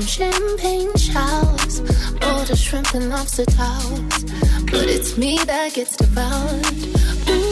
some 0.00 0.30
champagne 0.30 0.94
showers, 0.96 1.80
order 2.22 2.54
shrimp 2.54 2.94
and 2.94 3.10
lobster 3.10 3.44
towers. 3.44 4.24
But 4.70 4.86
it's 4.86 5.16
me 5.16 5.38
that 5.38 5.74
gets 5.74 5.96
devoured. 5.96 6.66
Ooh, 7.28 7.44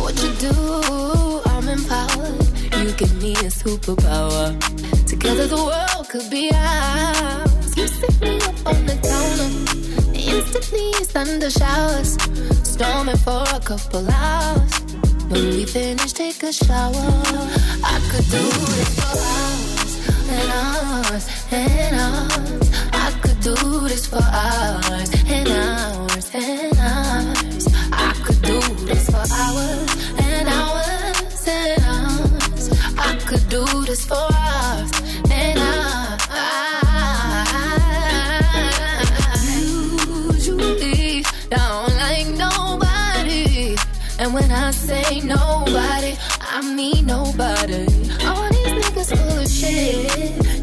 what 0.00 0.14
you 0.22 0.30
do? 0.34 0.54
I'm 1.46 1.68
empowered. 1.68 2.40
You 2.78 2.92
give 2.92 3.20
me 3.22 3.32
a 3.32 3.50
superpower. 3.50 4.54
Together 5.06 5.46
the 5.46 5.56
world 5.56 6.08
could 6.08 6.30
be 6.30 6.50
ours. 6.54 7.76
You 7.76 7.88
sit 7.88 8.20
me 8.20 8.36
up 8.36 8.66
on 8.66 8.86
the 8.86 8.96
counter. 9.10 9.50
Instantly 10.14 10.92
thunder 11.14 11.50
showers. 11.50 12.16
Storming 12.62 13.16
for 13.16 13.44
a 13.54 13.60
couple 13.60 14.08
hours. 14.08 14.72
When 15.30 15.48
we 15.50 15.64
finish, 15.64 16.12
take 16.12 16.42
a 16.44 16.52
shower. 16.52 16.94
I 17.82 17.98
could 18.10 18.26
do 18.30 18.42
this 18.76 18.94
for 19.00 19.18
hours 19.18 19.77
and 20.28 20.50
hours 20.50 21.26
and 21.50 21.96
hours. 21.96 22.70
I 22.92 23.10
could 23.22 23.40
do 23.40 23.54
this 23.88 24.06
for 24.06 24.22
hours 24.22 25.10
and 25.26 25.48
hours 25.48 26.30
and 26.34 26.78
hours. 26.78 27.66
I 27.92 28.12
could 28.24 28.42
do 28.42 28.60
this 28.86 29.06
for 29.10 29.24
hours 29.40 29.90
and 30.18 30.48
hours 30.48 31.48
and 31.48 31.82
hours. 31.84 32.70
I 32.98 33.14
could 33.26 33.48
do 33.48 33.64
this 33.84 34.04
for 34.04 34.28
hours 34.32 34.90
and 35.30 35.58
hours. 35.58 35.88
Usually, 40.36 41.24
don't 41.50 41.94
like 42.04 42.28
nobody. 42.46 43.76
And 44.18 44.34
when 44.34 44.50
I 44.50 44.70
say 44.72 45.20
nobody, 45.20 46.16
I 46.40 46.60
mean 46.74 47.06
nobody. 47.06 47.87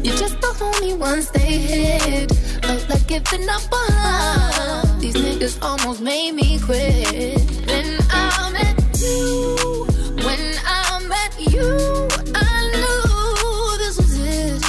You're 0.04 0.16
just 0.16 0.40
the 0.40 0.52
only 0.60 0.94
ones 0.94 1.30
they 1.30 1.58
hit. 1.58 2.30
Felt 2.62 2.88
like 2.88 3.06
giving 3.06 3.48
up 3.48 3.62
on 3.72 3.88
love. 3.90 5.00
These 5.00 5.16
niggas 5.16 5.60
almost 5.62 6.00
made 6.00 6.32
me 6.32 6.58
quit. 6.60 7.40
When 7.66 7.98
I 8.10 8.50
met 8.52 8.76
you. 9.00 9.86
When 10.26 10.42
I 10.64 10.98
met 11.14 11.32
you, 11.52 12.08
I 12.34 12.70
knew 12.72 13.78
this 13.82 13.96
was 13.98 14.14
it. 14.20 14.64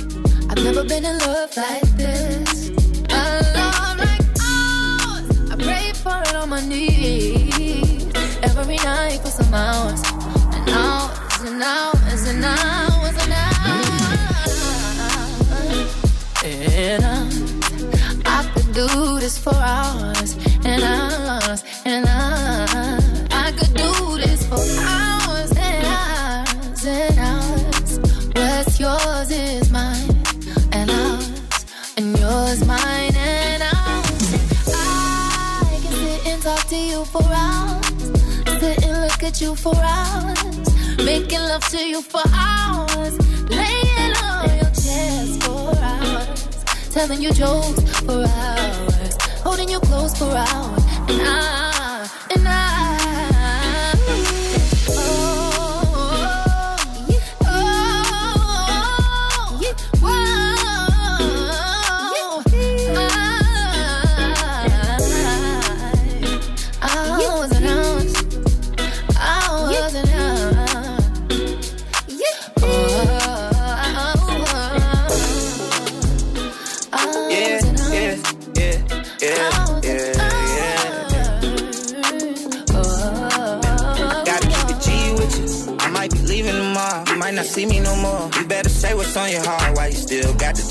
I've 0.49 0.63
never 0.63 0.83
been 0.83 1.05
in 1.05 1.17
love 1.19 1.55
like 1.55 1.89
this. 1.97 2.69
A 3.09 3.21
love 3.57 3.97
like 3.97 4.25
ours. 4.41 5.27
I 5.51 5.55
pray 5.57 5.91
for 5.93 6.17
it 6.29 6.35
on 6.35 6.49
my 6.49 6.61
knees. 6.65 8.05
Every 8.43 8.77
night 8.77 9.19
for 9.21 9.29
some 9.29 9.53
hours 9.53 10.01
and 10.55 10.69
hours 10.69 11.41
and 11.45 11.61
hours 11.61 12.27
and 12.27 12.45
hours. 12.45 12.86
And 16.79 17.03
hours. 17.03 17.53
I 18.23 18.51
could 18.53 18.71
do 18.71 19.19
this 19.19 19.35
for 19.35 19.55
hours 19.55 20.37
and 20.63 20.83
hours 20.83 21.63
and 21.85 22.05
hours. 22.05 23.03
I 23.31 23.51
could 23.57 23.73
do 23.73 24.17
this 24.17 24.45
for 24.45 24.61
hours 24.85 25.51
and 25.57 25.85
hours 25.87 26.85
and 26.85 27.17
hours. 27.17 27.99
What's 28.35 28.79
yours 28.79 29.31
is 29.31 29.71
mine 29.71 30.21
and 30.71 30.91
ours. 30.91 31.65
And 31.97 32.15
yours 32.19 32.63
mine 32.67 33.15
and 33.15 33.63
ours. 33.63 34.33
I 34.67 35.79
can 35.81 35.93
sit 35.93 36.27
and 36.27 36.41
talk 36.43 36.63
to 36.67 36.75
you 36.75 37.05
for 37.05 37.23
hours. 37.23 38.59
Sit 38.59 38.83
and 38.83 39.01
look 39.01 39.23
at 39.23 39.41
you 39.41 39.55
for 39.55 39.75
hours. 39.75 40.97
Making 41.03 41.39
love 41.39 41.67
to 41.69 41.79
you 41.79 42.03
for 42.03 42.21
hours. 42.31 43.17
Laying 43.49 44.13
on 44.21 44.57
your 44.57 44.69
chest 44.69 45.41
for. 45.41 45.66
Telling 46.97 47.21
you 47.21 47.31
jokes 47.31 47.99
for 47.99 48.25
hours. 48.25 49.17
Holding 49.43 49.69
you 49.69 49.79
close 49.81 50.17
for 50.17 50.25
hours. 50.25 50.83
And 51.07 51.21
I, 51.21 51.66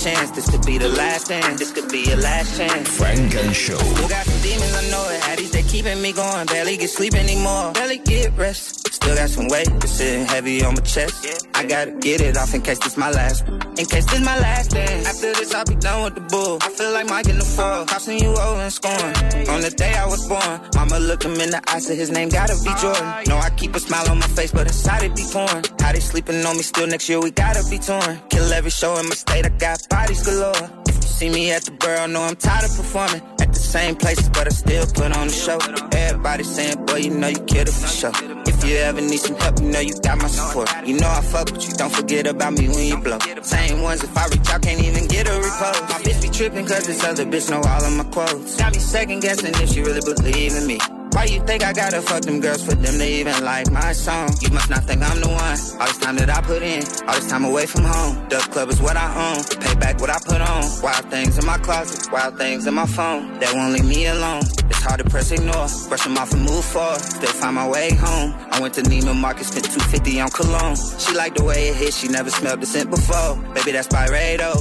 chance. 0.07 0.31
This 0.31 0.49
could 0.51 0.65
be 0.65 0.79
the 0.79 0.89
last 0.89 1.29
dance. 1.29 1.59
This 1.59 1.73
could 1.73 1.89
be 1.89 2.03
your 2.03 2.19
last 2.19 2.57
chance. 2.57 2.89
Funk 2.99 3.35
and 3.35 3.55
Show. 3.55 3.77
Still 3.77 4.09
got 4.09 4.25
some 4.27 4.41
demons, 4.43 4.75
I 4.75 4.91
know 4.93 5.05
it. 5.11 5.21
Addies, 5.23 5.51
they 5.51 5.63
keeping 5.63 6.01
me 6.01 6.13
going. 6.13 6.47
Barely 6.47 6.77
get 6.77 6.91
sleep 6.91 7.15
anymore. 7.15 7.73
Barely 7.73 7.99
get 7.99 8.37
rest. 8.37 8.76
Still 9.07 9.19
got 9.19 9.31
some 9.31 9.47
weight 9.47 9.69
that's 9.79 9.93
sitting 9.93 10.27
heavy 10.27 10.65
on 10.65 10.75
my 10.75 10.81
chest. 10.81 11.47
I 11.55 11.65
gotta 11.65 11.93
get 11.93 12.21
it 12.21 12.37
off 12.37 12.53
in 12.55 12.61
case 12.61 12.81
this 12.81 12.97
my 12.97 13.09
last. 13.13 13.47
In 13.47 13.87
case 13.87 14.05
this 14.05 14.19
my 14.19 14.37
last 14.41 14.73
dance. 14.73 15.07
After 15.07 15.33
this, 15.33 15.55
I'll 15.55 15.65
be 15.65 15.77
done 15.77 16.03
with 16.03 16.17
the 16.17 16.23
bull. 16.23 16.59
I 16.61 16.69
feel 16.71 16.91
like 16.91 17.09
Mike 17.09 17.29
in 17.29 17.39
the 17.39 17.45
fall. 17.45 17.87
Crossing 17.87 18.19
you 18.19 18.31
over 18.31 18.63
and 18.63 18.73
scoring. 18.73 19.15
On 19.49 19.61
the 19.61 19.71
day 19.71 19.95
I 19.95 20.07
was 20.07 20.27
born, 20.27 20.61
mama 20.75 20.99
looked 20.99 21.25
him 21.25 21.39
in 21.39 21.51
the 21.51 21.63
eye, 21.69 21.79
said 21.79 21.97
his 21.97 22.11
name 22.11 22.31
gotta 22.31 22.57
be 22.65 22.71
Jordan. 22.83 23.07
No, 23.29 23.37
I 23.39 23.51
keep 23.51 23.77
a 23.77 23.79
smile 23.79 24.11
on 24.11 24.19
my 24.19 24.27
face, 24.27 24.51
but 24.51 24.67
inside 24.67 25.05
it 25.05 25.15
be 25.15 25.23
torn. 25.23 25.63
How 25.79 25.93
they 25.93 26.01
sleeping 26.01 26.45
on 26.45 26.57
me 26.57 26.65
still 26.65 26.89
next 26.89 27.09
year, 27.09 27.21
we 27.21 27.31
gotta 27.31 27.63
be 27.71 27.79
torn. 27.79 28.19
Kill 28.29 28.53
every 28.53 28.73
show 28.73 28.99
in 28.99 29.07
my 29.07 29.15
state, 29.15 29.47
I 29.47 29.51
got 29.51 29.89
bodies 29.89 30.27
galore. 30.27 30.69
If 30.89 30.97
you 30.97 31.03
see 31.03 31.31
me 31.31 31.53
at 31.53 31.63
the 31.63 31.71
borough, 31.71 32.09
know 32.09 32.23
I'm 32.23 32.35
tired 32.35 32.65
of 32.65 32.75
performing. 32.75 33.23
At 33.39 33.55
the 33.55 33.61
same 33.61 33.95
places, 33.95 34.29
but 34.31 34.49
I 34.49 34.51
still 34.51 34.85
put 34.87 35.17
on 35.17 35.29
the 35.29 35.33
show. 35.33 35.59
Everybody 35.93 36.43
saying, 36.43 36.85
boy, 36.87 37.07
you 37.07 37.11
know 37.11 37.29
you 37.29 37.39
killed 37.47 37.69
it 37.69 37.73
for 37.73 37.87
sure. 37.87 38.36
You 38.67 38.79
ever 38.79 39.01
need 39.01 39.21
some 39.21 39.37
help, 39.37 39.61
you 39.61 39.69
know 39.69 39.79
you 39.79 39.95
got 40.01 40.19
my 40.19 40.27
support. 40.27 40.69
You 40.85 40.99
know 40.99 41.09
I 41.09 41.21
fuck 41.21 41.53
with 41.53 41.69
you, 41.69 41.75
don't 41.75 41.93
forget 41.93 42.27
about 42.27 42.55
me 42.55 42.69
when 42.69 42.85
you 42.85 42.97
blow. 42.97 43.19
Same 43.43 43.81
ones, 43.81 44.03
if 44.03 44.17
I 44.17 44.27
reach 44.27 44.51
out, 44.51 44.63
can't 44.63 44.83
even 44.83 45.07
get 45.07 45.29
a 45.29 45.31
repost. 45.31 45.83
My 45.83 45.99
bitch 46.03 46.21
be 46.21 46.29
tripping, 46.29 46.67
cause 46.67 46.85
this 46.85 47.05
other 47.05 47.25
bitch 47.25 47.49
know 47.49 47.61
all 47.61 47.85
of 47.85 47.93
my 47.93 48.03
quotes. 48.05 48.57
Got 48.57 48.75
me 48.75 48.81
second 48.81 49.21
guessing 49.21 49.55
if 49.55 49.71
she 49.71 49.83
really 49.83 50.01
believe 50.01 50.57
in 50.57 50.67
me. 50.67 50.81
Why 51.13 51.25
you 51.25 51.41
think 51.47 51.65
I 51.65 51.73
gotta 51.73 52.03
fuck 52.03 52.23
them 52.23 52.41
girls 52.41 52.65
for 52.65 52.75
them 52.75 52.99
to 52.99 53.07
even 53.07 53.45
like 53.45 53.71
my 53.71 53.93
song? 53.93 54.29
You 54.41 54.51
must 54.51 54.69
not 54.71 54.85
think 54.85 55.03
I'm 55.03 55.21
the 55.21 55.29
one. 55.29 55.59
All 55.81 55.87
this 55.87 55.99
time 55.99 56.17
that 56.17 56.31
I 56.31 56.41
put 56.43 56.63
in, 56.63 56.83
all 57.09 57.15
this 57.15 57.29
time 57.29 57.45
away 57.45 57.67
from 57.67 57.85
home. 57.85 58.29
Duck 58.29 58.51
Club 58.51 58.69
is 58.69 58.81
what 58.81 58.97
I 58.97 59.09
own. 59.33 59.43
Pay 59.61 59.75
back 59.77 60.01
what 60.01 60.11
I 60.11 60.19
put 60.19 60.41
on. 60.41 60.63
Wild 60.83 61.11
things 61.11 61.39
in 61.39 61.47
my 61.47 61.59
closet, 61.59 62.11
wild 62.13 62.37
things 62.39 62.67
in 62.67 62.75
my 62.75 62.87
phone. 62.87 63.39
That 63.41 63.55
won't 63.55 63.73
leave 63.73 63.85
me 63.87 64.07
alone. 64.07 64.43
It's 64.69 64.83
hard 64.83 65.01
to 65.03 65.09
press 65.09 65.31
ignore. 65.33 65.69
Brush 65.89 66.05
them 66.05 66.19
off 66.19 66.33
and 66.33 66.43
move 66.43 66.65
forward. 66.65 67.01
Still 67.01 67.33
find 67.33 67.55
my 67.57 67.69
way 67.69 67.95
home. 67.95 68.35
I 68.51 68.61
went 68.61 68.75
to 68.75 68.83
Neiman 68.83 69.17
Marcus, 69.17 69.49
spent 69.49 69.65
250 69.65 70.21
on 70.21 70.31
cologne. 70.31 70.77
She 70.99 71.15
liked 71.15 71.37
the 71.39 71.45
way 71.45 71.69
it 71.69 71.77
hit, 71.77 71.95
she 71.95 72.09
never 72.09 72.31
smelled 72.31 72.61
the 72.61 72.67
scent 72.67 72.91
before. 72.91 73.37
Baby, 73.55 73.73
that's 73.73 73.89
Byredo, 73.89 74.53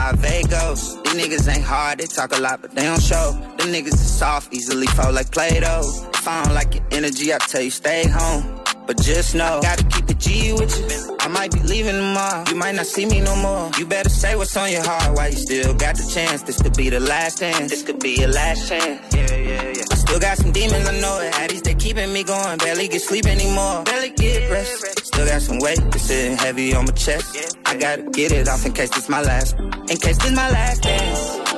my 0.00 0.06
high 0.06 0.12
Vagos. 0.16 0.94
These 1.02 1.14
niggas 1.14 1.54
ain't 1.54 1.64
hard, 1.64 1.98
they 1.98 2.06
talk 2.06 2.36
a 2.36 2.40
lot, 2.40 2.62
but 2.62 2.70
they 2.72 2.84
don't 2.84 3.02
show. 3.02 3.32
Them 3.58 3.68
niggas 3.68 3.94
is 3.94 4.18
soft, 4.18 4.52
easily 4.52 4.86
fold 4.86 5.14
like 5.14 5.30
Play-Doh. 5.30 6.08
If 6.14 6.28
I 6.28 6.42
don't 6.42 6.54
like 6.54 6.74
your 6.74 6.84
energy, 6.90 7.32
I 7.34 7.38
tell 7.38 7.62
you 7.62 7.70
stay 7.70 8.08
home. 8.08 8.42
But 8.86 8.96
just 9.02 9.34
know, 9.34 9.60
gotta 9.62 9.84
keep 9.84 10.10
it 10.10 10.18
G 10.18 10.52
with 10.52 10.72
you. 10.78 11.16
I 11.20 11.28
might 11.28 11.52
be 11.52 11.60
leaving 11.60 11.94
tomorrow. 11.94 12.44
You 12.48 12.56
might 12.56 12.74
not 12.74 12.86
see 12.86 13.06
me 13.06 13.20
no 13.20 13.36
more. 13.36 13.70
You 13.78 13.86
better 13.86 14.08
say 14.08 14.34
what's 14.36 14.56
on 14.56 14.70
your 14.72 14.82
heart 14.82 15.14
while 15.16 15.30
you 15.30 15.36
still 15.36 15.74
got 15.74 15.96
the 15.96 16.10
chance. 16.12 16.42
This 16.42 16.60
could 16.60 16.76
be 16.76 16.88
the 16.88 17.00
last 17.00 17.38
dance. 17.38 17.70
This 17.70 17.82
could 17.82 18.00
be 18.00 18.12
your 18.20 18.30
last 18.30 18.68
chance. 18.68 19.14
Yeah, 19.14 19.34
yeah, 19.34 19.72
yeah. 19.76 19.99
Still 20.10 20.18
got 20.18 20.38
some 20.38 20.50
demons, 20.50 20.88
I 20.88 21.00
know 21.00 21.20
it. 21.20 21.32
Addies, 21.34 21.62
they 21.62 21.74
keeping 21.76 22.12
me 22.12 22.24
going. 22.24 22.58
Barely 22.58 22.88
get 22.88 23.00
sleep 23.00 23.26
anymore. 23.26 23.84
Barely 23.84 24.10
get 24.10 24.50
rest. 24.50 25.06
Still 25.06 25.24
got 25.24 25.40
some 25.40 25.60
weight 25.60 25.78
that's 25.92 26.02
sitting 26.02 26.36
heavy 26.36 26.74
on 26.74 26.86
my 26.86 26.90
chest. 26.90 27.56
I 27.64 27.76
gotta 27.76 28.02
get 28.10 28.32
it 28.32 28.48
off 28.48 28.66
in 28.66 28.72
case 28.72 28.90
this 28.90 29.08
my 29.08 29.22
last. 29.22 29.56
In 29.56 29.96
case 29.98 30.18
this 30.18 30.32
my 30.32 30.50
last 30.50 30.82
dance. 30.82 31.49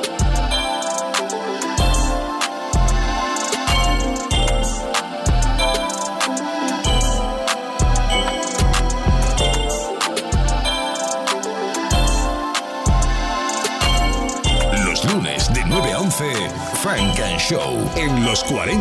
Funk 16.82 17.20
and 17.20 17.40
Show 17.40 17.78
en 17.94 18.26
los 18.26 18.42
40 18.42 18.72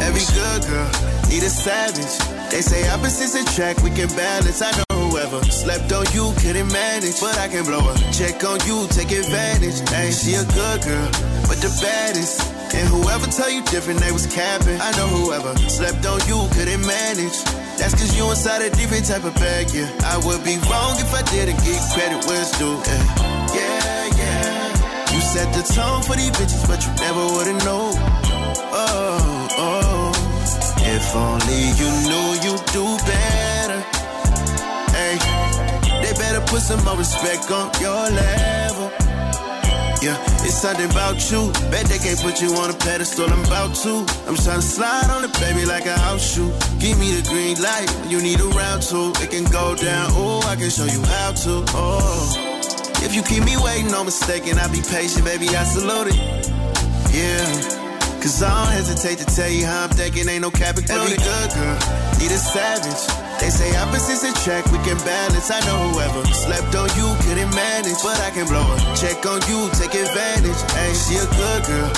Every 0.00 0.24
good 0.32 0.64
girl 0.64 0.88
need 1.28 1.42
a 1.44 1.50
savage. 1.50 2.16
They 2.50 2.62
say 2.62 2.88
opposites 2.88 3.34
attract, 3.34 3.82
we 3.82 3.90
can 3.90 4.08
balance. 4.16 4.62
I 4.62 4.72
know 4.72 4.96
whoever 4.96 5.44
slept 5.44 5.92
on 5.92 6.06
you 6.14 6.32
couldn't 6.40 6.72
manage, 6.72 7.20
but 7.20 7.36
I 7.36 7.48
can 7.48 7.64
blow 7.64 7.84
a 7.84 7.94
check 8.16 8.42
on 8.44 8.58
you, 8.64 8.88
take 8.88 9.12
advantage. 9.12 9.76
Ain't 9.92 10.16
she 10.16 10.40
a 10.40 10.44
good 10.56 10.80
girl, 10.88 11.10
but 11.44 11.60
the 11.60 11.68
baddest. 11.84 12.48
And 12.72 12.88
whoever 12.88 13.26
tell 13.26 13.50
you 13.50 13.62
different, 13.68 14.00
they 14.00 14.12
was 14.12 14.26
capping. 14.26 14.80
I 14.80 14.90
know 14.96 15.08
whoever 15.08 15.52
slept 15.68 16.06
on 16.06 16.20
you 16.24 16.48
couldn't 16.56 16.80
manage. 16.80 17.44
That's 17.76 17.92
cause 17.92 18.16
you 18.16 18.24
inside 18.30 18.62
a 18.62 18.70
different 18.70 19.04
type 19.04 19.24
of 19.24 19.34
bag, 19.34 19.68
yeah. 19.74 19.90
I 20.08 20.16
would 20.24 20.42
be 20.44 20.56
wrong 20.64 20.96
if 20.96 21.12
I 21.12 21.20
didn't 21.28 21.60
get 21.60 21.76
credit 21.92 22.24
where 22.24 22.40
it's 22.40 22.56
due, 22.56 22.80
yeah. 22.88 23.00
Yeah, 23.00 23.08
yeah. 23.20 23.30
You 23.30 23.39
set 25.30 25.54
the 25.54 25.62
tone 25.62 26.02
for 26.02 26.16
these 26.16 26.34
bitches, 26.34 26.66
but 26.66 26.82
you 26.82 26.90
never 26.98 27.22
would've 27.22 27.62
known. 27.64 27.94
Oh, 28.74 29.46
oh. 29.58 30.10
If 30.82 31.14
only 31.14 31.70
you 31.78 31.90
knew 32.10 32.26
you'd 32.42 32.66
do 32.74 32.84
better. 33.06 33.80
Hey, 34.90 35.14
they 36.02 36.12
better 36.18 36.40
put 36.50 36.62
some 36.62 36.82
more 36.84 36.96
respect 36.96 37.48
on 37.52 37.70
your 37.80 38.10
level. 38.10 38.90
Yeah, 40.02 40.18
it's 40.42 40.58
something 40.58 40.90
about 40.90 41.22
you. 41.30 41.52
Bet 41.70 41.86
they 41.86 41.98
can't 41.98 42.18
put 42.18 42.40
you 42.42 42.50
on 42.54 42.70
a 42.70 42.74
pedestal. 42.74 43.30
I'm 43.30 43.44
about 43.44 43.76
to. 43.84 44.02
I'm 44.26 44.34
trying 44.34 44.58
to 44.58 44.66
slide 44.66 45.10
on 45.14 45.22
the 45.22 45.30
baby 45.38 45.64
like 45.64 45.86
a 45.86 45.96
house 45.96 46.34
shoe. 46.34 46.50
Give 46.80 46.98
me 46.98 47.12
the 47.14 47.22
green 47.30 47.60
light. 47.62 47.86
You 48.08 48.20
need 48.20 48.40
a 48.40 48.48
round 48.58 48.82
two. 48.82 49.12
It 49.22 49.30
can 49.30 49.44
go 49.44 49.76
down. 49.76 50.10
Oh, 50.14 50.42
I 50.48 50.56
can 50.56 50.70
show 50.70 50.86
you 50.86 51.02
how 51.02 51.32
to. 51.44 51.64
Oh, 51.76 52.49
if 53.02 53.14
you 53.14 53.22
keep 53.22 53.44
me 53.44 53.56
waiting, 53.56 53.90
no 53.90 54.04
mistaken. 54.04 54.58
I'll 54.58 54.72
be 54.72 54.82
patient, 54.82 55.24
baby. 55.24 55.48
I 55.48 55.64
salute 55.64 56.08
it. 56.12 56.18
Yeah. 57.12 57.80
Cause 58.20 58.42
I 58.42 58.52
don't 58.52 58.72
hesitate 58.72 59.16
to 59.18 59.24
tell 59.24 59.48
you 59.48 59.64
how 59.64 59.84
I'm 59.84 59.90
thinking, 59.90 60.28
ain't 60.28 60.42
no 60.42 60.50
cap 60.50 60.76
Every 60.76 61.16
good 61.16 61.50
girl 61.56 62.00
need 62.20 62.28
a 62.28 62.36
savage. 62.36 63.00
They 63.40 63.48
say 63.48 63.72
opposites 63.80 64.20
attract, 64.20 64.68
we 64.68 64.78
can 64.84 65.00
balance. 65.08 65.48
I 65.48 65.64
know 65.64 65.88
whoever 65.88 66.20
slept 66.28 66.76
on 66.76 66.92
you 67.00 67.08
couldn't 67.24 67.48
manage, 67.56 67.96
but 68.04 68.20
I 68.20 68.28
can 68.28 68.44
blow 68.44 68.60
a 68.60 68.76
check 68.92 69.24
on 69.24 69.40
you, 69.48 69.72
take 69.80 69.96
advantage. 69.96 70.60
Ain't 70.76 70.98
she 71.00 71.16
a 71.16 71.24
good 71.24 71.62
girl, 71.64 71.88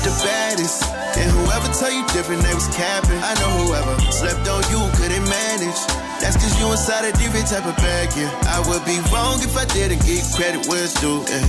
but 0.00 0.10
the 0.10 0.24
baddest. 0.24 0.84
And 1.16 1.30
whoever 1.30 1.68
tell 1.74 1.92
you 1.92 2.06
different, 2.08 2.42
they 2.42 2.54
was 2.54 2.68
capping. 2.68 3.20
I 3.20 3.34
know 3.40 3.50
whoever 3.64 4.00
slept 4.12 4.48
on 4.48 4.62
you 4.70 4.80
couldn't 4.96 5.24
manage. 5.28 5.80
That's 6.20 6.36
cause 6.36 6.58
you 6.60 6.70
inside 6.70 7.04
a 7.04 7.12
different 7.12 7.48
type 7.48 7.66
of 7.66 7.76
bag, 7.76 8.08
yeah. 8.16 8.30
I 8.46 8.60
would 8.68 8.84
be 8.84 9.00
wrong 9.12 9.40
if 9.42 9.56
I 9.56 9.64
didn't 9.66 10.04
get 10.04 10.24
credit 10.36 10.66
where 10.68 10.84
it's 10.84 11.00
due, 11.00 11.24
yeah. 11.28 11.46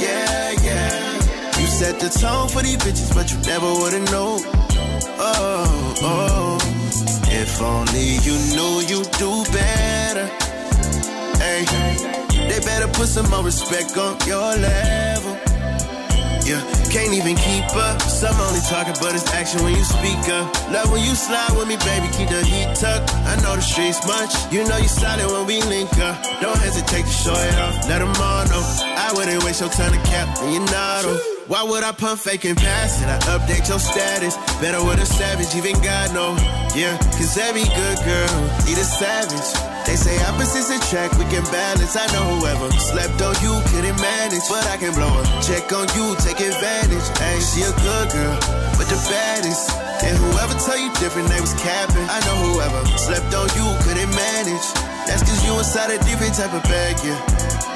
Yeah, 0.00 0.50
yeah. 0.62 1.60
You 1.60 1.66
set 1.66 2.00
the 2.00 2.08
tone 2.08 2.48
for 2.48 2.62
these 2.62 2.76
bitches, 2.78 3.14
but 3.14 3.30
you 3.30 3.38
never 3.46 3.66
would've 3.66 4.10
known. 4.10 4.40
Oh, 5.20 5.94
oh. 6.02 6.58
If 7.28 7.60
only 7.60 8.16
you 8.24 8.34
knew 8.56 8.80
you'd 8.88 9.10
do 9.20 9.44
better. 9.52 10.26
Hey, 11.38 11.64
they 12.48 12.60
better 12.60 12.88
put 12.88 13.08
some 13.08 13.28
more 13.30 13.44
respect 13.44 13.96
on 13.96 14.16
your 14.26 14.56
level. 14.56 15.36
Yeah, 16.44 16.60
can't 16.94 17.12
even 17.12 17.34
keep 17.34 17.66
up. 17.74 18.00
Some 18.02 18.38
only 18.38 18.60
talking, 18.60 18.94
but 19.02 19.16
it's 19.16 19.26
action 19.32 19.64
when 19.64 19.74
you 19.74 19.82
speak 19.82 20.22
up. 20.30 20.46
Love 20.70 20.92
when 20.92 21.02
you 21.02 21.14
slide 21.16 21.50
with 21.58 21.66
me, 21.66 21.76
baby, 21.82 22.06
keep 22.14 22.28
the 22.28 22.40
heat 22.46 22.70
tucked. 22.78 23.12
I 23.26 23.34
know 23.42 23.56
the 23.56 23.62
streets 23.62 24.06
much. 24.06 24.30
You 24.52 24.62
know 24.62 24.76
you 24.76 24.86
solid 24.86 25.26
when 25.26 25.44
we 25.44 25.60
link 25.62 25.90
up. 25.98 26.22
Don't 26.40 26.58
hesitate 26.58 27.04
to 27.04 27.10
show 27.10 27.34
it 27.34 27.58
off. 27.58 27.88
Let 27.88 27.98
them 27.98 28.14
all 28.14 28.46
know. 28.46 28.62
I 28.94 29.10
wouldn't 29.12 29.42
waste 29.42 29.60
your 29.60 29.70
time 29.70 29.90
to 29.90 29.98
cap, 30.08 30.38
and 30.40 30.54
you 30.54 30.60
know. 30.60 31.33
Why 31.46 31.60
would 31.62 31.84
I 31.84 31.92
pump 31.92 32.20
fake 32.20 32.48
and 32.48 32.56
pass 32.56 33.04
it? 33.04 33.08
I 33.08 33.20
update 33.36 33.68
your 33.68 33.78
status. 33.78 34.32
Better 34.64 34.80
with 34.80 34.96
a 34.96 35.04
savage, 35.04 35.52
even 35.52 35.76
God 35.84 36.08
know. 36.16 36.32
Yeah, 36.72 36.96
cause 37.20 37.36
every 37.36 37.68
good 37.68 37.98
girl 38.00 38.32
need 38.64 38.80
a 38.80 38.88
savage. 38.88 39.52
They 39.84 39.92
say 39.92 40.16
opposites 40.24 40.72
attract, 40.72 41.20
we 41.20 41.28
can 41.28 41.44
balance. 41.52 42.00
I 42.00 42.08
know 42.16 42.24
whoever 42.40 42.72
slept 42.80 43.20
on 43.20 43.36
you 43.44 43.52
couldn't 43.68 44.00
manage, 44.00 44.40
but 44.48 44.64
I 44.72 44.80
can 44.80 44.96
blow 44.96 45.12
a 45.12 45.24
check 45.44 45.68
on 45.68 45.84
you, 45.92 46.16
take 46.24 46.40
advantage. 46.40 47.04
Ain't 47.20 47.44
she 47.44 47.60
a 47.60 47.72
good 47.84 48.08
girl, 48.08 48.36
but 48.80 48.88
the 48.88 48.96
baddest. 49.12 49.68
And 50.00 50.16
whoever 50.16 50.56
tell 50.64 50.80
you 50.80 50.88
different, 50.96 51.28
they 51.28 51.44
was 51.44 51.52
capping. 51.60 52.08
I 52.08 52.24
know 52.24 52.40
whoever 52.40 52.80
slept 52.96 53.36
on 53.36 53.52
you 53.52 53.68
couldn't 53.84 54.08
manage. 54.16 54.64
That's 55.04 55.20
cause 55.20 55.44
you 55.44 55.52
inside 55.60 55.92
a 55.92 56.00
different 56.08 56.40
type 56.40 56.56
of 56.56 56.64
bag, 56.64 56.96
yeah. 57.04 57.73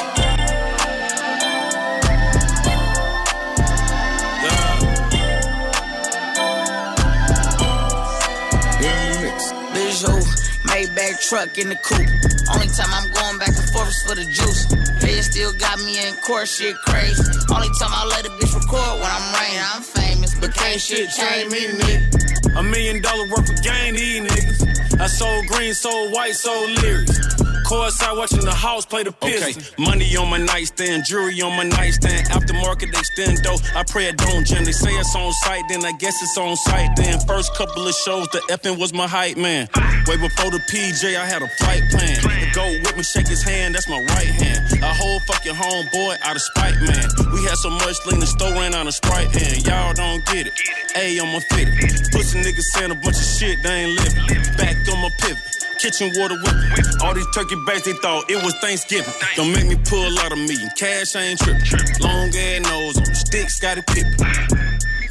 Maybach 10.99 11.29
truck 11.29 11.59
in 11.59 11.69
the 11.69 11.77
coupe. 11.77 12.11
Only 12.53 12.67
time 12.75 12.91
I'm 12.91 13.11
going 13.13 13.39
back 13.39 13.55
and 13.55 13.71
forth 13.71 13.89
is 13.89 14.03
for 14.03 14.15
the 14.17 14.25
juice. 14.25 14.67
They 15.01 15.21
still 15.23 15.53
got 15.53 15.79
me 15.79 15.99
in 16.05 16.15
court, 16.27 16.49
shit 16.49 16.75
crazy. 16.77 17.23
Only 17.55 17.69
time 17.79 17.93
I 17.93 18.05
let 18.07 18.27
a 18.27 18.31
bitch 18.31 18.55
record 18.55 19.01
when 19.01 19.11
I'm 19.11 19.27
rain. 19.39 19.61
I'm 19.63 19.83
famous, 19.83 20.35
but 20.35 20.53
can't 20.55 20.81
shit 20.81 21.11
change 21.11 21.53
me, 21.53 21.67
nigga. 21.67 22.59
A 22.59 22.63
million 22.63 23.01
dollar 23.01 23.29
worth 23.29 23.49
of 23.49 23.63
game, 23.63 23.95
these 23.95 24.23
niggas. 24.23 24.88
I 25.01 25.07
sold 25.07 25.47
green, 25.47 25.75
sold 25.75 26.13
white, 26.13 26.35
sold 26.35 26.71
lyrics. 26.83 27.19
Courtside 27.69 28.17
watching 28.17 28.41
the 28.41 28.55
house 28.55 28.87
play 28.87 29.03
the 29.05 29.13
Pistons. 29.13 29.59
Okay. 29.59 29.85
Money 29.85 30.17
on 30.17 30.31
my 30.31 30.39
nightstand, 30.39 31.05
jewelry 31.05 31.43
on 31.43 31.55
my 31.55 31.65
nightstand. 31.65 32.27
Aftermarket 32.29 32.91
they 32.91 33.03
stand 33.13 33.45
though. 33.45 33.59
I 33.79 33.85
pray 33.85 34.07
it 34.07 34.17
don't 34.17 34.47
jam. 34.47 34.65
They 34.65 34.73
say 34.73 34.91
it's 34.97 35.15
on 35.15 35.33
site, 35.45 35.65
then 35.69 35.85
I 35.85 35.93
guess 35.93 36.23
it's 36.23 36.39
on 36.39 36.57
site. 36.57 36.97
Then 36.97 37.21
first 37.27 37.55
couple 37.55 37.87
of 37.87 37.95
shows, 37.95 38.27
the 38.29 38.39
effing 38.49 38.79
was 38.81 38.95
my 38.95 39.07
hype 39.07 39.37
man. 39.37 39.69
Way 40.07 40.17
before 40.17 40.51
the 40.51 40.65
PJ, 40.73 41.15
I 41.15 41.27
had 41.27 41.43
a 41.43 41.49
flight 41.61 41.83
plan. 41.91 42.17
The 42.25 42.51
go 42.55 42.65
with 42.89 42.97
me, 42.97 43.03
shake 43.03 43.29
his 43.29 43.43
hand, 43.43 43.75
that's 43.75 43.89
my 43.89 44.01
right 44.01 44.33
hand. 44.41 44.83
A 44.83 44.95
whole 44.95 45.21
fucking 45.29 45.53
homeboy 45.53 46.17
out 46.25 46.37
of 46.37 46.43
spite, 46.43 46.81
man. 46.81 47.05
We 47.37 47.45
had 47.45 47.57
so 47.61 47.69
much 47.69 48.01
lean, 48.07 48.21
the 48.21 48.27
store 48.27 48.53
ran 48.53 48.75
on 48.75 48.89
a 48.89 48.93
sprite 48.93 49.29
hand. 49.29 49.67
Y'all 49.67 49.93
don't 49.93 50.25
get 50.25 50.47
it. 50.47 50.55
A 50.97 51.21
on 51.21 51.29
my 51.35 51.41
fit. 51.53 51.69
It. 51.69 52.13
Pussy 52.13 52.41
niggas 52.41 52.73
saying 52.73 52.93
a 52.93 52.95
bunch 52.95 53.21
of 53.21 53.29
shit, 53.29 53.63
they 53.63 53.85
ain't 53.85 53.93
living. 53.93 54.57
Back 54.57 54.77
on 54.89 55.01
my 55.01 55.11
pivot 55.21 55.59
kitchen 55.79 56.11
water 56.17 56.35
whipping. 56.35 56.85
All 57.03 57.15
these 57.15 57.31
turkey 57.31 57.55
bags, 57.65 57.85
they 57.85 57.93
thought 57.95 58.29
it 58.29 58.43
was 58.43 58.55
Thanksgiving. 58.57 59.15
Don't 59.37 59.53
make 59.53 59.67
me 59.67 59.77
pull 59.89 60.19
out 60.19 60.33
of 60.33 60.39
me. 60.39 60.57
Cash, 60.77 61.17
I 61.17 61.23
ain't 61.23 61.39
tripping. 61.39 61.63
Long 62.01 62.29
ass 62.35 62.61
nose 62.63 62.99
on 62.99 63.15
sticks, 63.15 63.61
got 63.61 63.79
it 63.79 63.87
pippin'. 63.87 64.68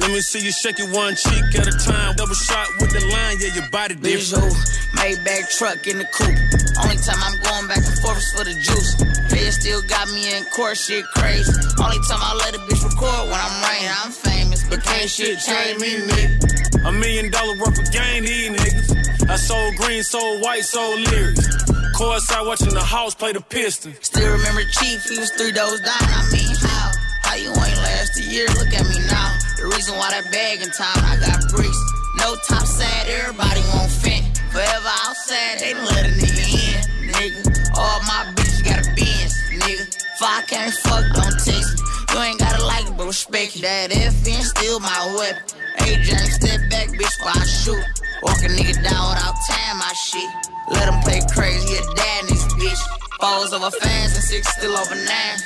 Let 0.08 0.14
me 0.14 0.20
see 0.22 0.40
you 0.40 0.52
shake 0.52 0.80
it 0.80 0.88
one 0.96 1.14
cheek 1.16 1.52
at 1.60 1.68
a 1.68 1.76
time. 1.84 2.16
Double 2.16 2.32
shot 2.32 2.66
with 2.80 2.96
the 2.96 3.04
line, 3.12 3.36
yeah, 3.44 3.52
your 3.52 3.68
body 3.68 3.94
different. 3.94 4.56
Maybach 4.96 5.52
truck 5.52 5.84
in 5.84 6.00
the 6.00 6.08
coupe. 6.16 6.32
Only 6.80 6.96
time 6.96 7.20
I'm 7.20 7.36
going 7.44 7.68
back 7.68 7.84
and 7.84 7.98
forth 8.00 8.16
is 8.16 8.32
for 8.32 8.40
the 8.40 8.56
juice. 8.56 8.96
They 9.28 9.52
still 9.52 9.84
got 9.84 10.08
me 10.08 10.32
in 10.32 10.48
court, 10.56 10.78
shit 10.78 11.04
crazy. 11.12 11.52
Only 11.76 12.00
time 12.08 12.24
I 12.24 12.32
let 12.40 12.56
a 12.56 12.60
bitch 12.64 12.80
record 12.88 13.28
when 13.28 13.36
I'm 13.36 13.56
rain. 13.68 13.84
I'm 13.84 14.10
famous, 14.10 14.64
but 14.64 14.82
can't 14.82 15.10
shit 15.12 15.44
change 15.44 15.76
me, 15.76 16.00
nigga. 16.00 16.88
A 16.88 16.92
million 16.92 17.30
dollar 17.30 17.60
worth 17.60 17.76
of 17.76 17.92
game, 17.92 18.24
these 18.24 18.48
niggas. 18.48 19.28
I 19.28 19.36
sold 19.36 19.76
green, 19.76 20.02
sold 20.02 20.40
white, 20.40 20.64
sold 20.64 21.04
lyrics. 21.12 21.44
Courtside 21.92 22.46
watching 22.48 22.72
the 22.72 22.80
house 22.80 23.14
play 23.14 23.32
the 23.36 23.42
piston. 23.42 23.92
Still 24.00 24.32
remember 24.32 24.64
Chief, 24.72 25.04
he 25.04 25.20
was 25.20 25.30
three 25.36 25.52
doors 25.52 25.84
down. 25.84 26.00
I 26.00 26.24
mean, 26.32 26.56
how? 26.64 26.92
How 27.28 27.34
you 27.36 27.50
ain't 27.50 27.76
last 27.84 28.16
a 28.16 28.22
year? 28.22 28.48
Look 28.56 28.72
at 28.72 28.88
me 28.88 29.04
now. 29.04 29.37
Reason 29.78 29.94
why 29.94 30.10
that 30.10 30.26
bag 30.34 30.58
in 30.58 30.74
time, 30.74 30.98
I 31.06 31.14
got 31.22 31.38
bricks. 31.54 31.78
No 32.18 32.34
top 32.50 32.66
sad, 32.66 33.06
everybody 33.06 33.62
won't 33.70 33.86
fit. 33.86 34.26
Forever 34.50 34.90
outside, 35.06 35.62
they 35.62 35.70
let 35.70 36.02
a 36.02 36.10
nigga 36.18 36.46
in, 36.50 36.82
nigga. 37.14 37.46
All 37.78 38.02
my 38.02 38.26
bitches 38.34 38.66
got 38.66 38.82
a 38.82 38.90
Benz, 38.98 39.38
nigga. 39.54 39.86
If 39.86 40.18
I 40.18 40.42
can't 40.50 40.74
fuck, 40.82 41.06
don't 41.14 41.30
text 41.46 41.78
me. 41.78 41.86
You 42.10 42.18
ain't 42.26 42.42
gotta 42.42 42.58
like 42.66 42.90
it, 42.90 42.96
but 42.98 43.06
respect 43.06 43.54
it. 43.54 43.62
That 43.62 43.94
FN 43.94 44.42
still 44.42 44.82
my 44.82 45.14
weapon. 45.14 45.46
AJ, 45.86 46.26
step 46.26 46.58
back, 46.74 46.90
bitch, 46.98 47.14
while 47.22 47.38
I 47.38 47.46
shoot. 47.46 47.78
Walk 48.26 48.42
a 48.42 48.50
nigga 48.50 48.82
down 48.82 49.14
without 49.14 49.38
tying 49.46 49.78
my 49.78 49.94
shit. 49.94 50.26
Let 50.74 50.90
him 50.90 50.98
play 51.06 51.22
crazy, 51.30 51.78
a 51.78 51.86
dad 51.94 52.26
in 52.26 52.34
this 52.34 52.50
bitch. 52.58 52.82
Falls 53.22 53.54
over 53.54 53.70
fans 53.70 54.10
and 54.18 54.26
six 54.26 54.42
still 54.58 54.74
over 54.74 54.98
nine. 55.06 55.38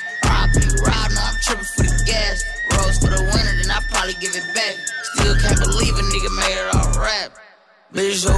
RIP, 0.52 0.86
ride, 0.86 1.10
no, 1.12 1.20
I'm 1.22 1.36
tripping 1.40 1.64
for 1.64 1.82
the 1.82 1.96
gas. 2.04 2.44
Rose 2.76 2.98
for 2.98 3.10
the 3.10 3.22
winter, 3.22 3.54
then 3.56 3.70
I 3.70 3.80
probably 3.90 4.14
give 4.20 4.34
it 4.36 4.46
back. 4.54 4.74
Still 5.14 5.36
can't 5.36 5.58
believe 5.60 5.94
a 5.96 6.04
nigga 6.04 6.30
made 6.36 6.56
it 6.56 6.68
all 6.74 6.92
rap. 7.00 7.32
Bitch, 7.92 8.24
who? 8.24 8.36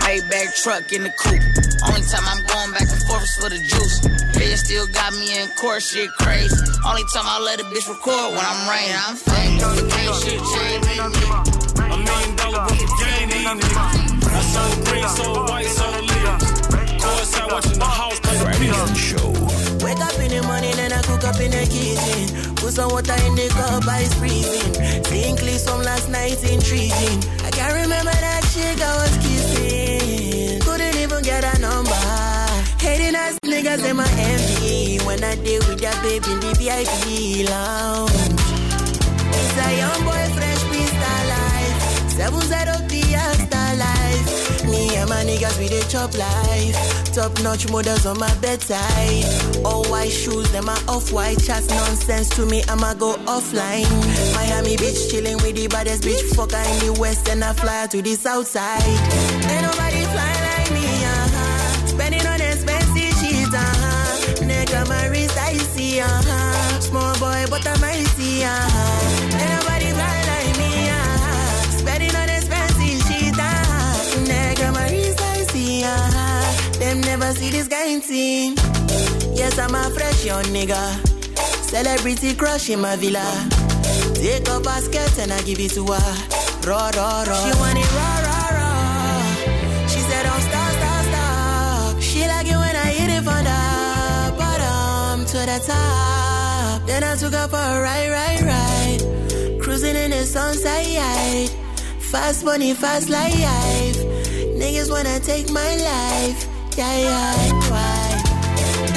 Maybach 0.00 0.62
truck 0.62 0.92
in 0.92 1.04
the 1.04 1.12
coupe. 1.20 1.44
Only 1.88 2.00
time 2.08 2.24
I'm 2.24 2.40
going 2.46 2.72
back 2.72 2.88
and 2.88 3.02
forth 3.04 3.24
is 3.24 3.36
for 3.36 3.48
the 3.48 3.60
juice. 3.60 4.00
They 4.32 4.56
still 4.56 4.86
got 4.88 5.12
me 5.14 5.36
in 5.36 5.48
court, 5.60 5.82
shit 5.82 6.10
crazy. 6.20 6.56
Only 6.86 7.04
time 7.12 7.28
I 7.28 7.40
let 7.40 7.60
a 7.60 7.64
bitch 7.64 7.88
record 7.88 8.32
when 8.32 8.40
I'm 8.40 8.68
raining. 8.68 8.96
I'm 8.96 9.16
famous, 9.16 9.60
but 9.60 9.90
can't 9.90 10.14
shit 10.24 10.40
change 10.40 10.84
me. 10.88 10.96
A 11.00 11.96
million 12.00 12.36
dollar 12.36 12.60
worth 12.64 12.80
of 12.80 12.92
game, 13.00 13.28
these 13.28 13.44
niggas. 13.44 14.24
I 14.24 14.40
sold 14.40 14.86
green, 14.86 15.08
sold 15.08 15.48
white, 15.48 15.66
sold 15.66 16.04
lyrics. 16.08 16.54
Courtside 17.04 17.52
watching 17.52 17.78
the 17.78 17.84
house 17.84 18.20
play 18.20 18.38
the 18.40 18.94
Show. 18.94 19.43
Wake 19.94 20.06
up 20.06 20.18
in 20.18 20.28
the 20.28 20.42
morning 20.42 20.74
and 20.78 20.92
I 20.92 21.00
cook 21.02 21.22
up 21.22 21.38
in 21.38 21.52
the 21.52 21.62
kitchen. 21.70 22.54
Put 22.56 22.74
some 22.74 22.90
water 22.90 23.14
in 23.26 23.36
the 23.36 23.46
cup, 23.54 23.86
ice 23.86 24.12
freezing. 24.14 24.74
Seeing 25.04 25.36
clips 25.36 25.62
from 25.62 25.82
last 25.82 26.08
night 26.08 26.42
intriguing. 26.42 27.22
I 27.46 27.50
can't 27.50 27.74
remember 27.74 28.10
that 28.10 28.42
chick 28.50 28.82
I 28.82 28.92
was 28.98 29.14
kissing. 29.22 30.60
Couldn't 30.62 30.96
even 30.96 31.22
get 31.22 31.44
a 31.44 31.60
number. 31.60 31.94
Hating 32.82 33.14
nigga 33.14 33.38
niggas 33.46 33.88
in 33.88 33.96
my 33.96 34.10
MD 34.34 35.00
when 35.06 35.22
I 35.22 35.36
deal 35.36 35.62
with 35.68 35.78
that 35.82 36.02
baby 36.02 36.26
in 36.32 36.40
the 36.40 36.52
VIP 36.58 37.48
lounge. 37.48 38.10
It's 39.30 39.56
a 39.62 39.76
young 39.78 40.02
boy, 40.02 40.26
fresh 40.34 40.34
beast 40.34 40.42
life. 40.42 40.53
Seven 42.16 42.40
zero 42.42 42.74
Fiesta 42.88 43.62
life. 43.76 44.64
Me 44.70 44.94
and 44.96 45.10
my 45.10 45.24
niggas 45.24 45.58
we 45.58 45.66
dey 45.68 45.82
chop 45.88 46.16
life. 46.16 46.76
Top 47.12 47.32
notch 47.42 47.68
models 47.70 48.06
on 48.06 48.18
my 48.18 48.32
bedside. 48.36 49.24
All 49.64 49.84
white 49.90 50.12
shoes, 50.12 50.50
them 50.52 50.68
are 50.68 50.78
off 50.88 51.12
white. 51.12 51.42
Chat 51.42 51.66
nonsense 51.68 52.28
to 52.36 52.46
me, 52.46 52.62
I'ma 52.68 52.94
go 52.94 53.16
offline. 53.26 53.90
Miami 54.32 54.76
Beach 54.76 55.10
chilling 55.10 55.38
with 55.42 55.56
the 55.56 55.66
baddest 55.66 56.04
bitch 56.04 56.22
fucker 56.36 56.64
in 56.72 56.86
the 56.86 57.00
west, 57.00 57.28
and 57.28 57.42
I 57.42 57.52
fly 57.52 57.88
to 57.90 58.00
the 58.00 58.14
south 58.14 58.46
side. 58.46 58.82
Ain't 59.50 59.62
nobody 59.62 60.02
fly 60.14 60.32
like 60.48 60.70
me, 60.70 60.86
uh-huh. 60.86 61.86
Spending 61.86 62.26
on 62.26 62.40
expensive 62.40 63.14
shit, 63.20 63.52
uh-huh. 63.52 64.46
Neck 64.46 64.72
on 64.74 64.88
my 64.88 65.06
wrist, 65.08 65.36
I 65.36 65.54
see, 65.54 66.00
uh-huh. 66.00 66.80
Small 66.80 67.12
boy, 67.18 67.44
but 67.50 67.66
I'm 67.66 67.82
uh-huh. 67.82 69.38
Ain't 69.40 69.50
nobody 69.50 69.73
see 77.34 77.50
this 77.50 77.68
kind 77.68 78.02
thing. 78.02 78.54
Yes, 79.34 79.58
I'm 79.58 79.74
a 79.74 79.90
fresh 79.90 80.24
young 80.24 80.44
nigga. 80.44 80.82
Celebrity 81.70 82.34
crush 82.34 82.70
in 82.70 82.80
my 82.80 82.96
villa. 82.96 83.26
Take 84.14 84.48
a 84.48 84.60
basket 84.60 85.18
and 85.18 85.32
I 85.32 85.42
give 85.42 85.58
it 85.58 85.72
to 85.72 85.84
her. 85.84 86.12
Raw, 86.68 86.90
raw, 86.96 87.24
raw. 87.26 87.44
She 87.44 87.52
want 87.58 87.78
it 87.78 87.90
raw, 87.98 88.16
raw, 88.28 88.46
raw. 88.58 89.88
She 89.90 90.00
said, 90.08 90.22
don't 90.22 90.44
stop, 90.48 90.70
stop, 90.78 91.04
stop. 91.10 92.00
She 92.00 92.20
like 92.26 92.46
it 92.46 92.58
when 92.64 92.76
I 92.76 92.88
hit 92.98 93.10
it 93.10 93.22
from 93.26 93.42
the 93.50 93.62
bottom 94.38 95.24
to 95.32 95.38
the 95.50 95.58
top. 95.66 96.86
Then 96.86 97.02
I 97.02 97.16
took 97.16 97.34
her 97.34 97.48
for 97.48 97.56
a 97.56 97.80
ride, 97.82 98.10
ride, 98.16 98.42
ride. 98.52 99.60
Cruising 99.60 99.96
in 99.96 100.10
the 100.10 100.24
sunset. 100.24 101.48
Fast 101.98 102.44
money, 102.44 102.74
fast 102.74 103.08
life. 103.08 103.98
Niggas 104.60 104.90
wanna 104.90 105.18
take 105.20 105.50
my 105.50 105.76
life. 105.76 106.53
Yeah, 106.76 106.98
yeah, 106.98 107.70
why? 107.70 108.22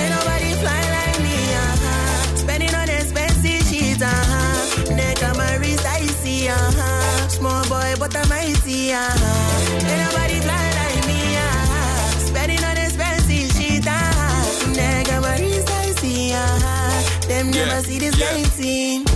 Ain't 0.02 0.10
nobody 0.10 0.52
fly 0.62 0.82
like 0.98 1.20
me, 1.22 1.38
uh-huh. 1.54 2.36
Spending 2.36 2.74
on 2.74 2.90
expensive 2.90 3.62
shit, 3.70 4.02
uh-huh. 4.02 4.96
Neck 4.96 5.22
on 5.24 5.38
my 5.38 5.58
wrist, 5.58 5.86
I 5.86 6.02
see, 6.22 6.48
uh-huh. 6.50 7.28
Small 7.30 7.64
boy, 7.70 7.94
but 8.00 8.16
I'm 8.16 8.28
mighty, 8.30 8.94
uh-huh. 8.94 9.88
Ain't 9.90 10.02
nobody 10.10 10.40
fly 10.40 10.66
like 10.82 11.08
me, 11.08 11.36
uh-huh. 11.38 12.10
Spending 12.26 12.64
on 12.64 12.78
expensive 12.78 13.86
uh-huh. 13.86 14.74
Neck 14.74 15.14
on 15.14 15.22
my 15.22 15.38
wrist, 15.38 15.70
I 15.70 15.92
see, 16.02 16.34
uh-huh. 16.34 17.28
Them 17.28 17.50
Yeah, 17.54 17.66
never 17.66 17.82
see 17.84 18.00
this 18.00 18.18
yeah. 18.18 18.32
kind 18.32 18.48
thing. 18.48 18.68
I'm 18.90 19.06
the 19.06 19.07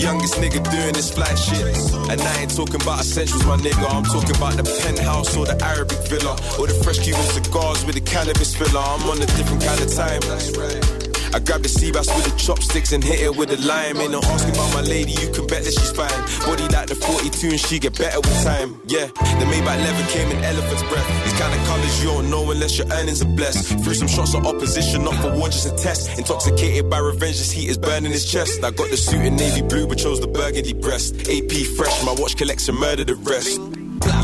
youngest 0.00 0.34
nigga 0.34 0.62
doing 0.70 0.94
this 0.94 1.10
fly 1.12 1.32
shit. 1.34 1.76
And 2.10 2.20
I 2.20 2.40
ain't 2.40 2.56
talking 2.56 2.80
about 2.80 3.00
essentials, 3.00 3.44
my 3.44 3.56
nigga. 3.56 3.84
I'm 3.92 4.04
talking 4.04 4.36
about 4.36 4.56
the 4.56 4.64
penthouse 4.82 5.36
or 5.36 5.46
the 5.46 5.62
Arabic 5.64 5.98
villa. 6.08 6.32
Or 6.58 6.66
the 6.66 6.74
fresh 6.82 6.98
Cuban 6.98 7.22
cigars 7.22 7.84
with 7.84 7.94
the 7.94 8.00
cannabis 8.00 8.54
filler. 8.54 8.80
I'm 8.80 9.02
on 9.08 9.20
a 9.20 9.26
different 9.26 9.62
kind 9.62 9.80
of 9.80 9.92
time. 9.92 11.09
I 11.32 11.38
grab 11.38 11.62
the 11.62 11.68
sea 11.68 11.92
bass 11.92 12.08
with 12.14 12.24
the 12.24 12.34
chopsticks 12.36 12.92
and 12.92 13.02
hit 13.02 13.20
it 13.20 13.36
with 13.36 13.50
the 13.50 13.58
lime. 13.66 13.96
Ain't 13.98 14.10
no 14.10 14.18
asking 14.18 14.54
about 14.54 14.74
my 14.74 14.82
lady, 14.82 15.12
you 15.12 15.30
can 15.30 15.46
bet 15.46 15.62
that 15.62 15.70
she's 15.70 15.92
fine. 15.92 16.10
Body 16.42 16.66
like 16.74 16.88
the 16.88 16.96
42 16.96 17.48
and 17.54 17.60
she 17.60 17.78
get 17.78 17.96
better 17.96 18.18
with 18.18 18.42
time. 18.42 18.80
Yeah, 18.86 19.06
the 19.06 19.46
Maybach 19.46 19.78
leather 19.78 20.06
came 20.10 20.28
in 20.30 20.42
elephant's 20.42 20.82
breath. 20.90 21.06
These 21.24 21.38
kind 21.38 21.54
of 21.54 21.66
colors 21.66 22.02
you 22.02 22.10
don't 22.10 22.30
know 22.30 22.50
unless 22.50 22.78
your 22.78 22.88
earnings 22.90 23.22
are 23.22 23.32
blessed. 23.36 23.78
Threw 23.84 23.94
some 23.94 24.08
shots 24.08 24.34
of 24.34 24.46
opposition, 24.46 25.04
not 25.04 25.14
for 25.22 25.30
war, 25.36 25.48
just 25.48 25.66
a 25.66 25.76
test. 25.76 26.18
Intoxicated 26.18 26.90
by 26.90 26.98
revenge, 26.98 27.38
this 27.38 27.52
heat 27.52 27.68
is 27.68 27.78
burning 27.78 28.10
his 28.10 28.26
chest. 28.30 28.64
I 28.64 28.70
got 28.72 28.90
the 28.90 28.96
suit 28.96 29.24
in 29.24 29.36
navy 29.36 29.62
blue, 29.62 29.86
but 29.86 29.98
chose 29.98 30.20
the 30.20 30.28
burgundy 30.28 30.72
breast. 30.72 31.14
AP 31.30 31.52
fresh, 31.76 32.04
my 32.04 32.14
watch 32.18 32.36
collection 32.36 32.74
murder 32.74 33.04
the 33.04 33.14
rest. 33.14 33.60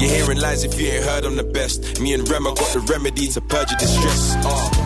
You're 0.01 0.11
hearing 0.11 0.41
lies 0.41 0.65
if 0.65 0.81
you 0.81 0.89
ain't 0.89 1.05
heard 1.05 1.25
I'm 1.25 1.37
the 1.37 1.45
best. 1.45 2.01
Me 2.01 2.15
and 2.15 2.29
Rem, 2.29 2.47
I 2.47 2.55
got 2.55 2.73
the 2.73 2.81
remedy 2.81 3.29
to 3.29 3.41
purge 3.41 3.71
your 3.71 3.79
distress. 3.79 4.35
Uh. 4.45 4.86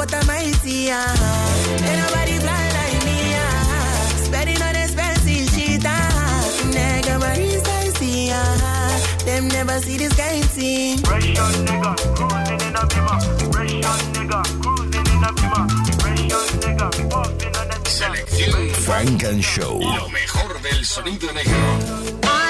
But 0.00 0.14
I'm 0.14 0.26
mighty. 0.26 0.88
Ain't 0.88 1.98
nobody 2.00 2.36
fly 2.40 2.64
like 2.78 3.00
me. 3.04 3.18
Spending 4.24 4.62
on 4.62 4.74
expensive 4.74 5.46
shit. 5.52 5.82
Neck 6.72 7.06
on 7.12 7.20
my 7.20 7.36
wrist, 7.36 7.68
I 7.68 7.88
see. 7.98 8.32
Them 9.26 9.48
never 9.48 9.78
see 9.80 9.98
this 9.98 10.14
kind 10.16 10.44
thing. 10.56 10.98
Fresh 11.04 11.26
young 11.36 11.58
nigga, 11.68 11.92
cruising 12.16 12.62
in 12.66 12.76
a 12.80 12.84
bimmer. 12.90 13.18
Fresh 13.52 13.72
young 13.84 14.04
nigga, 14.14 14.40
cruising 14.62 15.08
in 15.14 15.24
a 15.28 15.30
bimmer. 15.38 15.64
Fresh 16.00 16.24
young 16.32 16.52
nigga, 16.62 16.88
puffing 17.10 17.56
on 17.60 17.70
a 17.70 17.78
Selección 17.98 18.70
Frank 18.86 19.22
and 19.24 19.44
Show. 19.44 19.80
Lo 19.80 20.08
mejor 20.08 20.62
del 20.62 20.82
sonido 20.86 21.30
negro. 21.32 22.49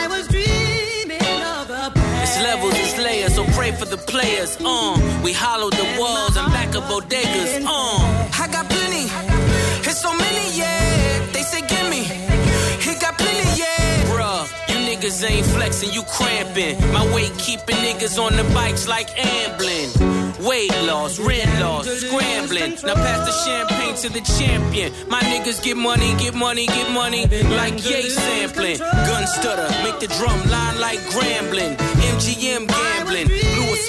Levels, 2.43 2.75
it's 2.77 2.97
layers, 2.99 3.35
so 3.35 3.45
pray 3.59 3.73
for 3.73 3.85
the 3.85 3.97
players. 3.97 4.57
Uh, 4.61 4.97
we 5.23 5.33
hollowed 5.33 5.73
the 5.75 5.87
walls 5.99 6.37
and 6.37 6.53
back 6.53 6.75
of 6.75 6.85
bodegas. 6.85 7.63
Uh, 7.65 8.43
I 8.43 8.49
got 8.51 8.69
plenty, 8.69 9.00
niggas 15.01 15.31
ain't 15.31 15.47
flexing, 15.47 15.91
you 15.93 16.03
cramping. 16.03 16.79
My 16.93 17.15
weight 17.15 17.33
keeping 17.39 17.77
niggas 17.77 18.19
on 18.19 18.37
the 18.37 18.45
bikes 18.53 18.87
like 18.87 19.09
ambling. 19.19 19.89
Weight 20.47 20.71
loss, 20.83 21.19
rent 21.19 21.61
loss, 21.61 21.87
scrambling. 21.87 22.77
Now 22.85 22.95
pass 22.95 23.25
the 23.27 23.33
champagne 23.45 23.95
to 23.97 24.09
the 24.11 24.21
champion. 24.39 24.93
My 25.09 25.21
niggas 25.21 25.63
get 25.63 25.77
money, 25.77 26.15
get 26.19 26.35
money, 26.35 26.67
get 26.67 26.93
money. 26.93 27.27
Like 27.57 27.83
yay 27.85 28.09
sampling. 28.11 28.79
Gun 28.79 29.27
stutter, 29.27 29.69
make 29.85 30.01
the 30.01 30.09
drum 30.19 30.39
line 30.51 30.79
like 30.81 30.99
grambling. 31.13 31.77
MGM 32.13 32.69
gambling. 32.69 33.29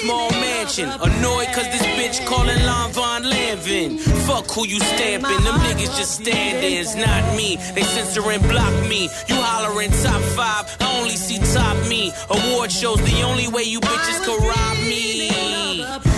Small 0.02 0.30
mansion. 0.32 0.88
Annoyed 0.88 1.46
cause 1.54 1.70
this 1.70 1.86
bitch 1.94 2.26
calling 2.26 2.60
Lon 2.66 2.90
Von 2.90 3.22
Lanvin. 3.22 4.00
Fuck 4.26 4.50
who 4.50 4.66
you 4.66 4.80
stamping. 4.80 5.44
Them 5.44 5.54
niggas 5.62 5.96
just 5.96 6.20
stand-ins, 6.20 6.96
not 6.96 7.36
me. 7.36 7.54
They 7.72 7.82
censor 7.82 8.28
and 8.28 8.42
block 8.42 8.74
me. 8.88 9.08
You 9.28 9.36
hollering 9.36 9.92
top 10.02 10.20
five, 10.34 10.76
I 10.80 10.98
only 10.98 11.14
see 11.14 11.38
top 11.54 11.76
me. 11.88 12.10
Award 12.30 12.72
shows 12.72 12.98
the 12.98 13.22
only 13.22 13.46
way 13.46 13.62
you 13.62 13.80
bitches 13.80 14.24
can 14.24 14.38
rob 14.44 14.76
me. 14.88 15.22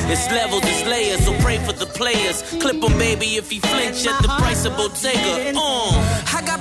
It's 0.06 0.30
levels, 0.30 0.62
it's 0.64 0.84
layers, 0.86 1.24
so 1.24 1.32
pray 1.40 1.58
for 1.58 1.72
the 1.72 1.86
players. 1.86 2.42
Clip 2.60 2.82
him, 2.82 2.98
baby, 2.98 3.36
if 3.36 3.50
he 3.50 3.58
flinch 3.58 4.06
at 4.06 4.20
the 4.22 4.28
price 4.28 4.64
of 4.64 4.76
Bottega. 4.76 5.52
Uh, 5.56 6.30
I 6.32 6.42
got 6.46 6.53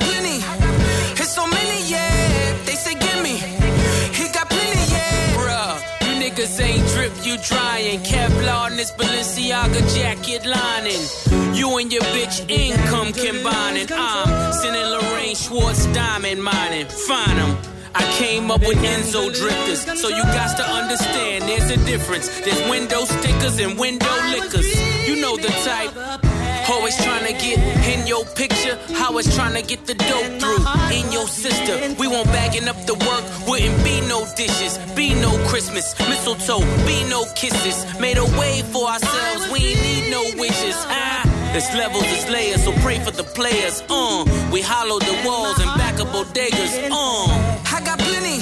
niggas 6.34 6.60
ain't 6.62 6.88
drip, 6.90 7.14
you 7.26 7.38
trying. 7.38 8.00
Kevlar 8.00 8.72
in 8.72 8.78
this 8.78 8.92
Balenciaga 8.92 9.82
jacket 9.96 10.46
lining. 10.46 11.56
You 11.56 11.78
and 11.78 11.92
your 11.92 12.02
bitch 12.14 12.50
income 12.50 13.14
combining. 13.14 13.88
I'm 13.92 14.54
sending 14.54 14.84
Lorraine 14.84 15.36
Schwartz 15.36 15.86
diamond 15.94 16.44
mining. 16.44 16.88
Find 16.88 17.24
Find 17.24 17.40
'em. 17.40 17.58
I 17.96 18.04
came 18.18 18.50
up 18.50 18.62
with 18.62 18.78
Enzo 18.78 19.32
drifters, 19.32 20.02
so 20.02 20.08
you 20.10 20.24
got 20.24 20.58
to 20.58 20.64
understand 20.64 21.44
there's 21.44 21.70
a 21.70 21.78
difference. 21.86 22.28
There's 22.40 22.70
window 22.70 23.06
stickers 23.06 23.60
and 23.60 23.78
window 23.78 24.16
liquors. 24.32 24.68
You 25.08 25.22
know 25.22 25.38
the 25.38 25.50
type. 25.68 26.33
Always 26.74 26.98
trying 26.98 27.26
to 27.26 27.34
get 27.34 27.60
in 27.94 28.08
your 28.08 28.26
picture, 28.26 28.78
always 29.06 29.34
trying 29.36 29.54
to 29.54 29.62
get 29.62 29.86
the 29.86 29.94
dope 29.94 30.32
through. 30.42 30.64
In 30.92 31.12
your 31.12 31.28
sister, 31.28 31.76
we 32.00 32.08
won't 32.08 32.28
bagging 32.28 32.68
up 32.68 32.76
the 32.86 32.96
work. 32.96 33.24
Wouldn't 33.48 33.84
be 33.84 34.02
no 34.02 34.26
dishes, 34.36 34.80
be 34.96 35.14
no 35.14 35.32
Christmas, 35.48 35.94
mistletoe, 36.10 36.66
be 36.88 36.98
no 37.10 37.26
kisses. 37.36 37.78
Made 38.00 38.18
a 38.18 38.26
way 38.40 38.64
for 38.74 38.90
ourselves, 38.90 39.52
we 39.54 39.60
ain't 39.60 39.82
need 39.82 40.12
no 40.12 40.24
wishes. 40.42 40.76
Ah. 40.90 41.24
It's 41.56 41.72
levels, 41.76 42.06
it's 42.08 42.28
layers, 42.32 42.64
so 42.64 42.72
pray 42.82 42.98
for 42.98 43.12
the 43.12 43.24
players. 43.24 43.84
Uh, 43.88 44.26
we 44.52 44.62
hollowed 44.62 45.04
the 45.04 45.16
walls 45.24 45.60
and 45.60 45.70
back 45.78 46.00
up 46.00 46.08
bodegas. 46.08 46.90
Uh, 46.90 47.30
I 47.70 47.80
got 47.86 48.00
plenty, 48.00 48.42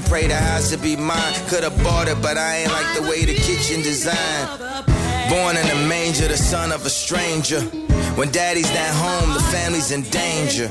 and 0.00 0.08
pray 0.08 0.26
the 0.26 0.34
house 0.34 0.70
to 0.70 0.78
be 0.78 0.96
mine. 0.96 1.34
Could've 1.48 1.76
bought 1.82 2.08
it, 2.08 2.20
but 2.22 2.36
I 2.36 2.58
ain't 2.58 2.72
like 2.72 2.96
the 2.96 3.02
way 3.02 3.24
the 3.24 3.34
kitchen 3.34 3.82
designed. 3.82 4.48
Born 5.28 5.56
in 5.56 5.66
a 5.66 5.88
manger, 5.88 6.28
the 6.28 6.36
son 6.36 6.72
of 6.72 6.84
a 6.86 6.90
stranger. 6.90 7.60
When 8.16 8.30
daddy's 8.30 8.72
not 8.72 8.92
home, 8.94 9.34
the 9.34 9.40
family's 9.40 9.90
in 9.90 10.02
danger. 10.02 10.68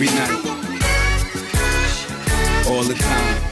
Every 0.00 0.16
night. 0.16 0.30
All 2.68 2.82
the 2.84 2.94
time. 2.94 3.50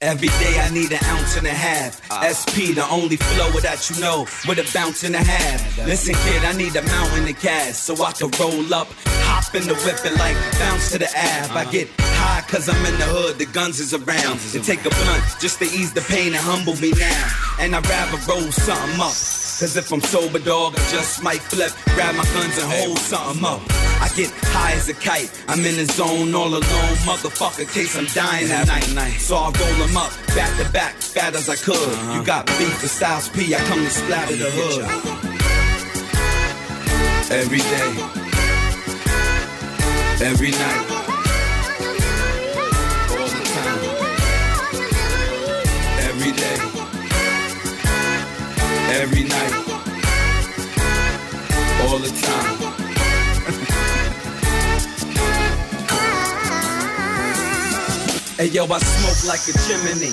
Every 0.00 0.26
day 0.26 0.58
I 0.58 0.68
need 0.74 0.90
an 0.90 0.98
ounce 1.04 1.36
and 1.36 1.46
a 1.46 1.50
half. 1.50 2.02
SP, 2.26 2.74
the 2.74 2.84
only 2.90 3.14
flow 3.14 3.50
that 3.60 3.88
you 3.88 4.00
know, 4.00 4.26
with 4.48 4.58
a 4.58 4.68
bounce 4.74 5.04
and 5.04 5.14
a 5.14 5.22
half. 5.22 5.78
Listen, 5.86 6.16
kid, 6.26 6.44
I 6.44 6.56
need 6.56 6.74
a 6.74 6.82
mountain 6.82 7.28
of 7.28 7.40
gas 7.40 7.78
so 7.78 7.94
I 8.02 8.10
can 8.10 8.32
roll 8.40 8.74
up, 8.74 8.88
hop 9.30 9.54
in 9.54 9.62
the 9.62 9.76
whip 9.86 10.04
and 10.04 10.18
like 10.18 10.34
bounce 10.58 10.90
to 10.90 10.98
the 10.98 11.06
Ave. 11.06 11.54
I 11.54 11.64
get 11.70 11.88
high 12.00 12.42
cause 12.48 12.68
I'm 12.68 12.84
in 12.84 12.98
the 12.98 13.06
hood, 13.06 13.38
the 13.38 13.46
guns 13.46 13.78
is 13.78 13.94
around. 13.94 14.40
And 14.56 14.64
take 14.64 14.80
a 14.80 14.90
blunt 14.90 15.22
just 15.38 15.60
to 15.60 15.66
ease 15.66 15.92
the 15.92 16.00
pain 16.00 16.34
and 16.34 16.42
humble 16.42 16.74
me 16.80 16.90
now. 16.98 17.28
And 17.60 17.76
I'd 17.76 17.86
rather 17.86 18.18
roll 18.26 18.50
something 18.50 19.00
up. 19.00 19.41
Cause 19.62 19.76
if 19.76 19.92
I'm 19.92 20.00
sober, 20.00 20.40
dog, 20.40 20.74
I 20.74 20.78
just 20.90 21.22
might 21.22 21.38
flip, 21.38 21.70
grab 21.94 22.16
my 22.16 22.24
guns 22.34 22.58
and 22.58 22.68
hold 22.72 22.98
something 22.98 23.44
up. 23.44 23.60
I 24.02 24.10
get 24.16 24.28
high 24.50 24.72
as 24.72 24.88
a 24.88 24.92
kite, 24.92 25.30
I'm 25.46 25.64
in 25.64 25.76
the 25.76 25.84
zone 25.84 26.34
all 26.34 26.48
alone, 26.48 26.96
motherfucker, 27.06 27.72
case 27.72 27.96
I'm 27.96 28.06
dying 28.06 28.48
night. 28.48 29.20
So 29.20 29.36
I 29.36 29.52
roll 29.52 29.86
them 29.86 29.96
up, 29.96 30.10
back 30.34 30.58
to 30.58 30.68
back, 30.72 30.96
fat 30.96 31.36
as 31.36 31.48
I 31.48 31.54
could. 31.54 31.76
You 31.76 31.82
uh-huh. 31.84 32.22
got 32.24 32.46
beef 32.58 32.82
with 32.82 32.90
Styles 32.90 33.28
P, 33.28 33.54
I 33.54 33.58
come 33.58 33.84
to 33.84 33.90
splatter 33.90 34.34
the 34.34 34.50
hood. 34.50 34.82
Every 37.30 37.58
day. 37.58 37.94
Every 40.26 40.50
night. 40.50 41.01
Every 48.94 49.24
night. 49.24 49.52
All 51.80 51.98
the 51.98 52.10
time. 52.20 52.58
Hey 58.38 58.48
yo, 58.48 58.64
I 58.64 58.78
smoke 58.78 59.28
like 59.28 59.40
a 59.46 59.52
chimney. 59.68 60.12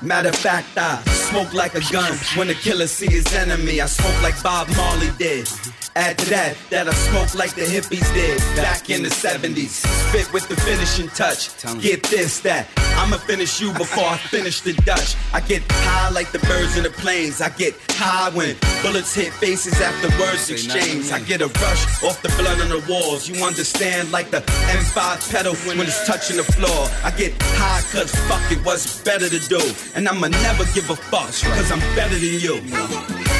Matter 0.00 0.28
of 0.28 0.36
fact, 0.36 0.68
I 0.76 1.02
smoke 1.06 1.52
like 1.54 1.74
a 1.74 1.80
gun. 1.90 2.12
When 2.36 2.46
the 2.46 2.54
killer 2.54 2.86
see 2.86 3.10
his 3.10 3.26
enemy, 3.34 3.80
I 3.80 3.86
smoke 3.86 4.22
like 4.22 4.40
Bob 4.44 4.68
Marley 4.76 5.10
did. 5.18 5.48
Add 5.96 6.18
to 6.18 6.30
that, 6.30 6.56
that 6.70 6.88
I 6.88 6.92
smoke 6.92 7.34
like 7.36 7.54
the 7.54 7.62
hippies 7.62 8.02
did 8.14 8.38
back 8.56 8.90
in 8.90 9.04
the 9.04 9.10
70s. 9.10 9.86
Spit 9.86 10.32
with 10.32 10.48
the 10.48 10.56
finishing 10.56 11.06
touch. 11.10 11.54
Get 11.80 12.02
this, 12.02 12.40
that. 12.40 12.66
I'ma 12.96 13.18
finish 13.18 13.60
you 13.60 13.72
before 13.72 14.04
I 14.04 14.16
finish 14.16 14.60
the 14.60 14.72
Dutch. 14.72 15.14
I 15.32 15.40
get 15.40 15.62
high 15.70 16.10
like 16.10 16.32
the 16.32 16.40
birds 16.40 16.76
in 16.76 16.82
the 16.82 16.90
planes. 16.90 17.40
I 17.40 17.48
get 17.50 17.74
high 17.90 18.30
when 18.30 18.56
bullets 18.82 19.14
hit 19.14 19.32
faces 19.34 19.80
after 19.80 20.08
words 20.18 20.50
exchange. 20.50 21.12
I 21.12 21.20
get 21.20 21.40
a 21.40 21.46
rush 21.46 22.02
off 22.02 22.20
the 22.22 22.28
blood 22.42 22.60
on 22.60 22.70
the 22.70 22.84
walls. 22.90 23.28
You 23.28 23.44
understand, 23.44 24.10
like 24.10 24.30
the 24.30 24.40
M5 24.40 25.30
pedal 25.30 25.54
when 25.66 25.78
it's 25.78 26.06
touching 26.08 26.38
the 26.38 26.44
floor. 26.44 26.88
I 27.04 27.12
get 27.16 27.34
high 27.40 27.82
cause 27.92 28.10
fuck 28.26 28.42
it, 28.50 28.58
what's 28.64 29.00
better 29.04 29.28
to 29.28 29.38
do? 29.48 29.60
And 29.94 30.08
I'ma 30.08 30.26
never 30.26 30.64
give 30.74 30.90
a 30.90 30.96
fuck 30.96 31.30
cause 31.30 31.70
I'm 31.70 31.78
better 31.94 32.18
than 32.18 32.40
you. 32.42 33.33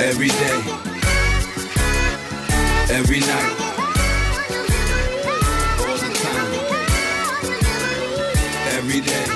Every 0.00 0.28
day. 0.28 0.62
Every 2.88 3.18
night. 3.18 3.54
All 5.80 5.96
the 5.98 6.10
time. 6.22 6.52
Every 8.76 9.00
day. 9.00 9.26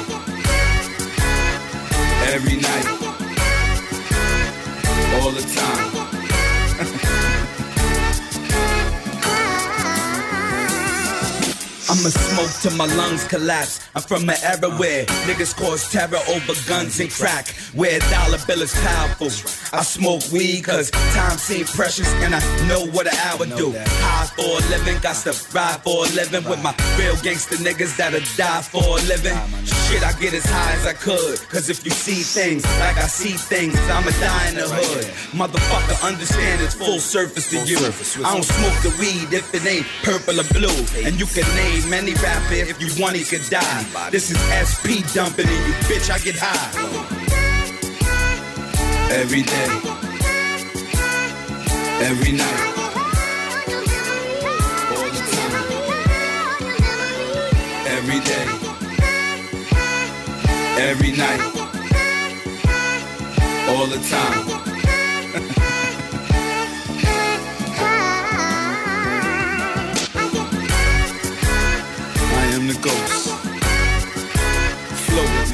Every 2.33 2.57
night. 2.59 2.87
All 5.21 5.33
the 5.33 5.43
time. 5.53 5.92
I'ma 11.93 12.09
smoke 12.09 12.51
till 12.63 12.73
my 12.79 12.87
lungs 12.97 13.25
collapse. 13.29 13.87
I'm 13.95 14.01
from 14.01 14.27
an 14.31 14.37
era 14.43 14.71
where 14.81 15.05
niggas 15.29 15.55
cause 15.55 15.93
terror 15.93 16.25
over 16.33 16.55
guns 16.67 16.99
and 17.01 17.11
crack. 17.11 17.49
Where 17.75 17.99
a 17.99 18.01
dollar 18.09 18.39
bill 18.47 18.63
is 18.63 18.73
powerful. 18.81 19.29
I 19.77 19.83
smoke 19.83 20.23
weed 20.33 20.65
cause 20.65 20.91
time 20.91 21.37
seems 21.37 21.71
precious 21.77 22.09
and 22.25 22.35
I 22.35 22.41
know 22.67 22.87
what 22.97 23.07
an 23.07 23.17
hour 23.29 23.45
do. 23.45 23.77
High 23.77 24.25
for 24.33 24.57
a 24.57 24.71
living, 24.73 25.03
got 25.03 25.17
to 25.29 25.37
ride 25.53 25.83
for 25.85 26.07
a 26.07 26.09
living 26.17 26.49
with 26.49 26.63
my 26.63 26.73
real 26.97 27.15
gangster 27.21 27.57
niggas 27.57 27.95
that'll 27.99 28.25
die 28.41 28.63
for 28.63 28.97
a 28.97 29.03
living. 29.05 29.37
Shit, 29.85 30.03
I 30.03 30.17
get 30.19 30.33
as 30.33 30.47
high 30.47 30.73
as 30.73 30.87
I 30.87 30.95
could. 30.95 31.45
Cause 31.53 31.69
if 31.69 31.85
you 31.85 31.91
see 31.91 32.25
things 32.25 32.65
like 32.81 32.97
I 32.97 33.07
see 33.07 33.37
things, 33.37 33.77
I'ma 33.93 34.13
die 34.17 34.49
in 34.49 34.55
the 34.55 34.65
hood. 34.65 35.05
Motherfucker, 35.37 36.09
understand 36.09 36.63
it's 36.63 36.73
full 36.73 37.01
surface 37.01 37.51
to 37.51 37.61
you. 37.69 37.77
I 38.25 38.33
don't 38.33 38.49
smoke 38.49 38.81
the 38.81 38.97
weed 38.99 39.37
if 39.37 39.53
it 39.53 39.67
ain't 39.67 39.85
purple 40.03 40.41
or 40.41 40.49
blue. 40.57 40.73
And 41.05 41.21
you 41.21 41.27
can 41.27 41.45
name 41.55 41.82
any 41.91 42.13
rapper 42.15 42.55
if 42.55 42.81
you 42.81 42.89
want, 43.03 43.17
he 43.17 43.25
could 43.25 43.49
die. 43.49 44.11
This 44.11 44.31
is 44.31 44.39
SP 44.61 45.01
dumping 45.15 45.49
in 45.49 45.53
you, 45.53 45.75
bitch. 45.89 46.11
I 46.11 46.19
get 46.19 46.37
high. 46.39 46.73
Every 49.11 49.43
day. 49.43 49.69
Every 52.03 52.33
night. 52.33 52.61
All 54.93 55.11
the 55.17 55.23
time. 55.33 55.55
Every 57.87 58.21
day. 58.21 58.47
Every 60.79 61.13
night. 61.13 61.41
All 63.69 63.87
the 63.87 63.99
time. 64.09 64.72
I 72.63 72.65
am 72.65 72.69
the 72.69 72.79
ghost. 72.81 73.29
Flow 75.09 75.52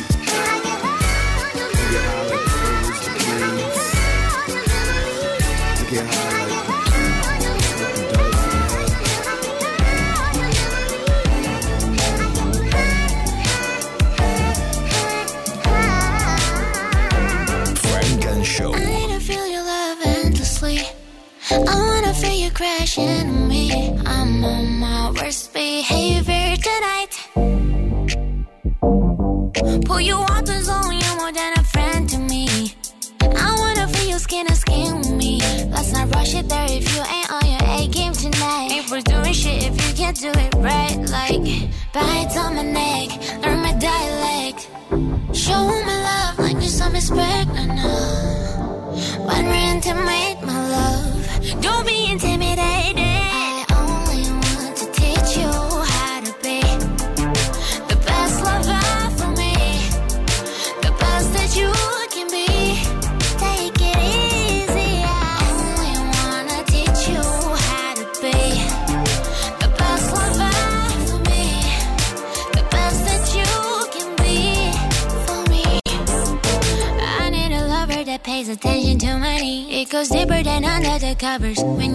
covers. 81.19 81.59
When 81.63 81.88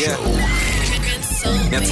Yeah. 0.00 0.16
Now 0.16 0.39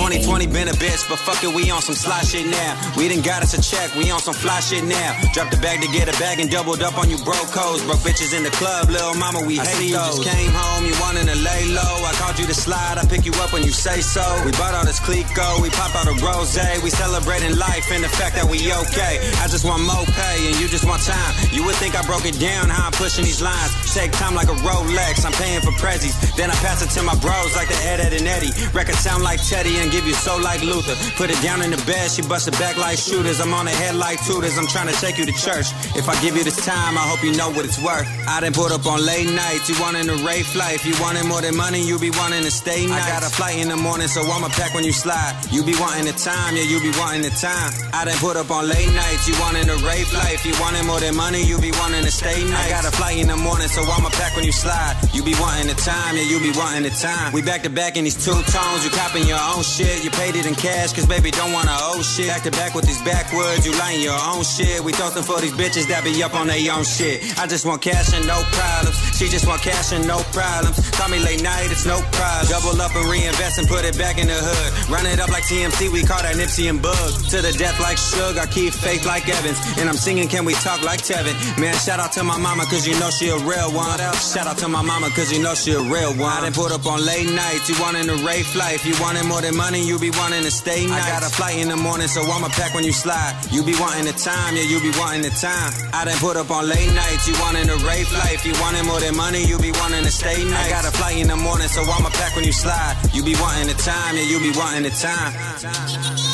2020 0.08 0.48
been 0.48 0.68
a 0.72 0.76
bitch, 0.80 1.04
but 1.04 1.20
fuck 1.20 1.36
it, 1.44 1.52
we 1.52 1.68
on 1.68 1.84
some 1.84 1.94
sly 1.94 2.24
shit 2.24 2.48
now. 2.48 2.72
We 2.96 3.12
done 3.12 3.20
got 3.20 3.44
us 3.44 3.52
a 3.52 3.60
check, 3.60 3.92
we 3.92 4.08
on 4.08 4.24
some 4.24 4.32
fly 4.32 4.56
shit 4.64 4.80
now. 4.80 5.12
Drop 5.36 5.52
the 5.52 5.60
bag 5.60 5.84
to 5.84 5.88
get 5.92 6.08
a 6.08 6.16
bag 6.16 6.40
and 6.40 6.48
doubled 6.48 6.80
up 6.80 6.96
on 6.96 7.12
you 7.12 7.20
broke 7.28 7.52
codes. 7.52 7.84
Broke 7.84 8.00
bitches 8.00 8.32
in 8.32 8.40
the 8.40 8.48
club, 8.56 8.88
little 8.88 9.12
mama, 9.20 9.44
we 9.44 9.60
I 9.60 9.68
hate 9.68 9.76
see 9.76 9.88
you 9.92 10.00
those. 10.00 10.16
just 10.16 10.24
came 10.24 10.48
home, 10.48 10.88
you 10.88 10.96
wanted 10.96 11.28
to 11.28 11.36
lay 11.36 11.68
low. 11.76 11.94
I 12.08 12.16
called 12.16 12.40
you 12.40 12.48
to 12.48 12.56
slide, 12.56 12.96
I 12.96 13.04
pick 13.04 13.28
you 13.28 13.36
up 13.44 13.52
when 13.52 13.60
you 13.60 13.68
say 13.68 14.00
so. 14.00 14.24
We 14.48 14.52
bought 14.56 14.72
all 14.72 14.88
this 14.88 14.96
Clicquot, 14.96 15.60
we 15.60 15.68
pop 15.76 15.92
out 15.92 16.08
a 16.08 16.16
rose. 16.24 16.56
We 16.56 16.88
celebrating 16.88 17.60
life 17.60 17.92
and 17.92 18.00
the 18.02 18.08
fact 18.08 18.32
that 18.40 18.48
we 18.48 18.64
okay. 18.88 19.20
I 19.44 19.46
just 19.52 19.68
want 19.68 19.84
more 19.84 20.08
pay 20.16 20.36
and 20.48 20.56
you 20.56 20.72
just 20.72 20.88
want 20.88 21.04
time. 21.04 21.36
You 21.52 21.68
would 21.68 21.76
think 21.76 21.92
I 21.92 22.00
broke 22.08 22.24
it 22.24 22.40
down, 22.40 22.72
how 22.72 22.88
I'm 22.88 22.96
pushing 22.96 23.28
these 23.28 23.44
lines. 23.44 23.76
Take 23.92 24.12
time 24.16 24.32
like 24.34 24.48
a 24.48 24.56
Rolex, 24.64 25.28
I'm 25.28 25.36
paying 25.36 25.60
for 25.60 25.76
prezzies. 25.76 26.16
Then 26.32 26.48
I 26.50 26.56
pass 26.64 26.80
it 26.80 26.88
to 26.96 27.04
my 27.04 27.12
bros 27.20 27.52
like 27.60 27.68
the 27.68 27.76
Ed, 27.84 28.00
Ed, 28.00 28.16
and 28.16 28.24
Eddie. 28.26 28.56
Record 28.72 28.96
sound 28.96 29.22
like 29.22 29.44
Teddy 29.44 29.76
and 29.76 29.92
give 29.98 30.06
you 30.06 30.14
soul 30.14 30.40
like 30.40 30.62
Luther. 30.62 30.94
Put 31.18 31.30
it 31.30 31.40
down 31.42 31.60
in 31.60 31.70
the 31.74 31.82
bed, 31.82 32.06
she 32.10 32.22
bust 32.22 32.46
it 32.46 32.54
back 32.62 32.78
like 32.78 32.98
shooters. 32.98 33.40
I'm 33.40 33.52
on 33.52 33.66
the 33.66 33.74
head 33.74 33.96
like 33.96 34.22
tutors, 34.24 34.56
I'm 34.56 34.70
trying 34.70 34.86
to 34.86 34.94
take 35.02 35.18
you 35.18 35.26
to 35.26 35.34
church. 35.34 35.66
If 35.98 36.08
I 36.08 36.14
give 36.22 36.36
you 36.38 36.44
this 36.44 36.62
time, 36.64 36.94
I 36.94 37.02
hope 37.10 37.22
you 37.26 37.34
know 37.34 37.50
what 37.50 37.64
it's 37.66 37.82
worth. 37.82 38.06
I 38.28 38.38
done 38.38 38.54
put 38.54 38.70
up 38.70 38.86
on 38.86 39.04
late 39.04 39.26
nights, 39.26 39.68
you 39.68 39.74
wanting 39.82 40.06
a 40.08 40.14
rafe 40.22 40.54
life. 40.54 40.86
You 40.86 40.94
wanting 41.02 41.26
more 41.26 41.42
than 41.42 41.56
money, 41.56 41.82
you 41.82 41.98
be 41.98 42.10
wanting 42.14 42.44
to 42.46 42.50
stay 42.50 42.86
nice. 42.86 43.02
I 43.02 43.08
got 43.10 43.26
a 43.26 43.30
flight 43.34 43.58
in 43.58 43.68
the 43.68 43.76
morning, 43.76 44.06
so 44.06 44.22
I'ma 44.22 44.48
pack 44.54 44.72
when 44.72 44.84
you 44.84 44.92
slide. 44.92 45.34
You 45.50 45.64
be 45.64 45.74
wanting 45.82 46.06
the 46.06 46.14
time, 46.14 46.54
yeah, 46.54 46.62
you 46.62 46.78
be 46.78 46.94
wanting 46.94 47.22
the 47.26 47.34
time. 47.34 47.74
I 47.90 48.04
done 48.06 48.18
put 48.22 48.36
up 48.36 48.50
on 48.54 48.68
late 48.68 48.92
nights, 48.94 49.26
you 49.26 49.34
wanting 49.42 49.66
a 49.66 49.78
rafe 49.82 50.14
life. 50.14 50.46
You 50.46 50.54
wanting 50.62 50.86
more 50.86 51.00
than 51.00 51.16
money, 51.16 51.42
you 51.42 51.58
be 51.58 51.72
wanting 51.82 52.04
to 52.06 52.12
stay 52.12 52.38
nice. 52.46 52.70
I 52.70 52.70
got 52.70 52.86
a 52.86 52.94
flight 52.94 53.18
in 53.18 53.26
the 53.26 53.36
morning, 53.36 53.66
so 53.66 53.82
I'ma 53.82 54.10
pack 54.14 54.36
when 54.36 54.44
you 54.44 54.52
slide. 54.52 54.94
You 55.10 55.26
be 55.26 55.34
wanting 55.42 55.66
the 55.66 55.74
time, 55.74 56.14
yeah, 56.14 56.30
you 56.30 56.38
be 56.38 56.54
wanting 56.54 56.86
the 56.86 56.94
time. 56.94 57.32
We 57.32 57.42
back 57.42 57.66
to 57.66 57.70
back 57.70 57.96
in 57.98 58.04
these 58.04 58.18
two 58.22 58.38
tones, 58.54 58.86
you 58.86 58.90
copping 58.94 59.26
your 59.26 59.42
own 59.42 59.66
shit. 59.66 59.87
You 60.04 60.10
paid 60.10 60.36
it 60.36 60.44
in 60.44 60.54
cash, 60.54 60.92
cause 60.92 61.06
baby 61.06 61.30
don't 61.30 61.52
wanna 61.52 61.72
owe 61.72 62.02
shit. 62.02 62.28
Back 62.28 62.42
to 62.42 62.50
back 62.50 62.74
with 62.74 62.84
these 62.84 63.00
backwoods, 63.02 63.64
you 63.64 63.72
lying 63.78 64.00
your 64.00 64.18
own 64.18 64.44
shit. 64.44 64.84
We 64.84 64.92
toasting 64.92 65.22
for 65.22 65.40
these 65.40 65.52
bitches 65.52 65.88
that 65.88 66.04
be 66.04 66.22
up 66.22 66.34
on 66.34 66.46
their 66.46 66.60
own 66.72 66.84
shit. 66.84 67.24
I 67.38 67.46
just 67.46 67.64
want 67.64 67.80
cash 67.80 68.12
and 68.12 68.26
no 68.26 68.42
problems. 68.52 68.96
She 69.16 69.28
just 69.28 69.46
want 69.46 69.62
cash 69.62 69.92
and 69.92 70.06
no 70.06 70.20
problems. 70.36 70.76
Call 70.90 71.08
me 71.08 71.18
late 71.18 71.42
night, 71.42 71.72
it's 71.72 71.86
no 71.86 71.98
problem. 72.12 72.46
Double 72.52 72.80
up 72.80 72.94
and 72.94 73.08
reinvest 73.08 73.58
and 73.58 73.66
put 73.66 73.84
it 73.84 73.96
back 73.96 74.18
in 74.18 74.28
the 74.28 74.36
hood. 74.36 74.90
Run 74.90 75.06
it 75.06 75.20
up 75.20 75.30
like 75.30 75.44
TMC, 75.44 75.90
we 75.90 76.04
call 76.04 76.22
that 76.22 76.36
Nipsey 76.36 76.68
and 76.68 76.80
Bug. 76.80 77.10
To 77.32 77.40
the 77.40 77.52
death 77.56 77.80
like 77.80 77.96
Suge, 77.96 78.38
I 78.38 78.46
keep 78.46 78.72
faith 78.74 79.06
like 79.06 79.28
Evans. 79.28 79.58
And 79.78 79.88
I'm 79.88 79.96
singing, 79.96 80.28
can 80.28 80.44
we 80.44 80.54
talk 80.54 80.82
like 80.82 81.00
Tevin? 81.00 81.34
Man, 81.58 81.74
shout 81.74 82.00
out 82.00 82.12
to 82.12 82.22
my 82.24 82.38
mama, 82.38 82.64
cause 82.66 82.86
you 82.86 82.98
know 83.00 83.10
she 83.10 83.28
a 83.28 83.38
real 83.38 83.72
one. 83.72 83.98
Shout 84.20 84.46
out 84.46 84.58
to 84.58 84.68
my 84.68 84.82
mama, 84.82 85.08
cause 85.10 85.32
you 85.32 85.42
know 85.42 85.54
she 85.54 85.72
a 85.72 85.80
real 85.80 86.12
one. 86.14 86.32
I 86.32 86.42
done 86.42 86.52
put 86.52 86.72
up 86.72 86.86
on 86.86 87.04
late 87.04 87.30
nights, 87.30 87.68
you 87.68 87.76
wanting 87.80 88.08
a 88.08 88.16
rafe 88.24 88.54
life. 88.54 88.84
You 88.84 88.94
wanting 89.00 89.26
more 89.26 89.40
than 89.40 89.56
money, 89.56 89.77
you 89.84 89.98
be 89.98 90.10
wanting 90.10 90.42
to 90.42 90.50
stay 90.50 90.86
nice. 90.86 91.04
I 91.04 91.08
got 91.08 91.22
a 91.22 91.30
flight 91.30 91.58
in 91.58 91.68
the 91.68 91.76
morning, 91.76 92.08
so 92.08 92.22
I'ma 92.22 92.48
pack 92.48 92.74
when 92.74 92.84
you 92.84 92.92
slide. 92.92 93.34
You 93.50 93.62
be 93.62 93.74
wanting 93.78 94.04
the 94.04 94.12
time, 94.12 94.56
yeah, 94.56 94.62
you 94.62 94.80
be 94.80 94.90
wanting 94.98 95.22
the 95.22 95.30
time. 95.30 95.72
I 95.92 96.04
done 96.04 96.18
put 96.18 96.36
up 96.36 96.50
on 96.50 96.68
late 96.68 96.92
nights, 96.94 97.26
you 97.28 97.34
wanting 97.40 97.68
a 97.68 97.76
rafe 97.86 98.12
life. 98.12 98.44
You 98.46 98.54
wanting 98.60 98.86
more 98.86 99.00
than 99.00 99.16
money, 99.16 99.44
you 99.44 99.58
be 99.58 99.72
wanting 99.72 100.04
to 100.04 100.10
stay 100.10 100.42
nice. 100.44 100.66
I 100.66 100.70
got 100.70 100.84
a 100.84 100.92
flight 100.96 101.18
in 101.18 101.28
the 101.28 101.36
morning, 101.36 101.68
so 101.68 101.82
I'ma 101.82 102.10
pack 102.10 102.34
when 102.36 102.44
you 102.44 102.52
slide. 102.52 102.96
You 103.12 103.22
be 103.22 103.34
wanting 103.40 103.68
the 103.68 103.78
time, 103.80 104.16
yeah, 104.16 104.22
you 104.22 104.38
be 104.40 104.52
wanting 104.56 104.84
the 104.84 104.90
time. 104.90 106.27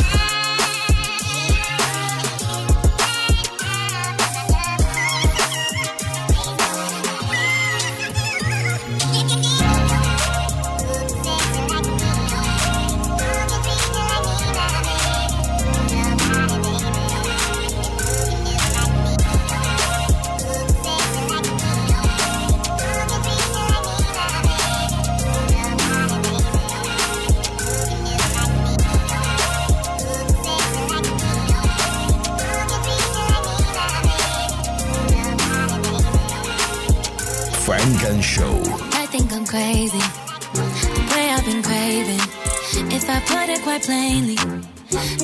Quite 43.64 43.82
plainly, 43.82 44.36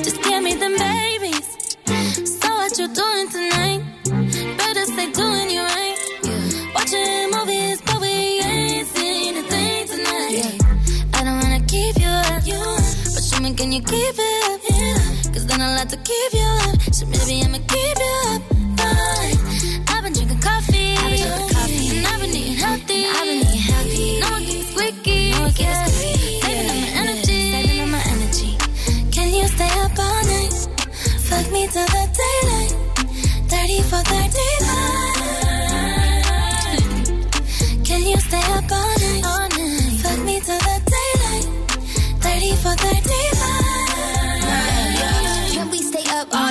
just 0.03 0.19
give 0.23 0.41
me 0.41 0.55
them 0.55 0.75
babies. 0.75 1.47
So 2.41 2.49
what 2.49 2.75
you 2.79 2.87
doing 2.91 3.29
tonight? 3.29 3.81
Better 4.57 4.85
stay 4.85 5.11
doing 5.11 5.49
you 5.51 5.61
right. 5.61 5.97
Watching 6.73 7.29
movies, 7.35 7.81
but 7.85 8.01
we 8.01 8.41
ain't 8.41 8.87
seen 8.87 9.37
a 9.37 9.43
thing 9.43 9.87
tonight. 9.87 10.59
I 11.13 11.23
don't 11.23 11.39
wanna 11.43 11.63
keep 11.67 11.99
you 11.99 12.07
up, 12.07 12.41
but 13.13 13.23
show 13.23 13.39
me 13.43 13.53
can 13.53 13.71
you 13.71 13.83
keep 13.83 14.15
it 14.17 14.30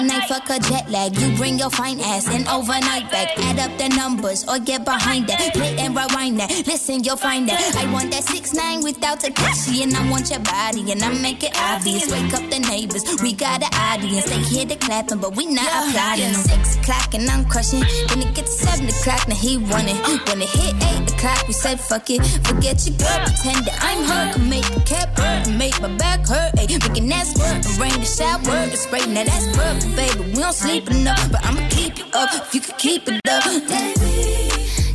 all 0.01 0.07
night? 0.07 0.29
Fuck 0.29 0.51
a 0.51 0.59
jet 0.59 0.89
lag. 0.91 1.17
You 1.17 1.37
bring 1.37 1.59
your 1.59 1.71
fine 1.71 2.01
ass 2.01 2.27
in 2.35 2.47
overnight 2.49 3.11
back. 3.11 3.29
Add 3.39 3.59
up 3.59 3.79
the 3.79 3.89
numbers 3.97 4.47
or 4.49 4.59
get 4.59 4.85
behind 4.85 5.27
that. 5.29 5.53
Play 5.55 5.77
and 5.79 5.95
rewind 5.95 6.39
that. 6.41 6.51
Listen, 6.67 7.05
you'll 7.05 7.17
find 7.17 7.49
that. 7.49 7.61
I 7.77 7.91
want 7.93 8.11
that 8.13 8.25
six 8.25 8.53
nine 8.53 8.83
without 8.83 9.21
the 9.21 9.31
cashy, 9.31 9.83
and 9.83 9.95
I 9.95 10.11
want 10.11 10.31
your 10.31 10.41
body, 10.41 10.93
and 10.93 11.03
I 11.03 11.13
make 11.21 11.43
it 11.43 11.53
obvious. 11.57 12.11
Wake 12.11 12.33
up 12.35 12.49
the 12.51 12.61
neighbors. 12.61 13.05
We 13.23 13.33
got 13.33 13.63
an 13.63 13.73
audience. 13.75 14.27
They 14.27 14.39
hear 14.39 14.65
the 14.65 14.77
clapping, 14.77 15.19
but 15.19 15.37
we 15.37 15.47
not 15.47 15.67
applauding. 15.67 16.35
Six 16.35 16.77
o'clock 16.77 17.15
and 17.15 17.29
I'm 17.29 17.45
crushing. 17.45 17.83
Then 18.09 18.23
it 18.23 18.35
gets 18.35 18.59
seven 18.59 18.89
o'clock, 18.89 19.29
now 19.29 19.35
he 19.35 19.59
running. 19.59 19.97
When 19.97 20.43
it 20.43 20.49
hit 20.49 20.75
eight 20.91 21.13
o'clock, 21.13 21.47
we 21.47 21.53
said 21.53 21.81
fuck 21.81 22.09
it. 22.11 22.25
Forget 22.47 22.87
your 22.87 22.97
girl, 22.97 23.19
pretend 23.27 23.67
that 23.67 23.79
I'm 23.83 24.05
her. 24.05 24.33
Can 24.35 24.49
make 24.49 24.69
a 24.77 24.81
cap 24.81 25.11
make 25.59 25.81
my 25.81 25.89
back 25.97 26.27
hurt. 26.27 26.53
Ay, 26.59 26.67
making 26.71 27.09
that 27.09 27.27
squirt, 27.27 27.61
rain 27.79 27.99
the 28.01 28.07
shower, 28.07 28.67
the 28.71 28.77
spray. 28.77 29.05
Now 29.07 29.25
that's 29.25 29.47
perfect, 29.57 29.90
baby. 29.97 30.21
We 30.35 30.43
don't 30.43 30.53
sleep 30.53 30.91
enough, 30.91 31.31
but 31.31 31.41
I'ma 31.45 31.67
keep 31.71 31.99
you 31.99 32.05
up 32.15 32.31
if 32.35 32.55
you 32.55 32.61
can 32.61 32.75
keep 32.79 33.09
it 33.09 33.21
up. 33.29 33.45
Baby, 33.45 34.51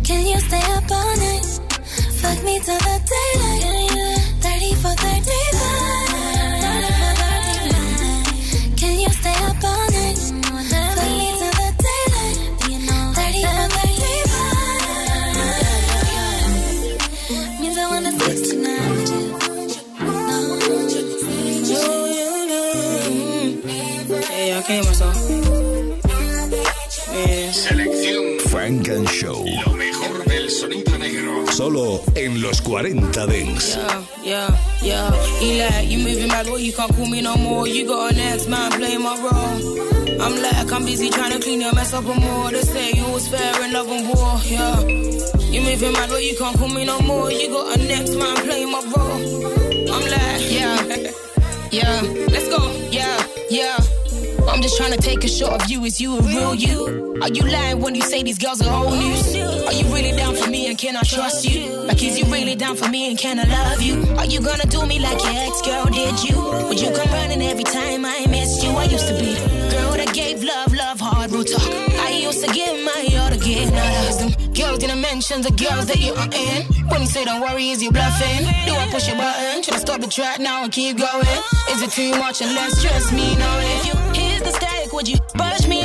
Can 0.04 0.28
you 0.28 0.40
stay 0.40 0.66
up 0.74 0.92
all 0.92 1.18
night? 1.18 1.46
Fuck 2.22 2.44
me 2.44 2.60
till 2.60 2.78
the 2.78 2.98
daylight. 3.12 4.20
30 4.42 4.76
for 4.76 4.94
35. 4.96 6.03
Yeah, 24.70 24.80
I 24.80 24.82
came. 24.82 26.00
Yeah. 27.14 27.52
Selección 27.52 28.40
Funk 28.50 28.90
and 28.90 29.08
Show. 29.10 29.46
Lo 29.66 29.74
mejor 29.74 30.26
del 30.26 30.50
sonido 30.50 30.98
negro. 30.98 31.46
Solo 31.52 32.02
en 32.16 32.42
los 32.42 32.62
40 32.62 33.26
Dents. 33.28 33.76
Yeah, 33.76 34.02
yeah, 34.24 34.56
yeah. 34.82 35.42
Eli, 35.42 35.82
you 35.88 36.00
moving 36.00 36.28
mad, 36.28 36.48
well, 36.48 36.60
you 36.60 36.74
can't 36.74 36.96
call 36.96 37.06
me 37.08 37.22
no 37.22 37.36
more. 37.36 37.68
You 37.68 37.86
got 37.88 38.14
an 38.14 38.20
ex 38.20 38.48
man 38.48 38.72
playing 38.72 39.02
my 39.04 39.16
role. 39.18 40.22
I'm 40.22 40.42
like, 40.42 40.72
I'm 40.72 40.86
busy 40.86 41.10
trying 41.10 41.34
to 41.34 41.40
clean 41.40 41.62
your 41.62 41.74
mess 41.74 41.94
up 41.94 42.06
and 42.06 42.22
more. 42.22 42.52
They 42.52 42.62
say 42.62 42.92
you 42.94 43.06
was 43.12 43.28
fair 43.28 43.64
in 43.66 43.74
love 43.74 43.90
and 43.90 44.08
war, 44.08 44.40
yeah. 44.46 44.80
You 45.52 45.62
moving 45.62 45.94
mad, 45.94 46.10
well, 46.10 46.22
you 46.22 46.36
can't 46.38 46.58
call 46.58 46.70
me 46.70 46.86
no 46.86 47.00
more. 47.02 47.32
You 47.32 47.50
got 47.50 47.78
an 47.78 47.92
ex 47.92 48.16
man 48.16 48.36
playing 48.38 48.72
my 48.72 48.82
role. 48.96 49.94
I'm 49.94 50.04
like, 50.10 50.52
yeah, 50.52 51.12
yeah, 51.72 52.02
let's 52.32 52.48
go, 52.50 52.72
yeah, 52.90 53.28
yeah. 53.50 53.78
I'm 54.54 54.62
just 54.62 54.78
trying 54.78 54.92
to 54.92 55.00
take 55.00 55.24
a 55.24 55.28
shot 55.28 55.64
of 55.64 55.72
you. 55.72 55.84
Is 55.84 56.00
you 56.00 56.16
a 56.16 56.22
real 56.22 56.54
you? 56.54 57.18
Are 57.24 57.30
you 57.30 57.42
lying 57.42 57.82
when 57.82 57.96
you 57.96 58.04
say 58.04 58.22
these 58.22 58.38
girls 58.38 58.62
are 58.62 58.72
old 58.72 58.94
news? 58.94 59.36
Are 59.36 59.74
you 59.74 59.86
really 59.92 60.16
down 60.16 60.36
for 60.36 60.48
me 60.48 60.68
and 60.68 60.78
can 60.78 60.96
I 60.96 61.02
trust 61.02 61.44
you? 61.44 61.72
Like, 61.90 62.04
is 62.04 62.20
you 62.20 62.26
really 62.26 62.56
down 62.56 62.76
for 62.76 62.88
me 62.88 63.10
and 63.10 63.18
can 63.18 63.40
I 63.40 63.46
love 63.46 63.82
you? 63.82 64.06
Are 64.16 64.26
you 64.26 64.42
gonna 64.42 64.68
do 64.68 64.86
me 64.86 65.00
like 65.00 65.20
your 65.24 65.34
ex 65.34 65.60
girl 65.64 65.86
did 65.86 66.24
you? 66.24 66.38
Would 66.70 66.80
you 66.80 66.92
come 66.92 67.10
running 67.10 67.42
every 67.42 67.64
time 67.64 68.06
I 68.06 68.28
missed 68.30 68.64
you? 68.64 68.70
I 68.70 68.84
used 68.84 69.08
to 69.08 69.16
be 69.16 69.34
the 69.34 69.70
girl 69.72 69.94
that 69.94 70.14
gave 70.14 70.44
love, 70.44 70.72
love, 70.72 71.00
hard, 71.00 71.32
real 71.32 71.44
talk. 71.44 71.64
I 72.06 72.12
used 72.12 72.46
to 72.46 72.54
give 72.54 72.78
my 72.86 73.10
all 73.18 73.32
to 73.32 73.40
get 73.40 73.74
not. 73.74 74.20
Them 74.20 74.54
girls 74.54 74.78
didn't 74.78 75.02
mention 75.02 75.42
the 75.42 75.50
girls 75.50 75.88
that 75.88 76.00
you 76.00 76.14
are 76.14 76.30
in. 76.30 76.62
When 76.90 77.02
you 77.02 77.08
say 77.08 77.26
don't 77.26 77.42
worry, 77.42 77.70
is 77.70 77.82
you 77.82 77.92
bluffing? 77.92 78.46
Do 78.68 78.74
I 78.76 78.88
push 78.92 79.08
your 79.08 79.18
button? 79.18 79.64
Should 79.64 79.74
I 79.74 79.80
stop 79.80 80.00
the 80.00 80.08
track 80.08 80.40
now 80.40 80.64
and 80.64 80.72
keep 80.72 80.98
going? 81.00 81.42
Is 81.72 81.82
it 81.82 81.90
too 81.90 82.12
much 82.20 82.44
and 82.44 82.54
less 82.54 82.78
stress 82.78 83.12
me 83.12 83.36
now? 83.36 84.03
Would 84.94 85.08
you 85.08 85.18
brush 85.36 85.68
me 85.68 85.83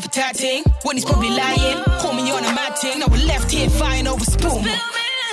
tip 0.00 0.10
for 0.10 0.14
tat 0.14 0.36
thing 0.36 0.62
when 0.82 0.96
he's 0.96 1.04
probably 1.04 1.30
lying. 1.30 1.82
Call 2.00 2.12
me 2.12 2.30
on 2.30 2.44
a 2.44 2.52
mad 2.54 2.76
thing. 2.78 3.00
Now 3.00 3.06
we're 3.08 3.26
left 3.26 3.50
here 3.50 3.68
fighting 3.70 4.06
over 4.06 4.24
spoon. 4.24 4.64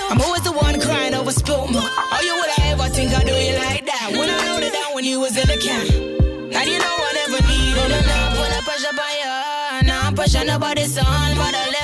I'm 0.08 0.20
always 0.20 0.42
the 0.42 0.52
one 0.52 0.80
crying 0.80 1.14
over 1.14 1.32
milk. 1.72 1.84
Oh, 1.84 2.20
you 2.22 2.34
would 2.34 2.50
I 2.58 2.72
ever 2.72 2.88
think 2.94 3.12
I'd 3.12 3.26
do 3.26 3.32
you 3.32 3.58
like 3.58 3.84
that? 3.86 4.10
When 4.12 4.28
I 4.30 4.36
wrote 4.46 4.62
it 4.62 4.72
down 4.72 4.94
when 4.94 5.04
you 5.04 5.20
was 5.20 5.36
in 5.36 5.46
the 5.46 5.58
can. 5.58 6.50
Now 6.50 6.62
you 6.62 6.78
know 6.78 6.96
I 7.08 7.12
never 7.26 7.42
needed 7.46 7.90
enough. 8.00 8.38
When 8.38 8.52
I 8.52 8.60
pressure 8.62 8.94
by 8.96 9.12
you, 9.22 9.86
now 9.86 10.06
I'm 10.06 10.14
pressure 10.14 10.44
nobody's 10.44 10.96
on. 10.98 11.36
But 11.36 11.54
I 11.54 11.75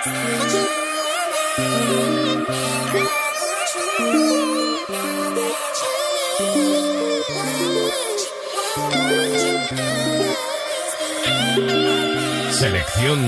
Selección 0.00 0.16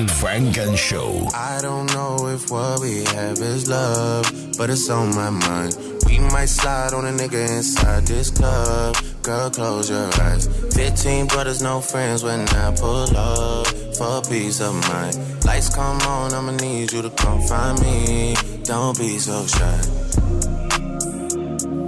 Funk 0.09 0.57
and 0.57 0.79
Show. 0.79 1.29
I 1.35 1.59
don't 1.61 1.93
know 1.93 2.29
if 2.29 2.51
what 2.51 2.81
we 2.81 3.05
have 3.05 3.39
is 3.39 3.69
love, 3.69 4.25
but 4.57 4.71
it's 4.71 4.89
on 4.89 5.15
my 5.15 5.29
mind. 5.29 5.77
We 6.07 6.21
might 6.21 6.47
slide 6.47 6.95
on 6.95 7.05
a 7.05 7.11
nigga 7.11 7.51
inside 7.55 8.07
this 8.07 8.31
club. 8.31 8.97
Girl, 9.23 9.51
close 9.51 9.91
your 9.91 10.09
eyes. 10.23 10.49
15 10.75 11.27
brothers, 11.27 11.61
no 11.61 11.83
friends 11.83 12.25
when 12.25 12.49
I 12.49 12.75
pull 12.75 13.15
up 13.15 13.92
for 14.03 14.21
peace 14.29 14.61
of 14.61 14.75
mind. 14.89 15.15
Lights 15.45 15.69
come 15.75 16.01
on, 16.03 16.35
I'ma 16.35 16.53
need 16.57 16.93
you 16.93 17.03
to 17.03 17.11
come 17.11 17.41
find 17.43 17.81
me. 17.81 18.35
Don't 18.65 18.99
be 18.99 19.19
so 19.19 19.47
shy. 19.47 19.79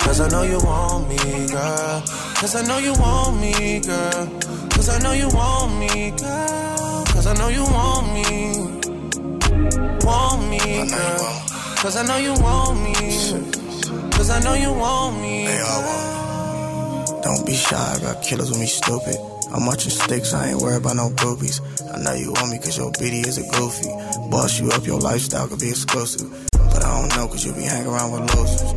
Cause 0.05 0.21
I 0.21 0.29
know 0.29 0.43
you 0.43 0.59
want 0.59 1.09
me, 1.09 1.49
girl. 1.49 2.03
Cause 2.41 2.55
I 2.55 2.63
know 2.69 2.79
you 2.79 2.93
want 2.93 3.41
me, 3.41 3.81
girl. 3.81 4.27
Cause 4.75 4.89
I 4.95 4.99
know 5.03 5.13
you 5.13 5.29
want 5.29 5.71
me, 5.81 6.13
girl. 6.23 7.05
Cause 7.13 7.27
I 7.27 7.35
know 7.41 7.49
you 7.49 7.65
want 7.65 8.07
me. 8.17 8.31
Want 10.07 10.41
me, 10.51 10.63
girl. 10.95 11.35
Cause 11.83 11.97
I 11.97 12.07
know 12.07 12.19
you 12.19 12.35
want 12.35 12.77
me. 12.85 12.95
Cause 14.17 14.31
I 14.31 14.39
know 14.41 14.55
you 14.55 14.73
want 14.73 15.21
me. 15.21 16.14
Don't 17.25 17.47
be 17.47 17.55
shy, 17.55 17.75
I 17.75 17.99
got 18.01 18.23
killers 18.23 18.51
with 18.51 18.61
me 18.61 18.67
stupid. 18.67 19.17
I'm 19.49 19.65
watching 19.65 19.91
sticks, 19.91 20.35
I 20.35 20.51
ain't 20.51 20.61
worried 20.61 20.85
about 20.85 20.97
no 20.97 21.09
groupies. 21.09 21.65
I 21.89 21.97
know 22.05 22.13
you 22.13 22.33
want 22.33 22.53
me 22.53 22.59
cause 22.59 22.77
your 22.77 22.93
BD 22.93 23.27
is 23.27 23.39
a 23.39 23.49
goofy. 23.49 23.89
Boss 24.29 24.61
you 24.61 24.69
up, 24.69 24.85
your 24.85 25.01
lifestyle 25.01 25.49
could 25.49 25.59
be 25.59 25.71
exclusive. 25.71 26.29
But 26.53 26.85
I 26.85 27.01
don't 27.01 27.09
know, 27.17 27.27
cause 27.27 27.47
you 27.47 27.55
be 27.55 27.63
hanging 27.63 27.89
around 27.89 28.13
with 28.13 28.29
losers. 28.37 28.73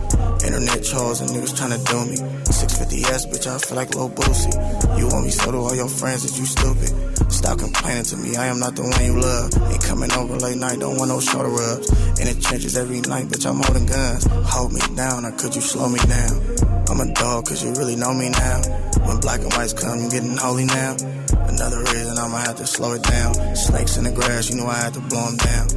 Internet 0.47 0.79
trolls 0.85 1.19
and 1.19 1.29
niggas 1.31 1.59
tryna 1.59 1.83
do 1.91 1.99
me. 2.07 2.15
650S, 2.47 3.27
bitch, 3.27 3.47
I 3.51 3.57
feel 3.57 3.75
like 3.75 3.93
Lil 3.95 4.11
Boosie. 4.11 4.55
You 4.97 5.07
want 5.07 5.25
me 5.25 5.31
so 5.31 5.51
do 5.51 5.57
all 5.57 5.75
your 5.75 5.89
friends 5.89 6.23
that 6.23 6.39
you 6.39 6.45
stupid. 6.45 6.87
Stop 7.29 7.59
complaining 7.59 8.03
to 8.03 8.15
me, 8.15 8.37
I 8.37 8.47
am 8.47 8.59
not 8.59 8.77
the 8.77 8.83
one 8.83 9.03
you 9.03 9.19
love. 9.19 9.51
Ain't 9.73 9.83
coming 9.83 10.11
over 10.13 10.37
late 10.37 10.57
night, 10.57 10.79
don't 10.79 10.95
want 10.95 11.09
no 11.09 11.19
shoulder 11.19 11.49
rubs. 11.49 11.91
In 12.21 12.31
the 12.31 12.39
trenches 12.39 12.77
every 12.77 13.01
night, 13.01 13.27
bitch, 13.27 13.45
I'm 13.45 13.59
holding 13.59 13.87
guns. 13.87 14.23
Hold 14.55 14.71
me 14.71 14.79
down, 14.95 15.25
or 15.25 15.31
could 15.33 15.53
you 15.53 15.61
slow 15.61 15.89
me 15.89 15.99
down? 15.99 16.56
I'm 16.89 17.01
a 17.01 17.13
dog, 17.13 17.45
cause 17.45 17.63
you 17.63 17.73
really 17.73 17.95
know 17.95 18.13
me 18.13 18.29
now. 18.29 18.61
When 19.05 19.19
black 19.19 19.41
and 19.41 19.51
whites 19.53 19.73
come, 19.73 19.99
you 19.99 20.09
getting 20.09 20.37
holy 20.37 20.65
now. 20.65 20.95
Another 21.47 21.79
reason 21.79 22.17
I'ma 22.17 22.37
have 22.37 22.57
to 22.57 22.67
slow 22.67 22.93
it 22.93 23.03
down. 23.03 23.33
Snakes 23.55 23.97
in 23.97 24.03
the 24.03 24.11
grass, 24.11 24.49
you 24.49 24.57
know 24.57 24.67
I 24.67 24.75
had 24.75 24.93
to 24.93 25.01
blow 25.01 25.25
them 25.25 25.37
down. 25.37 25.67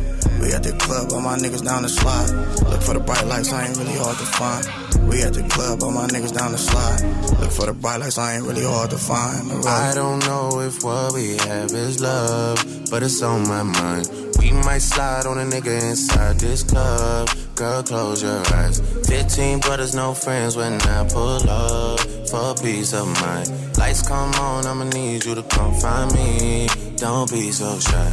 We 0.40 0.52
at 0.52 0.62
the 0.62 0.72
club, 0.72 1.12
all 1.12 1.20
my 1.20 1.36
niggas 1.36 1.64
down 1.64 1.82
the 1.82 1.88
slide. 1.88 2.30
Look 2.70 2.82
for 2.82 2.94
the 2.94 3.00
bright 3.00 3.26
lights, 3.26 3.52
I 3.52 3.66
ain't 3.66 3.76
really 3.76 3.98
hard 3.98 4.16
to 4.18 4.24
find. 4.24 4.64
We 5.08 5.22
at 5.22 5.34
the 5.34 5.42
club, 5.48 5.82
all 5.82 5.92
my 5.92 6.06
niggas 6.06 6.36
down 6.36 6.52
the 6.52 6.58
slide. 6.58 7.02
Look 7.40 7.50
for 7.50 7.66
the 7.66 7.74
bright 7.74 8.00
lights, 8.00 8.18
I 8.18 8.36
ain't 8.36 8.46
really 8.46 8.64
hard 8.64 8.90
to 8.90 8.98
find. 8.98 9.50
I 9.66 9.92
don't 9.94 10.20
know 10.20 10.60
if 10.60 10.82
what 10.82 11.12
we 11.14 11.36
have 11.36 11.72
is 11.72 12.00
love, 12.00 12.64
but 12.90 13.02
it's 13.02 13.20
on 13.22 13.48
my 13.48 13.62
mind. 13.62 14.08
Might 14.52 14.82
slide 14.82 15.26
on 15.26 15.38
a 15.38 15.44
nigga 15.44 15.90
inside 15.90 16.38
this 16.38 16.62
club. 16.62 17.28
Girl, 17.54 17.82
close 17.82 18.22
your 18.22 18.40
eyes. 18.54 18.80
15 19.08 19.60
brothers, 19.60 19.94
no 19.94 20.14
friends 20.14 20.56
when 20.56 20.80
I 20.82 21.08
pull 21.08 21.48
up 21.50 22.00
for 22.30 22.54
peace 22.62 22.92
of 22.92 23.06
mind. 23.20 23.50
Lights 23.78 24.06
come 24.06 24.32
on, 24.34 24.66
I'ma 24.66 24.84
need 24.84 25.24
you 25.24 25.34
to 25.34 25.42
come 25.42 25.74
find 25.74 26.12
me. 26.14 26.68
Don't 26.96 27.30
be 27.30 27.50
so 27.50 27.78
shy. 27.80 28.12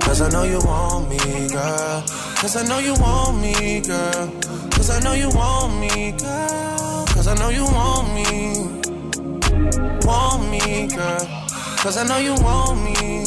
Cause 0.00 0.20
I 0.20 0.28
know 0.30 0.42
you 0.42 0.58
want 0.58 1.08
me, 1.08 1.48
girl. 1.48 2.02
Cause 2.40 2.56
I 2.56 2.66
know 2.66 2.78
you 2.78 2.94
want 2.94 3.40
me, 3.40 3.80
girl. 3.80 4.32
Cause 4.72 4.90
I 4.90 5.00
know 5.00 5.12
you 5.12 5.28
want 5.30 5.80
me, 5.80 6.12
girl. 6.12 7.06
Cause 7.06 7.28
I 7.28 7.34
know 7.36 7.50
you 7.50 7.64
want 7.64 8.14
me. 8.14 8.54
Want 10.04 10.50
me, 10.50 10.88
girl. 10.88 11.46
Cause 11.78 11.96
I 11.96 12.04
know 12.06 12.18
you 12.18 12.34
want 12.42 12.82
me. 12.82 13.19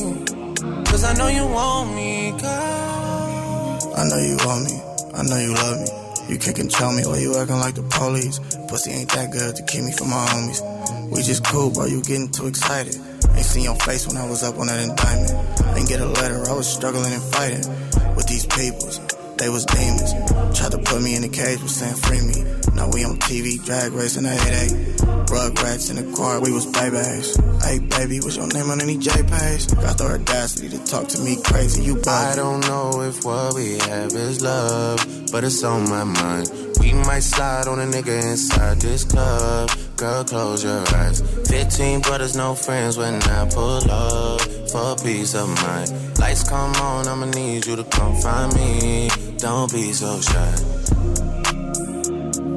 Cause 0.93 1.05
I 1.05 1.13
know 1.13 1.27
you 1.27 1.47
want 1.47 1.95
me, 1.95 2.29
girl. 2.39 3.93
I 3.97 4.05
know 4.05 4.19
you 4.21 4.37
want 4.45 4.69
me. 4.69 4.77
I 5.15 5.23
know 5.23 5.39
you 5.39 5.55
love 5.55 5.81
me. 5.81 6.31
You 6.31 6.37
can't 6.37 6.55
control 6.55 6.93
me 6.93 7.01
while 7.01 7.19
you 7.19 7.35
acting 7.35 7.57
like 7.57 7.73
the 7.73 7.81
police. 7.81 8.37
Pussy 8.69 8.91
ain't 8.91 9.09
that 9.09 9.31
good 9.31 9.55
to 9.55 9.63
keep 9.63 9.83
me 9.83 9.91
from 9.91 10.11
my 10.11 10.23
homies. 10.23 10.61
We 11.09 11.23
just 11.23 11.43
cool, 11.47 11.71
bro. 11.71 11.87
You 11.87 12.03
getting 12.03 12.29
too 12.29 12.45
excited. 12.45 12.93
Ain't 13.33 13.43
seen 13.43 13.63
your 13.63 13.75
face 13.77 14.05
when 14.07 14.17
I 14.17 14.29
was 14.29 14.43
up 14.43 14.59
on 14.59 14.67
that 14.67 14.87
indictment. 14.87 15.33
Ain't 15.75 15.89
get 15.89 15.99
a 15.99 16.05
letter. 16.05 16.47
I 16.47 16.53
was 16.53 16.71
struggling 16.71 17.11
and 17.11 17.23
fighting 17.33 17.65
with 18.13 18.27
these 18.27 18.45
peoples. 18.45 19.01
They 19.37 19.49
was 19.49 19.65
demons. 19.65 20.13
Tried 20.57 20.71
to 20.71 20.77
put 20.77 21.01
me 21.01 21.15
in 21.15 21.23
a 21.23 21.29
cage, 21.29 21.61
was 21.61 21.75
saying 21.75 21.95
free 21.95 22.21
me. 22.21 22.43
Now 22.75 22.89
we 22.91 23.03
on 23.03 23.17
TV, 23.17 23.63
drag 23.63 23.91
racing 23.93 24.25
at 24.25 24.39
8 24.71 24.93
Rug 25.33 25.59
rats 25.61 25.89
in 25.89 25.95
the 25.95 26.15
car, 26.15 26.39
we 26.41 26.51
was 26.51 26.67
babies. 26.67 27.35
Hey 27.63 27.79
baby, 27.79 28.19
what's 28.19 28.37
your 28.37 28.47
name 28.53 28.69
on 28.69 28.81
any 28.81 28.97
JPays? 28.97 29.73
Got 29.81 29.97
the 29.97 30.05
audacity 30.05 30.69
to 30.69 30.77
talk 30.85 31.07
to 31.09 31.21
me 31.21 31.41
crazy, 31.43 31.81
you 31.81 31.95
bug. 31.95 32.07
I 32.07 32.35
don't 32.35 32.61
know 32.61 33.01
if 33.01 33.25
what 33.25 33.55
we 33.55 33.79
have 33.79 34.13
is 34.13 34.43
love, 34.43 34.99
but 35.31 35.43
it's 35.43 35.63
on 35.63 35.89
my 35.89 36.03
mind. 36.03 36.51
We 36.83 36.91
might 36.91 37.23
slide 37.23 37.67
on 37.67 37.79
a 37.79 37.85
nigga 37.85 38.31
inside 38.31 38.81
this 38.81 39.05
club. 39.05 39.69
Girl, 39.95 40.23
close 40.25 40.65
your 40.65 40.83
eyes. 40.95 41.21
15 41.47 42.01
brothers, 42.01 42.35
no 42.35 42.55
friends 42.55 42.97
when 42.97 43.15
I 43.23 43.49
pull 43.49 43.89
up 43.89 44.41
for 44.69 44.95
peace 45.01 45.33
of 45.33 45.47
mind. 45.63 46.19
Lights 46.19 46.43
come 46.43 46.73
on, 46.75 47.07
I'ma 47.07 47.27
need 47.27 47.65
you 47.65 47.77
to 47.77 47.85
come 47.85 48.15
find 48.17 48.53
me. 48.55 49.09
Don't 49.37 49.71
be 49.71 49.93
so 49.93 50.19
shy. 50.19 50.55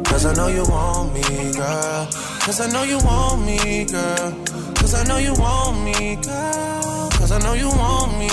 Cause 0.07 0.27
I 0.27 0.35
know 0.35 0.49
you 0.49 0.65
want 0.65 1.15
me, 1.15 1.53
girl. 1.53 2.07
Cause 2.41 2.61
I 2.61 2.69
know 2.73 2.83
you 2.83 2.99
want 2.99 3.47
me, 3.47 3.85
girl. 3.85 4.33
Cause 4.75 4.95
I 4.95 5.05
know 5.05 5.19
you 5.19 5.35
want 5.35 5.85
me, 5.85 6.17
girl. 6.17 7.11
Cause 7.13 7.31
I 7.31 7.39
know 7.39 7.53
you 7.53 7.69
want 7.69 8.19
me. 8.19 8.33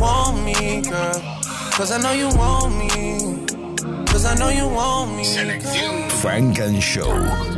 Want 0.00 0.42
me, 0.42 0.80
girl. 0.80 1.20
Cause 1.72 1.92
I 1.92 2.00
know 2.00 2.12
you 2.12 2.28
want 2.38 2.78
me. 2.78 3.15
Cause 4.16 4.24
I 4.24 4.34
know 4.36 4.48
you 4.48 4.66
want 4.66 5.14
me. 5.14 5.24
Funk 6.08 6.58
and 6.58 6.82
Show. 6.82 7.10
I 7.12 7.52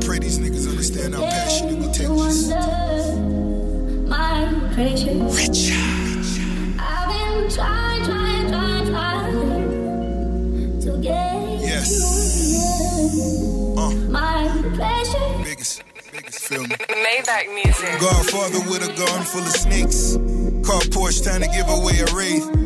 pray 0.00 0.18
these 0.18 0.38
niggas 0.38 0.66
understand 0.66 1.14
how 1.14 1.20
passionate 1.20 1.76
we 1.76 1.88
take 1.92 2.08
this. 2.08 2.48
Rich. 5.36 5.72
I've 6.80 7.08
been 7.12 7.50
trying, 7.50 8.02
trying, 8.06 8.48
trying, 8.48 8.86
trying 8.86 10.80
to 10.80 10.90
get 11.02 11.60
Yes. 11.60 11.92
Uh. 13.76 13.90
you. 13.90 14.08
My 14.08 14.48
pressure. 14.74 15.44
Biggest, 15.44 15.82
biggest, 16.10 16.38
feel 16.48 16.62
me? 16.62 16.68
Maybach 16.68 17.54
music. 17.54 18.00
Godfather 18.00 18.60
with 18.70 18.88
a 18.88 18.92
gun 18.96 19.22
full 19.22 19.42
of 19.42 19.48
snakes. 19.48 20.16
Car 20.66 20.80
Porsche 20.88 21.22
trying 21.22 21.42
to 21.42 21.48
give 21.48 21.68
away 21.68 21.98
a 22.00 22.06
wraith. 22.14 22.65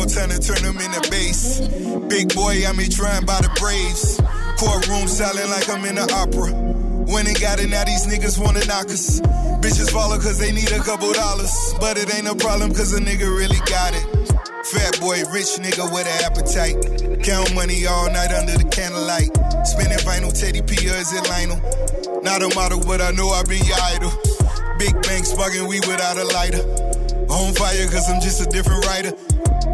Ball 0.00 0.08
trying 0.08 0.30
to 0.30 0.40
turn 0.40 0.62
them 0.62 0.80
into 0.80 1.10
base. 1.10 1.60
Big 2.08 2.32
boy, 2.34 2.64
I'm 2.64 2.80
trying 2.88 3.26
by 3.26 3.36
the 3.44 3.52
Braves. 3.60 4.16
Courtroom 4.56 5.06
silent 5.06 5.50
like 5.50 5.68
I'm 5.68 5.84
in 5.84 5.96
the 5.96 6.08
opera. 6.16 6.56
When 7.04 7.26
it 7.28 7.38
got 7.38 7.60
it, 7.60 7.68
now 7.68 7.84
these 7.84 8.08
niggas 8.08 8.40
wanna 8.40 8.64
knock 8.64 8.88
us. 8.88 9.20
Bitches 9.60 9.92
follow 9.92 10.16
cause 10.16 10.38
they 10.38 10.52
need 10.52 10.72
a 10.72 10.80
couple 10.80 11.12
dollars. 11.12 11.52
But 11.80 11.98
it 11.98 12.08
ain't 12.16 12.28
a 12.28 12.34
problem 12.34 12.72
cause 12.72 12.96
a 12.96 13.00
nigga 13.00 13.28
really 13.28 13.60
got 13.68 13.92
it. 13.92 14.04
Fat 14.72 14.96
boy, 15.04 15.20
rich 15.28 15.60
nigga 15.60 15.84
with 15.92 16.08
an 16.08 16.18
appetite. 16.24 16.80
Count 17.20 17.54
money 17.54 17.84
all 17.84 18.08
night 18.08 18.32
under 18.32 18.56
the 18.56 18.68
candlelight. 18.72 19.28
Spinning 19.68 20.00
vinyl, 20.00 20.32
Teddy 20.32 20.64
P 20.64 20.88
or 20.88 20.96
is 20.96 21.12
it 21.12 21.28
Lionel? 21.28 21.60
Not 22.24 22.40
a 22.40 22.48
model, 22.56 22.80
but 22.88 23.02
I 23.02 23.10
know 23.12 23.28
I 23.36 23.44
be 23.44 23.60
your 23.68 23.76
idol. 23.92 24.12
Big 24.80 24.96
banks 25.04 25.36
bugging 25.36 25.68
we 25.68 25.76
without 25.84 26.16
a 26.16 26.24
lighter. 26.24 26.64
On 27.28 27.52
fire 27.52 27.84
cause 27.92 28.08
I'm 28.08 28.20
just 28.24 28.40
a 28.40 28.48
different 28.48 28.86
writer. 28.86 29.12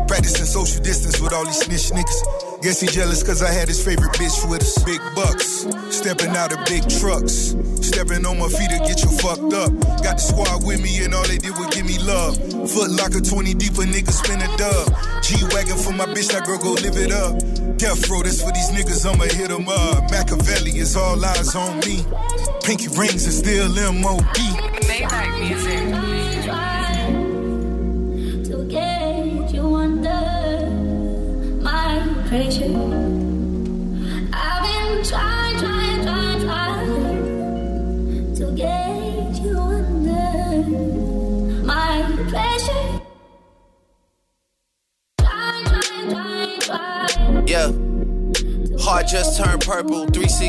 Practicing 0.09 0.47
social 0.47 0.83
distance 0.83 1.21
with 1.21 1.33
all 1.33 1.45
these 1.45 1.59
snitch 1.59 1.91
niggas. 1.91 2.63
Guess 2.63 2.81
he 2.81 2.87
jealous 2.87 3.23
cause 3.23 3.43
I 3.43 3.53
had 3.53 3.69
his 3.69 3.85
favorite 3.85 4.13
bitch 4.15 4.49
with 4.49 4.63
us. 4.63 4.83
Big 4.85 5.01
bucks, 5.15 5.67
stepping 5.95 6.31
out 6.37 6.53
of 6.53 6.65
big 6.67 6.89
trucks. 6.89 7.55
Stepping 7.83 8.25
on 8.27 8.39
my 8.39 8.49
feet 8.49 8.71
to 8.71 8.79
get 8.87 9.03
you 9.03 9.11
fucked 9.19 9.53
up. 9.53 9.71
Got 10.03 10.19
the 10.19 10.25
squad 10.25 10.67
with 10.67 10.83
me 10.83 11.05
and 11.05 11.15
all 11.15 11.27
they 11.27 11.39
did 11.39 11.53
was 11.59 11.75
give 11.75 11.87
me 11.87 11.99
love. 11.99 12.37
Foot 12.71 12.91
locker 12.91 13.21
20 13.21 13.55
deep, 13.55 13.75
a 13.75 13.85
nigga 13.87 14.11
spin 14.11 14.41
a 14.41 14.49
dub. 14.57 14.87
G-Wagon 15.23 15.79
for 15.79 15.93
my 15.93 16.07
bitch, 16.07 16.31
that 16.33 16.47
girl 16.47 16.59
go 16.59 16.73
live 16.73 16.97
it 16.97 17.13
up. 17.13 17.39
Death 17.77 18.09
row, 18.09 18.23
that's 18.23 18.41
for 18.43 18.53
these 18.53 18.71
niggas, 18.71 19.05
I'ma 19.05 19.25
hit 19.25 19.51
'em 19.51 19.69
up. 19.69 20.11
Machiavelli 20.11 20.79
is 20.79 20.97
all 20.97 21.23
eyes 21.25 21.55
on 21.55 21.79
me. 21.81 22.05
Pinky 22.65 22.89
rings 22.89 23.27
is 23.27 23.39
still 23.39 23.79
M.O.D. 23.79 24.41
Maybach 24.89 25.29
music. 25.41 26.06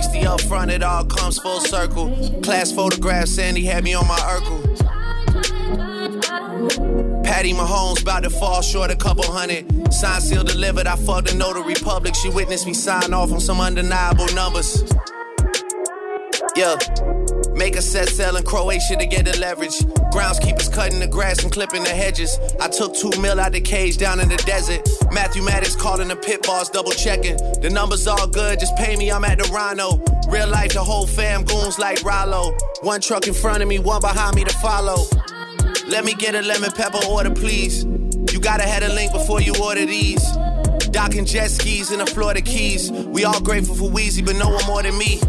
360 0.01 0.27
up 0.27 0.41
front, 0.41 0.69
it 0.69 0.83
all 0.83 1.03
comes 1.05 1.39
full 1.39 1.59
circle. 1.59 2.09
Class 2.43 2.71
photograph, 2.71 3.27
Sandy 3.27 3.65
had 3.65 3.83
me 3.83 3.95
on 3.95 4.07
my 4.07 4.15
Urkel. 4.17 4.63
Patty 7.23 7.51
Mahomes 7.53 8.03
about 8.03 8.21
to 8.23 8.29
fall 8.29 8.61
short 8.61 8.91
a 8.91 8.95
couple 8.95 9.23
hundred. 9.23 9.91
Sign 9.91 10.21
seal 10.21 10.43
delivered. 10.43 10.85
I 10.85 10.97
fucked 10.97 11.29
the 11.29 11.35
notary 11.35 11.73
public. 11.75 12.13
She 12.13 12.29
witnessed 12.29 12.67
me 12.67 12.75
sign 12.75 13.11
off 13.11 13.31
on 13.31 13.39
some 13.39 13.59
undeniable 13.59 14.27
numbers. 14.35 14.83
Yeah. 16.55 16.77
Make 17.57 17.75
a 17.75 17.81
set 17.81 18.07
sell 18.09 18.37
in 18.37 18.43
Croatia 18.43 18.95
to 18.97 19.05
get 19.07 19.25
the 19.25 19.35
leverage. 19.39 19.79
Groundskeepers 20.13 20.71
cutting 20.71 20.99
the 20.99 21.07
grass 21.07 21.41
and 21.43 21.51
clipping 21.51 21.83
the 21.83 21.89
hedges. 21.89 22.37
I 22.61 22.67
took 22.67 22.93
two 22.93 23.09
mil 23.19 23.39
out 23.39 23.53
the 23.53 23.61
cage 23.61 23.97
down 23.97 24.19
in 24.19 24.29
the 24.29 24.37
desert. 24.37 24.87
Matthew 25.11 25.41
Maddox 25.41 25.75
calling 25.75 26.09
the 26.09 26.15
pit 26.15 26.43
boss, 26.43 26.69
double 26.69 26.91
checking. 26.91 27.35
The 27.61 27.71
numbers 27.71 28.05
all 28.05 28.27
good, 28.27 28.59
just 28.59 28.75
pay 28.75 28.95
me, 28.95 29.11
I'm 29.11 29.25
at 29.25 29.39
the 29.39 29.49
Rhino. 29.51 29.97
Real 30.29 30.47
life, 30.47 30.73
the 30.73 30.83
whole 30.83 31.07
fam 31.07 31.45
goons 31.45 31.79
like 31.79 32.03
Rollo. 32.03 32.55
One 32.81 33.01
truck 33.01 33.27
in 33.27 33.33
front 33.33 33.63
of 33.63 33.67
me, 33.67 33.79
one 33.79 34.01
behind 34.01 34.35
me 34.35 34.43
to 34.43 34.53
follow. 34.59 35.07
Let 35.87 36.05
me 36.05 36.13
get 36.13 36.35
a 36.35 36.43
lemon 36.43 36.71
pepper 36.71 36.99
order, 37.09 37.31
please. 37.31 37.85
You 37.85 38.39
gotta 38.39 38.63
have 38.63 38.83
a 38.83 38.93
link 38.93 39.13
before 39.13 39.41
you 39.41 39.53
order 39.63 39.85
these. 39.85 40.23
Docking 40.91 41.25
jet 41.25 41.49
skis 41.49 41.91
in 41.91 41.99
the 41.99 42.05
Florida 42.05 42.41
Keys. 42.41 42.91
We 42.91 43.25
all 43.25 43.41
grateful 43.41 43.75
for 43.75 43.89
Wheezy, 43.89 44.21
but 44.21 44.35
no 44.35 44.49
one 44.49 44.65
more 44.67 44.83
than 44.83 44.95
me. 44.97 45.19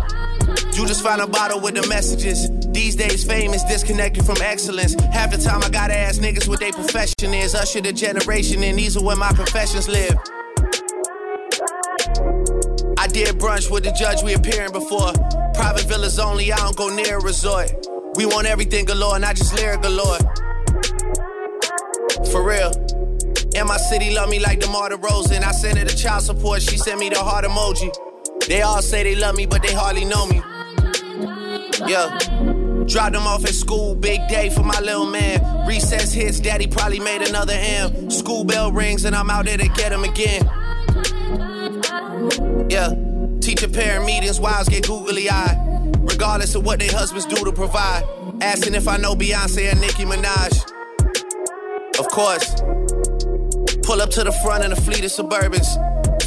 You 0.78 0.86
just 0.86 1.02
found 1.02 1.20
a 1.20 1.26
bottle 1.26 1.60
with 1.60 1.74
the 1.74 1.84
messages. 1.88 2.48
These 2.68 2.94
days, 2.94 3.24
fame 3.24 3.52
is 3.52 3.64
disconnected 3.64 4.24
from 4.24 4.36
excellence. 4.40 4.94
Half 5.06 5.32
the 5.32 5.38
time, 5.38 5.60
I 5.64 5.70
gotta 5.70 5.98
ask 5.98 6.20
niggas 6.20 6.46
what 6.46 6.60
their 6.60 6.72
profession 6.72 7.34
is. 7.34 7.52
Usher 7.56 7.80
the 7.80 7.92
generation, 7.92 8.62
and 8.62 8.78
these 8.78 8.96
are 8.96 9.02
where 9.02 9.16
my 9.16 9.32
confessions 9.32 9.88
live. 9.88 10.16
I 12.96 13.08
did 13.08 13.34
brunch 13.40 13.68
with 13.72 13.82
the 13.82 13.92
judge 13.98 14.22
we 14.22 14.34
appearing 14.34 14.70
before. 14.70 15.12
Private 15.54 15.88
villas 15.88 16.20
only, 16.20 16.52
I 16.52 16.56
don't 16.58 16.76
go 16.76 16.94
near 16.94 17.18
a 17.18 17.22
resort. 17.22 17.72
We 18.14 18.26
want 18.26 18.46
everything 18.46 18.84
galore, 18.84 19.18
not 19.18 19.34
just 19.34 19.56
lyric 19.56 19.82
galore. 19.82 20.18
For 22.30 22.44
real. 22.44 22.70
And 23.56 23.66
my 23.66 23.78
city 23.78 24.14
love 24.14 24.28
me 24.28 24.38
like 24.38 24.60
DeMar 24.60 24.90
DeRozan. 24.90 25.42
I 25.42 25.50
sent 25.50 25.78
her 25.78 25.84
the 25.84 25.96
child 25.96 26.22
support, 26.22 26.62
she 26.62 26.76
sent 26.76 27.00
me 27.00 27.08
the 27.08 27.18
heart 27.18 27.44
emoji. 27.44 27.92
They 28.46 28.62
all 28.62 28.80
say 28.80 29.02
they 29.02 29.16
love 29.16 29.34
me, 29.34 29.44
but 29.44 29.60
they 29.60 29.74
hardly 29.74 30.04
know 30.04 30.24
me. 30.26 30.40
Yeah. 31.86 32.18
Dropped 32.86 33.12
them 33.12 33.26
off 33.26 33.44
at 33.44 33.54
school, 33.54 33.94
big 33.94 34.26
day 34.28 34.50
for 34.50 34.62
my 34.62 34.80
little 34.80 35.06
man. 35.06 35.66
Recess 35.66 36.12
hits, 36.12 36.40
daddy 36.40 36.66
probably 36.66 37.00
made 37.00 37.22
another 37.22 37.54
M. 37.54 38.10
School 38.10 38.44
bell 38.44 38.72
rings, 38.72 39.04
and 39.04 39.14
I'm 39.14 39.30
out 39.30 39.44
there 39.44 39.58
to 39.58 39.68
get 39.68 39.92
him 39.92 40.04
again. 40.04 40.50
Yeah. 42.70 42.94
Teacher 43.40 43.68
parent 43.68 44.06
meetings, 44.06 44.40
wives 44.40 44.68
get 44.68 44.86
googly 44.86 45.28
eyed. 45.30 45.56
Regardless 46.00 46.54
of 46.54 46.64
what 46.64 46.80
their 46.80 46.90
husbands 46.90 47.26
do 47.26 47.36
to 47.44 47.52
provide. 47.52 48.04
Asking 48.40 48.74
if 48.74 48.88
I 48.88 48.96
know 48.96 49.14
Beyonce 49.14 49.70
and 49.70 49.80
Nicki 49.80 50.04
Minaj. 50.04 50.64
Of 51.98 52.08
course. 52.08 52.54
Pull 53.82 54.00
up 54.02 54.10
to 54.10 54.24
the 54.24 54.32
front 54.44 54.64
in 54.64 54.72
a 54.72 54.76
fleet 54.76 55.04
of 55.04 55.10
Suburbans. 55.10 55.68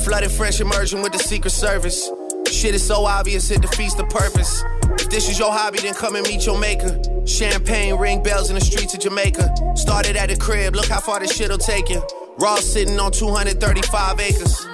Flooded 0.04 0.32
fresh 0.32 0.60
immersion 0.60 1.02
with 1.02 1.14
the 1.14 1.20
Secret 1.20 1.52
Service. 1.52 2.10
Shit 2.52 2.76
is 2.76 2.86
so 2.86 3.06
obvious, 3.06 3.50
it 3.52 3.62
defeats 3.62 3.96
the 3.96 4.04
purpose. 4.06 4.64
This 5.12 5.30
is 5.30 5.38
your 5.38 5.52
hobby, 5.52 5.80
then 5.80 5.94
come 5.94 6.16
and 6.16 6.26
meet 6.26 6.46
your 6.46 6.58
maker. 6.58 6.98
Champagne, 7.26 7.96
ring 7.98 8.24
bells 8.24 8.50
in 8.50 8.56
the 8.56 8.62
streets 8.62 8.94
of 8.94 9.02
Jamaica. 9.02 9.54
Started 9.76 10.16
at 10.16 10.30
the 10.30 10.38
crib, 10.38 10.74
look 10.74 10.88
how 10.88 11.02
far 11.02 11.20
this 11.20 11.36
shit'll 11.36 11.58
take 11.58 11.90
you. 11.90 12.02
Raw 12.40 12.56
sitting 12.56 12.98
on 12.98 13.12
235 13.12 14.20
acres. 14.22 14.66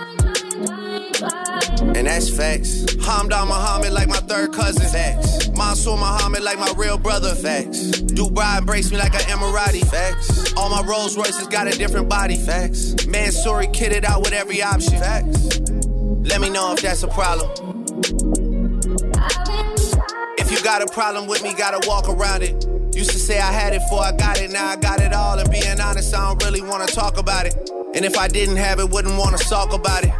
And 1.98 2.06
that's 2.06 2.30
facts. 2.30 2.84
Hamdan 2.98 3.48
Muhammad 3.48 3.92
like 3.94 4.08
my 4.08 4.18
third 4.18 4.54
cousin. 4.54 4.86
Facts. 4.86 5.50
Mansour 5.58 5.98
Muhammad 5.98 6.44
like 6.44 6.60
my 6.60 6.72
real 6.78 7.00
brother. 7.00 7.34
Facts. 7.34 8.02
Dubai 8.02 8.60
embrace 8.60 8.92
me 8.92 8.98
like 8.98 9.16
an 9.16 9.22
Emirati. 9.22 9.86
Facts. 9.90 10.54
All 10.54 10.70
my 10.70 10.88
Rolls 10.88 11.18
Royces 11.18 11.48
got 11.48 11.68
a 11.68 11.72
different 11.72 12.10
body. 12.10 12.36
Facts. 12.36 12.94
Mansory 13.08 13.68
kitted 13.74 14.06
out 14.06 14.22
with 14.22 14.34
every 14.34 14.62
option. 14.62 15.00
Facts. 15.00 15.60
Let 16.30 16.42
me 16.42 16.50
know 16.52 16.74
if 16.74 16.82
that's 16.82 17.02
a 17.02 17.08
problem. 17.08 18.47
If 20.48 20.54
you 20.54 20.64
got 20.64 20.82
a 20.82 20.88
problem 20.88 21.28
with 21.28 21.44
me, 21.44 21.54
gotta 21.54 21.86
walk 21.90 22.08
around 22.08 22.42
it. 22.42 22.66
Used 22.96 23.10
to 23.10 23.20
say 23.20 23.38
I 23.38 23.52
had 23.52 23.74
it 23.74 23.82
before 23.82 24.00
I 24.00 24.14
got 24.14 24.40
it, 24.40 24.50
now 24.50 24.66
I 24.66 24.78
got 24.78 25.02
it 25.02 25.12
all. 25.12 25.38
And 25.38 25.52
being 25.52 25.78
honest, 25.82 26.16
I 26.16 26.26
don't 26.26 26.42
really 26.42 26.62
wanna 26.62 26.86
talk 26.86 27.18
about 27.18 27.46
it. 27.46 27.54
And 27.94 28.06
if 28.06 28.18
I 28.18 28.30
didn't 28.30 28.56
have 28.56 28.80
it, 28.80 28.90
wouldn't 28.90 29.18
wanna 29.18 29.40
talk 29.40 29.74
about 29.74 30.06
it. 30.06 30.14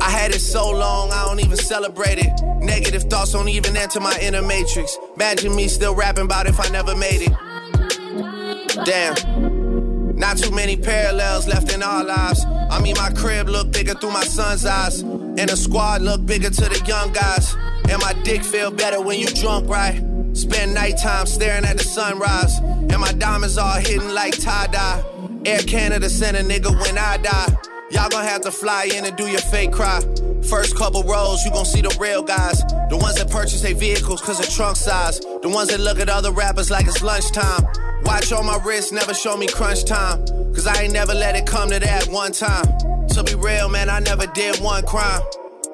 I 0.00 0.08
had 0.08 0.30
it 0.34 0.40
so 0.40 0.70
long, 0.70 1.12
I 1.12 1.26
don't 1.26 1.40
even 1.40 1.58
celebrate 1.58 2.16
it. 2.16 2.32
Negative 2.64 3.02
thoughts 3.02 3.32
don't 3.32 3.50
even 3.50 3.76
enter 3.76 4.00
my 4.00 4.18
inner 4.22 4.40
matrix. 4.40 4.96
Imagine 5.16 5.54
me 5.54 5.68
still 5.68 5.94
rapping 5.94 6.24
about 6.24 6.46
if 6.46 6.58
I 6.58 6.66
never 6.70 6.96
made 6.96 7.28
it. 7.28 8.86
Damn. 8.86 10.16
Not 10.16 10.38
too 10.38 10.50
many 10.50 10.78
parallels 10.78 11.46
left 11.46 11.74
in 11.74 11.82
our 11.82 12.04
lives. 12.04 12.42
I 12.70 12.80
mean, 12.80 12.94
my 12.96 13.10
crib 13.10 13.48
look 13.48 13.72
bigger 13.72 13.94
through 13.94 14.12
my 14.12 14.24
son's 14.24 14.64
eyes. 14.64 15.00
And 15.00 15.48
the 15.48 15.56
squad 15.56 16.02
look 16.02 16.24
bigger 16.24 16.50
to 16.50 16.62
the 16.62 16.82
young 16.86 17.12
guys. 17.12 17.54
And 17.88 18.00
my 18.00 18.12
dick 18.22 18.44
feel 18.44 18.70
better 18.70 19.00
when 19.00 19.18
you 19.18 19.26
drunk, 19.26 19.68
right? 19.68 20.00
Spend 20.34 20.74
nighttime 20.74 21.26
staring 21.26 21.64
at 21.64 21.76
the 21.78 21.84
sunrise. 21.84 22.58
And 22.60 23.00
my 23.00 23.12
diamonds 23.12 23.58
all 23.58 23.78
hidden 23.78 24.14
like 24.14 24.38
tie-dye. 24.40 25.04
Air 25.44 25.60
Canada 25.60 26.08
sent 26.08 26.36
a 26.36 26.40
nigga 26.40 26.70
when 26.80 26.96
I 26.96 27.16
die. 27.16 27.56
Y'all 27.90 28.08
gonna 28.08 28.28
have 28.28 28.42
to 28.42 28.52
fly 28.52 28.84
in 28.94 29.04
and 29.04 29.16
do 29.16 29.26
your 29.26 29.40
fake 29.40 29.72
cry. 29.72 30.00
First 30.48 30.76
couple 30.76 31.02
rows, 31.02 31.44
you 31.44 31.50
gon' 31.50 31.64
see 31.64 31.80
the 31.80 31.94
real 32.00 32.22
guys. 32.22 32.60
The 32.88 32.96
ones 32.96 33.16
that 33.16 33.30
purchase 33.30 33.62
their 33.62 33.74
vehicles 33.74 34.20
cause 34.20 34.38
of 34.38 34.48
trunk 34.48 34.76
size. 34.76 35.18
The 35.18 35.48
ones 35.48 35.70
that 35.70 35.80
look 35.80 35.98
at 35.98 36.08
other 36.08 36.30
rappers 36.30 36.70
like 36.70 36.86
it's 36.86 37.02
lunchtime. 37.02 37.66
Watch 38.04 38.32
on 38.32 38.46
my 38.46 38.58
wrist, 38.64 38.92
never 38.92 39.14
show 39.14 39.36
me 39.36 39.46
crunch 39.46 39.84
time. 39.84 40.24
Cause 40.54 40.66
I 40.66 40.82
ain't 40.82 40.92
never 40.92 41.14
let 41.14 41.36
it 41.36 41.46
come 41.46 41.70
to 41.70 41.78
that 41.78 42.08
one 42.08 42.32
time. 42.32 42.66
To 43.08 43.22
be 43.24 43.34
real, 43.34 43.68
man, 43.68 43.88
I 43.88 44.00
never 44.00 44.26
did 44.26 44.58
one 44.60 44.84
crime. 44.84 45.22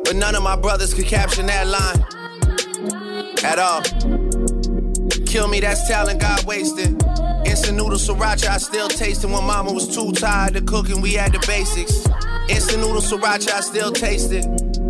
But 0.05 0.17
none 0.17 0.35
of 0.35 0.43
my 0.43 0.57
brothers 0.57 0.95
could 0.95 1.07
caption 1.07 1.47
that 1.47 1.67
line. 1.67 2.05
At 3.45 3.59
all. 3.59 3.83
Kill 5.27 5.49
me, 5.49 5.61
that's 5.61 5.87
talent 5.89 6.21
God 6.21 6.45
wasted. 6.45 7.03
Instant 7.47 7.77
noodle 7.77 7.99
sriracha, 7.99 8.49
I 8.49 8.59
still 8.59 8.89
tasting 8.89 9.31
when 9.33 9.45
mama 9.45 9.73
was 9.73 9.95
too 9.95 10.13
tired 10.13 10.55
to 10.55 10.61
cook 10.61 10.89
and 10.89 11.03
we 11.03 11.15
had 11.15 11.33
the 11.33 11.45
basics. 11.47 12.07
Instant 12.49 12.81
noodle 12.81 13.03
sriracha, 13.03 13.53
I 13.53 13.61
still 13.61 13.93
taste 13.93 14.33
it. 14.33 14.45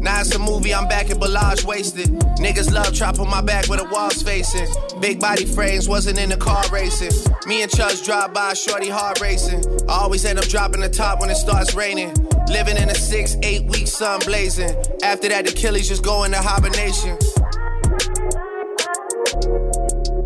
Now 0.06 0.20
it's 0.20 0.32
a 0.36 0.38
movie, 0.38 0.72
I'm 0.72 0.86
back 0.86 1.10
at 1.10 1.16
Bellage 1.16 1.64
wasted. 1.64 2.06
Niggas 2.38 2.72
love 2.72 2.94
trap 2.94 3.18
on 3.18 3.28
my 3.28 3.40
back 3.40 3.68
with 3.68 3.80
the 3.80 3.86
walls 3.86 4.22
facing. 4.22 4.68
Big 5.00 5.18
body 5.18 5.44
frames, 5.44 5.88
wasn't 5.88 6.20
in 6.20 6.28
the 6.28 6.36
car 6.36 6.62
racing. 6.70 7.10
Me 7.44 7.62
and 7.62 7.72
Chubbs 7.72 8.02
drive 8.02 8.32
by, 8.32 8.54
shorty 8.54 8.88
hard 8.88 9.20
racing. 9.20 9.64
I 9.88 9.94
always 9.94 10.24
end 10.24 10.38
up 10.38 10.44
dropping 10.44 10.80
the 10.80 10.88
top 10.88 11.20
when 11.20 11.28
it 11.28 11.34
starts 11.34 11.74
raining. 11.74 12.14
Living 12.46 12.76
in 12.76 12.88
a 12.88 12.94
six, 12.94 13.36
eight 13.42 13.64
week 13.64 13.88
sun 13.88 14.20
blazing. 14.20 14.70
After 15.02 15.28
that, 15.28 15.44
the 15.44 15.50
Achilles 15.50 15.88
just 15.88 16.04
go 16.04 16.22
into 16.22 16.38
hibernation. 16.38 17.18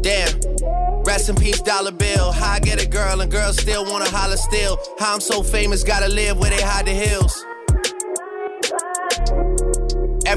Damn. 0.02 1.02
Rest 1.04 1.30
in 1.30 1.36
peace, 1.36 1.62
dollar 1.62 1.92
bill. 1.92 2.32
How 2.32 2.52
I 2.52 2.60
get 2.60 2.84
a 2.84 2.86
girl 2.86 3.22
and 3.22 3.32
girls 3.32 3.56
still 3.56 3.90
wanna 3.90 4.10
holler 4.10 4.36
still. 4.36 4.78
How 4.98 5.14
I'm 5.14 5.20
so 5.20 5.42
famous, 5.42 5.82
gotta 5.84 6.08
live 6.08 6.38
where 6.38 6.50
they 6.50 6.60
hide 6.60 6.84
the 6.84 6.92
hills. 6.92 7.46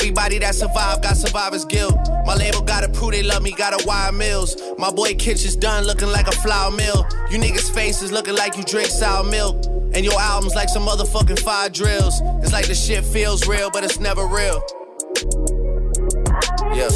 Everybody 0.03 0.37
that 0.39 0.53
survived 0.53 1.03
got 1.03 1.15
survivor's 1.15 1.63
guilt. 1.63 1.95
My 2.25 2.35
label 2.35 2.61
gotta 2.61 2.89
prove 2.89 3.13
they 3.13 3.23
love 3.23 3.41
me, 3.41 3.53
gotta 3.53 3.81
wire 3.87 4.11
mills. 4.11 4.61
My 4.77 4.91
boy 4.91 5.15
Kitchen's 5.15 5.55
done 5.55 5.85
looking 5.85 6.09
like 6.09 6.27
a 6.27 6.33
flour 6.33 6.71
mill. 6.71 7.07
You 7.31 7.37
niggas' 7.37 7.73
faces 7.73 8.11
looking 8.11 8.35
like 8.35 8.57
you 8.57 8.63
drink 8.65 8.89
sour 8.89 9.23
milk. 9.23 9.63
And 9.95 10.03
your 10.03 10.19
albums 10.19 10.55
like 10.55 10.67
some 10.67 10.85
motherfucking 10.85 11.39
fire 11.39 11.69
drills. 11.69 12.19
It's 12.41 12.51
like 12.51 12.67
the 12.67 12.75
shit 12.75 13.05
feels 13.05 13.47
real, 13.47 13.71
but 13.71 13.85
it's 13.85 14.01
never 14.01 14.27
real. 14.27 14.61
Yeah. 16.75 16.89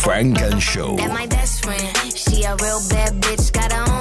Funk 0.00 0.40
and 0.40 0.60
Show. 0.60 0.96
That 0.96 1.10
my 1.10 1.26
best 1.26 1.64
friend. 1.64 1.96
She 2.12 2.42
a 2.42 2.56
real 2.56 2.80
bad 2.90 3.12
bitch, 3.22 3.52
got 3.52 3.72
her 3.72 3.84
own 3.94 3.99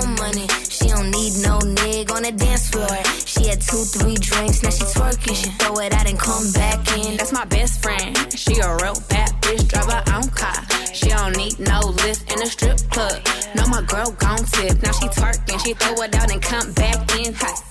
no 1.41 1.59
nigga 1.59 2.11
on 2.15 2.23
the 2.23 2.31
dance 2.31 2.69
floor. 2.69 2.87
She 3.25 3.47
had 3.47 3.61
two, 3.61 3.83
three 3.95 4.15
drinks, 4.15 4.63
now 4.63 4.69
she 4.69 4.83
twerking. 4.83 5.35
She 5.35 5.49
throw 5.59 5.79
it 5.79 5.93
out 5.93 6.09
and 6.09 6.19
come 6.19 6.51
back 6.51 6.79
in. 6.97 7.17
That's 7.17 7.31
my 7.31 7.45
best 7.45 7.81
friend. 7.81 8.15
She 8.33 8.59
a 8.59 8.69
real 8.81 8.97
bad 9.09 9.31
bitch, 9.41 9.67
drive 9.67 9.91
her 9.91 10.03
own 10.15 10.29
car. 10.31 10.59
She 10.93 11.09
don't 11.09 11.35
need 11.37 11.59
no 11.59 11.79
lift 12.03 12.31
in 12.33 12.41
a 12.41 12.45
strip 12.45 12.79
club. 12.89 13.19
No, 13.55 13.65
my 13.67 13.81
girl 13.83 14.11
gon' 14.17 14.43
tip. 14.43 14.81
Now 14.83 14.91
she 14.91 15.07
twerking, 15.07 15.59
she 15.63 15.73
throw 15.73 15.95
it 16.03 16.15
out 16.15 16.31
and 16.31 16.41
come 16.41 16.71
back 16.73 16.99
in. 17.19 17.33
Hot. 17.33 17.63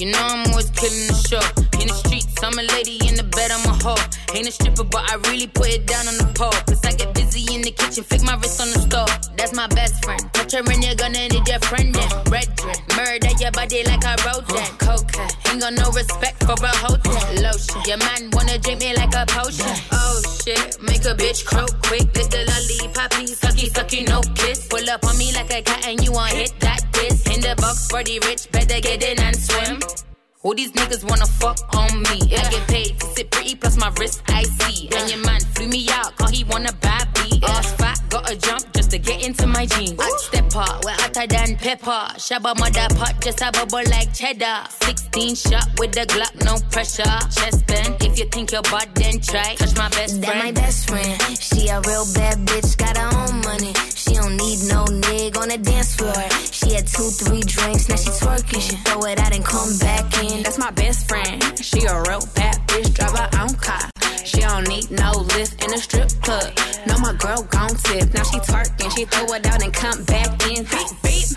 You 0.00 0.12
know 0.12 0.20
I'm 0.20 0.50
always 0.50 0.70
killing 0.70 1.06
the 1.08 1.16
show. 1.16 1.44
In 1.80 1.88
the 1.88 1.94
streets, 1.94 2.35
I'm 2.42 2.58
a 2.58 2.62
lady 2.62 3.00
in 3.08 3.14
the 3.16 3.24
bed, 3.24 3.50
I'm 3.50 3.64
a 3.64 3.74
hoe. 3.82 4.00
Ain't 4.34 4.48
a 4.48 4.52
stripper, 4.52 4.84
but 4.84 5.02
I 5.10 5.16
really 5.28 5.46
put 5.46 5.68
it 5.68 5.86
down 5.86 6.08
on 6.08 6.16
the 6.18 6.28
pole. 6.34 6.52
Cause 6.66 6.84
I 6.84 6.92
get 6.92 7.14
busy 7.14 7.42
in 7.54 7.62
the 7.62 7.70
kitchen, 7.70 8.04
flick 8.04 8.22
my 8.22 8.36
wrist 8.36 8.60
on 8.60 8.68
the 8.70 8.80
stove. 8.80 9.10
That's 9.36 9.54
my 9.54 9.66
best 9.68 10.04
friend. 10.04 10.20
Touch 10.32 10.52
her 10.52 10.60
and 10.60 10.82
you're 10.84 10.94
gonna 10.94 11.28
need 11.28 11.46
your 11.48 11.60
friend 11.64 11.94
then. 11.94 12.08
Red 12.28 12.48
drip, 12.56 12.80
murder 12.96 13.32
your 13.40 13.52
body 13.52 13.84
like 13.84 14.04
a 14.04 14.14
rodent. 14.24 14.68
Cocaine, 14.78 15.32
ain't 15.48 15.60
got 15.60 15.72
no 15.74 15.88
respect 15.92 16.42
for 16.44 16.56
a 16.58 16.72
hotel. 16.82 17.24
Lotion, 17.40 17.80
your 17.86 17.98
man 17.98 18.30
wanna 18.32 18.58
drink 18.58 18.80
me 18.80 18.94
like 18.94 19.14
a 19.14 19.24
potion. 19.26 19.72
Oh 19.92 20.20
shit, 20.44 20.80
make 20.82 21.04
a 21.04 21.14
bitch 21.14 21.44
croak 21.44 21.72
quick. 21.88 22.06
Lick 22.14 22.28
the 22.28 22.44
lollipop, 22.44 23.10
sucky, 23.32 23.70
sucky, 23.70 24.00
no 24.08 24.20
kiss. 24.34 24.66
Pull 24.68 24.88
up 24.90 25.04
on 25.04 25.16
me 25.16 25.32
like 25.32 25.52
a 25.52 25.62
cat 25.62 25.86
and 25.86 26.02
you 26.04 26.12
want 26.12 26.32
hit 26.32 26.52
that 26.60 26.80
kiss. 26.92 27.26
In 27.32 27.40
the 27.40 27.54
box 27.56 27.88
the 27.88 28.20
rich, 28.26 28.50
better 28.52 28.80
get 28.80 29.02
in 29.02 29.20
and 29.20 29.36
swim. 29.36 30.05
All 30.42 30.54
these 30.54 30.72
niggas 30.72 31.02
wanna 31.08 31.26
fuck 31.26 31.58
on 31.74 32.02
me. 32.02 32.20
I 32.36 32.50
get 32.50 32.68
paid 32.68 33.00
to 33.00 33.06
sit 33.06 33.30
pretty, 33.30 33.54
plus 33.56 33.76
my 33.76 33.90
wrist 33.98 34.22
I 34.28 34.44
see. 34.44 34.88
And 34.96 35.10
your 35.10 35.24
man 35.24 35.40
flew 35.40 35.66
me 35.66 35.88
out, 35.90 36.16
cause 36.16 36.30
he 36.30 36.44
wanna 36.44 36.72
buy 36.74 37.06
beat. 37.14 37.42
Uh. 37.42 37.48
Ass 37.48 37.72
fat, 37.74 37.98
gotta 38.10 38.36
jump 38.36 38.72
just 38.74 38.90
to 38.90 38.98
get 38.98 39.26
into 39.26 39.46
my 39.46 39.66
jeans. 39.66 39.98
I 39.98 40.08
step 40.18 40.54
out, 40.54 40.84
we're 40.84 40.92
hotter 40.92 41.26
than 41.26 41.56
pepper. 41.56 42.02
Shabba 42.16 42.56
mother 42.58 42.86
pot, 42.94 43.14
just 43.20 43.40
a 43.40 43.50
bubble 43.50 43.82
like 43.90 44.12
cheddar. 44.14 44.68
16 44.82 45.34
shot 45.34 45.66
with 45.78 45.92
the 45.92 46.06
Glock, 46.06 46.34
no 46.44 46.58
pressure. 46.70 47.02
Chest 47.34 47.66
bend, 47.66 47.96
if 48.02 48.18
you 48.18 48.26
think 48.26 48.52
you're 48.52 48.62
bad, 48.62 48.94
then 48.94 49.18
try. 49.20 49.54
Touch 49.56 49.74
my 49.76 49.88
best 49.88 50.22
friend. 50.22 50.24
That 50.24 50.44
my 50.44 50.52
best 50.52 50.88
friend. 50.88 51.20
She 51.40 51.68
a 51.68 51.80
real 51.80 52.06
bad 52.14 52.38
bitch, 52.46 52.76
got 52.76 52.96
her 52.96 53.10
own 53.24 53.40
money. 53.40 53.72
She 53.94 54.14
don't 54.14 54.36
need 54.36 54.60
no 54.68 54.84
nigga 54.84 55.40
on 55.40 55.48
the 55.48 55.58
dance 55.58 55.96
floor. 55.96 56.14
She 56.52 56.74
had 56.74 56.86
two, 56.86 57.08
three 57.10 57.40
drinks, 57.40 57.88
now 57.88 57.96
she 57.96 58.10
twerking. 58.10 58.60
She 58.60 58.76
throw 58.84 59.00
it 59.10 59.18
out 59.18 59.34
and 59.34 59.44
come 59.44 59.76
back 59.78 60.04
in. 60.22 60.25
That's 60.28 60.58
my 60.58 60.70
best 60.70 61.08
friend. 61.08 61.42
She 61.58 61.84
a 61.84 62.00
real 62.02 62.20
bad 62.34 62.56
bitch, 62.68 62.94
drive 62.94 63.18
her 63.18 63.40
own 63.40 63.54
car. 63.56 63.95
She 64.26 64.40
don't 64.40 64.66
need 64.68 64.90
no 64.90 65.12
lift 65.12 65.62
in 65.64 65.72
a 65.72 65.78
strip 65.78 66.10
club. 66.22 66.52
No, 66.86 66.98
my 66.98 67.12
girl 67.14 67.42
gon' 67.44 67.74
tip. 67.86 68.12
Now 68.12 68.24
she 68.24 68.38
twerking, 68.38 68.90
she 68.96 69.04
throw 69.04 69.32
it 69.34 69.46
out 69.46 69.62
and 69.62 69.72
come 69.72 70.02
back 70.04 70.30
in. 70.50 70.64
Beep, 70.64 70.90
beep. 71.02 71.28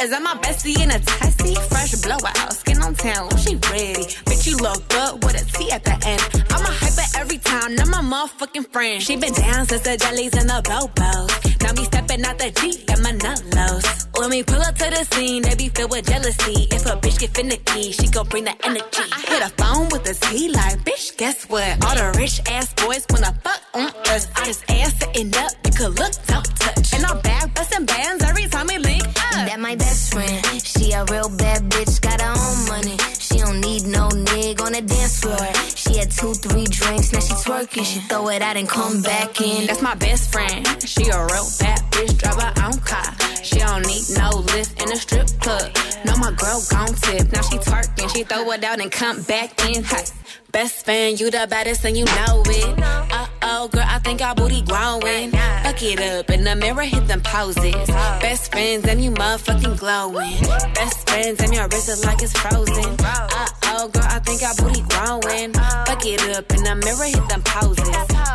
Is 0.00 0.10
that 0.10 0.22
my 0.22 0.34
bestie 0.36 0.80
in 0.80 0.90
a 0.90 0.98
testy? 1.00 1.54
Fresh 1.68 1.96
blowout, 2.02 2.52
skin 2.52 2.78
on 2.82 2.94
town, 2.94 3.36
she 3.38 3.56
ready. 3.70 4.06
Bitch, 4.26 4.46
you 4.46 4.56
look 4.58 4.86
good 4.88 5.24
with 5.24 5.34
a 5.34 5.44
T 5.58 5.70
at 5.72 5.82
the 5.82 5.94
end. 6.06 6.22
I'm 6.50 6.62
a 6.62 6.70
hyper 6.70 7.18
every 7.18 7.38
time, 7.38 7.74
not 7.74 7.88
my 7.88 8.02
motherfucking 8.02 8.72
friend. 8.72 9.02
She 9.02 9.16
been 9.16 9.34
down 9.34 9.66
since 9.66 9.82
the 9.82 9.96
jellies 9.96 10.34
and 10.34 10.48
the 10.48 10.62
bobos. 10.62 11.62
Now 11.62 11.72
me 11.72 11.84
stepping 11.84 12.24
out 12.24 12.38
the 12.38 12.50
Jeep 12.60 12.88
and 12.90 13.02
my 13.02 13.12
nullos. 13.12 14.06
When 14.18 14.30
we 14.30 14.42
pull 14.42 14.60
up 14.62 14.74
to 14.76 14.90
the 14.90 15.04
scene, 15.14 15.42
they 15.42 15.54
be 15.54 15.68
filled 15.68 15.90
with 15.90 16.06
jealousy. 16.06 16.66
If 16.70 16.86
a 16.86 16.96
bitch 16.96 17.20
get 17.20 17.30
finicky, 17.34 17.92
she 17.92 18.08
gon' 18.08 18.26
bring 18.28 18.44
the 18.44 18.54
energy. 18.66 19.04
I 19.12 19.20
hit 19.28 19.42
a 19.42 19.50
phone 19.60 19.88
with 19.90 20.08
a 20.10 20.14
T 20.14 20.48
like, 20.50 20.78
bitch, 20.84 21.16
guess 21.16 21.44
what? 21.48 21.84
All 21.84 21.94
the 21.94 22.18
rich 22.18 22.27
ass 22.50 22.72
boys 22.74 23.06
wanna 23.10 23.32
fuck 23.42 23.62
on 23.74 23.88
us. 24.12 24.28
I 24.36 24.44
just 24.46 24.70
ass 24.70 24.92
sitting 24.98 25.34
up, 25.36 25.52
you 25.64 25.72
could 25.72 25.98
look, 25.98 26.12
don't 26.26 26.44
touch. 26.60 26.94
And 26.94 27.04
I'm 27.06 27.20
back 27.20 27.54
busting 27.54 27.86
bands 27.86 28.22
every 28.24 28.46
time 28.46 28.66
we 28.66 28.78
link 28.78 29.06
up. 29.06 29.48
That 29.48 29.60
my 29.60 29.74
best 29.76 30.12
friend. 30.12 30.44
She 30.62 30.92
a 30.92 31.04
real 31.06 31.30
bad 31.36 31.62
bitch, 31.70 32.00
got 32.00 32.20
her 32.20 32.34
own 32.36 32.58
money. 32.68 32.96
She 33.18 33.38
don't 33.38 33.60
need 33.60 33.84
no 33.86 34.08
nigga 34.08 34.62
on 34.62 34.72
the 34.72 34.82
dance 34.82 35.20
floor. 35.20 35.48
She 35.74 35.98
had 35.98 36.10
two, 36.10 36.34
three 36.34 36.64
drinks, 36.64 37.12
now 37.12 37.20
she 37.20 37.34
twerking. 37.44 37.84
She 37.84 38.00
throw 38.08 38.28
it 38.28 38.42
out 38.42 38.56
and 38.56 38.68
come 38.68 39.00
back 39.02 39.40
in. 39.40 39.66
That's 39.66 39.82
my 39.82 39.94
best 39.94 40.32
friend. 40.32 40.66
She 40.82 41.08
a 41.08 41.18
real 41.32 41.48
bad 41.60 41.80
bitch, 41.92 42.18
drive 42.18 42.40
her 42.42 42.52
own 42.66 42.78
car. 42.80 43.08
She 43.42 43.58
don't 43.60 43.86
need 43.86 44.04
no 44.16 44.30
lift 44.52 44.82
in 44.82 44.92
a 44.92 44.96
strip 44.96 45.28
club. 45.40 45.70
No, 46.04 46.16
my 46.16 46.32
girl 46.32 46.60
gon' 46.70 46.94
tip. 46.94 47.32
Now 47.32 47.42
she 47.42 47.56
twerking, 47.58 48.12
she 48.14 48.22
throw 48.24 48.50
it 48.52 48.64
out 48.64 48.80
and 48.80 48.90
come 48.90 49.22
back 49.22 49.50
in. 49.70 49.82
Hey, 49.84 50.04
best 50.52 50.84
friend, 50.84 51.18
you 51.20 51.30
the 51.30 51.46
baddest 51.48 51.84
and 51.84 51.96
you 51.96 52.04
know 52.04 52.42
it. 52.46 52.78
Uh 52.82 53.26
oh, 53.42 53.68
girl, 53.68 53.84
I 53.86 53.98
think 53.98 54.20
our 54.22 54.34
booty 54.34 54.62
growing. 54.62 55.30
Fuck 55.30 55.82
it 55.82 56.00
up 56.00 56.30
in 56.30 56.44
the 56.44 56.56
mirror, 56.56 56.82
hit 56.82 57.06
them 57.06 57.20
poses. 57.20 57.74
Best 58.20 58.50
friends 58.52 58.86
and 58.86 59.02
you 59.02 59.10
motherfucking 59.10 59.78
glowing. 59.78 60.40
Best 60.74 61.08
friends 61.08 61.40
and 61.40 61.54
your 61.54 61.68
wrist 61.68 61.88
is 61.88 62.04
like 62.04 62.22
it's 62.22 62.32
frozen. 62.38 62.96
Uh 63.00 63.46
oh, 63.64 63.88
girl, 63.88 64.04
I 64.04 64.18
think 64.20 64.42
our 64.42 64.54
booty 64.54 64.82
growing. 64.88 65.52
Fuck 65.52 66.06
it 66.06 66.36
up 66.36 66.50
in 66.52 66.62
the 66.64 66.74
mirror, 66.74 67.04
hit 67.04 67.28
them 67.28 67.42
poses. 67.44 67.88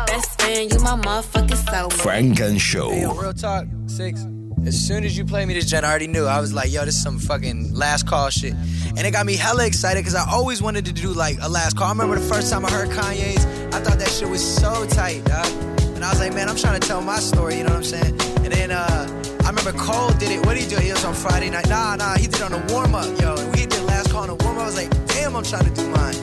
Best 0.06 0.40
friend, 0.40 0.72
you 0.72 0.78
my 0.80 0.96
motherfucking 0.96 1.70
soul. 1.70 1.90
Funk 1.90 2.40
and 2.40 2.60
Show. 2.60 2.90
Hey, 2.90 3.02
yo, 3.02 3.14
real 3.14 3.32
talk, 3.32 3.66
six. 3.86 4.24
As 4.66 4.80
soon 4.80 5.04
as 5.04 5.16
you 5.16 5.26
played 5.26 5.46
me 5.46 5.52
this 5.52 5.66
gen, 5.66 5.84
I 5.84 5.90
already 5.90 6.06
knew. 6.06 6.24
I 6.24 6.40
was 6.40 6.54
like, 6.54 6.72
yo, 6.72 6.86
this 6.86 6.96
is 6.96 7.02
some 7.02 7.18
fucking 7.18 7.74
last 7.74 8.06
call 8.06 8.30
shit. 8.30 8.54
And 8.96 9.00
it 9.00 9.10
got 9.10 9.26
me 9.26 9.36
hella 9.36 9.66
excited 9.66 10.00
because 10.00 10.14
I 10.14 10.24
always 10.30 10.62
wanted 10.62 10.86
to 10.86 10.92
do 10.92 11.08
like 11.10 11.36
a 11.42 11.50
last 11.50 11.76
call. 11.76 11.86
I 11.86 11.90
remember 11.90 12.18
the 12.18 12.34
first 12.34 12.50
time 12.50 12.64
I 12.64 12.70
heard 12.70 12.88
Kanye's, 12.88 13.44
I 13.74 13.80
thought 13.80 13.98
that 13.98 14.08
shit 14.08 14.26
was 14.26 14.42
so 14.42 14.86
tight, 14.86 15.22
dog. 15.26 15.46
And 15.94 16.02
I 16.02 16.08
was 16.08 16.18
like, 16.18 16.32
man, 16.32 16.48
I'm 16.48 16.56
trying 16.56 16.80
to 16.80 16.86
tell 16.86 17.02
my 17.02 17.18
story, 17.18 17.58
you 17.58 17.64
know 17.64 17.70
what 17.70 17.76
I'm 17.76 17.84
saying? 17.84 18.20
And 18.44 18.52
then 18.52 18.70
uh, 18.70 19.22
I 19.44 19.48
remember 19.48 19.72
Cole 19.72 20.12
did 20.12 20.30
it. 20.30 20.38
What 20.46 20.54
did 20.54 20.62
he 20.62 20.68
do? 20.68 20.76
He 20.80 20.90
was 20.90 21.04
on 21.04 21.12
Friday 21.14 21.50
night. 21.50 21.68
Nah, 21.68 21.96
nah, 21.96 22.16
he 22.16 22.26
did 22.26 22.40
on 22.40 22.52
the 22.52 22.72
warm 22.72 22.94
up, 22.94 23.20
yo. 23.20 23.34
And 23.36 23.54
we 23.54 23.66
did 23.66 23.82
last 23.84 24.10
call 24.10 24.22
on 24.22 24.28
the 24.28 24.44
warm 24.44 24.56
up. 24.56 24.62
I 24.62 24.66
was 24.66 24.76
like, 24.76 24.90
damn, 25.08 25.36
I'm 25.36 25.44
trying 25.44 25.64
to 25.64 25.74
do 25.74 25.86
mine. 25.90 26.14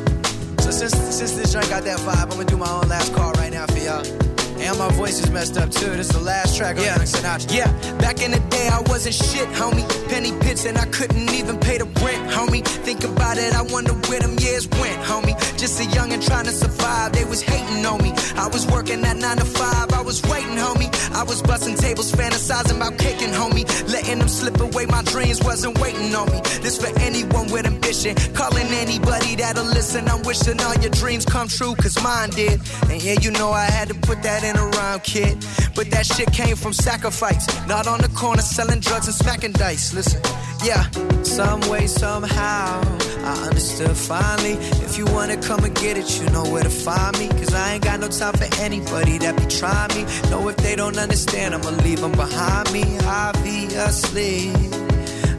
So 0.59 0.71
since 0.71 0.93
since 0.93 1.33
this 1.33 1.53
joint 1.53 1.69
got 1.69 1.83
that 1.83 1.99
vibe, 1.99 2.23
I'm 2.23 2.29
gonna 2.29 2.45
do 2.45 2.57
my 2.57 2.71
own 2.71 2.89
last 2.89 3.13
call 3.13 3.33
right 3.33 3.51
now 3.51 3.67
for 3.67 3.77
y'all. 3.77 4.30
And 4.61 4.77
my 4.77 4.89
voice 4.91 5.19
is 5.19 5.29
messed 5.31 5.57
up 5.57 5.71
too. 5.71 5.89
This 5.97 6.09
is 6.09 6.15
the 6.15 6.19
last 6.21 6.55
track 6.55 6.77
on 6.77 6.83
Yeah. 6.83 6.95
Young 6.95 7.05
Sinatra. 7.05 7.53
Yeah, 7.53 7.97
back 7.97 8.21
in 8.21 8.31
the 8.31 8.39
day 8.55 8.67
I 8.67 8.81
wasn't 8.91 9.15
shit, 9.15 9.47
homie. 9.49 9.85
Penny 10.09 10.31
pits 10.39 10.65
and 10.65 10.77
I 10.77 10.85
couldn't 10.85 11.29
even 11.33 11.57
pay 11.57 11.77
the 11.79 11.85
rent, 11.85 12.29
homie. 12.29 12.63
Think 12.85 13.03
about 13.03 13.37
it, 13.37 13.53
I 13.53 13.63
wonder 13.63 13.93
where 14.07 14.19
them 14.19 14.37
years 14.39 14.67
went, 14.79 14.99
homie. 15.03 15.35
Just 15.57 15.79
a 15.81 15.85
young 15.85 16.11
and 16.13 16.21
trying 16.21 16.45
to 16.45 16.51
survive, 16.51 17.13
they 17.13 17.25
was 17.25 17.41
hating 17.41 17.85
on 17.85 18.01
me. 18.03 18.13
I 18.35 18.47
was 18.47 18.65
working 18.67 19.03
at 19.03 19.17
nine 19.17 19.37
to 19.37 19.45
five, 19.45 19.91
I 19.93 20.01
was 20.01 20.21
waiting, 20.23 20.55
homie. 20.57 20.89
I 21.13 21.23
was 21.23 21.41
busting 21.41 21.75
tables, 21.75 22.11
fantasizing 22.11 22.77
about 22.77 22.97
kicking, 22.97 23.29
homie. 23.29 23.65
Letting 23.91 24.19
them 24.19 24.29
slip 24.29 24.59
away, 24.59 24.85
my 24.85 25.01
dreams 25.03 25.41
wasn't 25.43 25.79
waiting 25.79 26.13
on 26.15 26.31
me. 26.31 26.39
This 26.61 26.77
for 26.77 26.91
anyone 26.99 27.51
with 27.51 27.65
ambition, 27.65 28.15
calling 28.33 28.67
anybody 28.67 29.35
that'll 29.35 29.65
listen. 29.65 30.07
I'm 30.07 30.21
wishing 30.23 30.59
all 30.61 30.75
your 30.75 30.91
dreams 30.91 31.25
come 31.25 31.47
true, 31.47 31.75
cause 31.75 32.01
mine 32.03 32.29
did. 32.29 32.59
And 32.89 33.01
yeah, 33.03 33.15
you 33.21 33.31
know 33.31 33.51
I 33.51 33.65
had 33.65 33.87
to 33.89 33.95
put 33.95 34.21
that 34.23 34.43
in 34.43 34.50
a 34.57 34.65
rhyme, 34.65 34.99
kid. 35.01 35.37
But 35.75 35.89
that 35.91 36.05
shit 36.05 36.31
came 36.31 36.55
from 36.55 36.73
sacrifice, 36.73 37.45
not 37.67 37.87
on 37.87 38.01
the 38.01 38.09
corner 38.09 38.41
selling 38.41 38.79
drugs 38.79 39.07
and 39.07 39.15
smacking 39.15 39.53
dice. 39.53 39.93
Listen, 39.93 40.21
yeah. 40.63 40.89
Some 41.23 41.61
way, 41.69 41.87
somehow, 41.87 42.81
I 43.23 43.47
understood 43.47 43.95
finally. 43.95 44.53
If 44.85 44.97
you 44.97 45.05
wanna 45.05 45.37
come 45.37 45.63
and 45.63 45.75
get 45.75 45.97
it, 45.97 46.19
you 46.19 46.29
know 46.29 46.43
where 46.51 46.63
to 46.63 46.69
find 46.69 47.17
me. 47.19 47.27
Cause 47.29 47.53
I 47.53 47.73
ain't 47.73 47.83
got 47.83 47.99
no 47.99 48.07
time 48.07 48.33
for 48.33 48.47
anybody 48.61 49.17
that 49.19 49.37
be 49.37 49.45
trying 49.45 49.93
me. 49.95 50.03
Know 50.29 50.47
if 50.49 50.57
they 50.57 50.75
don't 50.75 50.97
understand, 50.97 51.55
I'ma 51.55 51.69
leave 51.83 52.01
them 52.01 52.11
behind 52.11 52.71
me. 52.71 52.97
Obviously, 53.05 54.51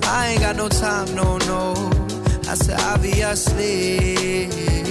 I 0.05 0.29
ain't 0.31 0.41
got 0.41 0.57
no 0.57 0.69
time, 0.69 1.15
no, 1.15 1.39
no. 1.39 1.75
I 2.49 2.55
said, 2.55 2.79
obviously. 2.81 4.82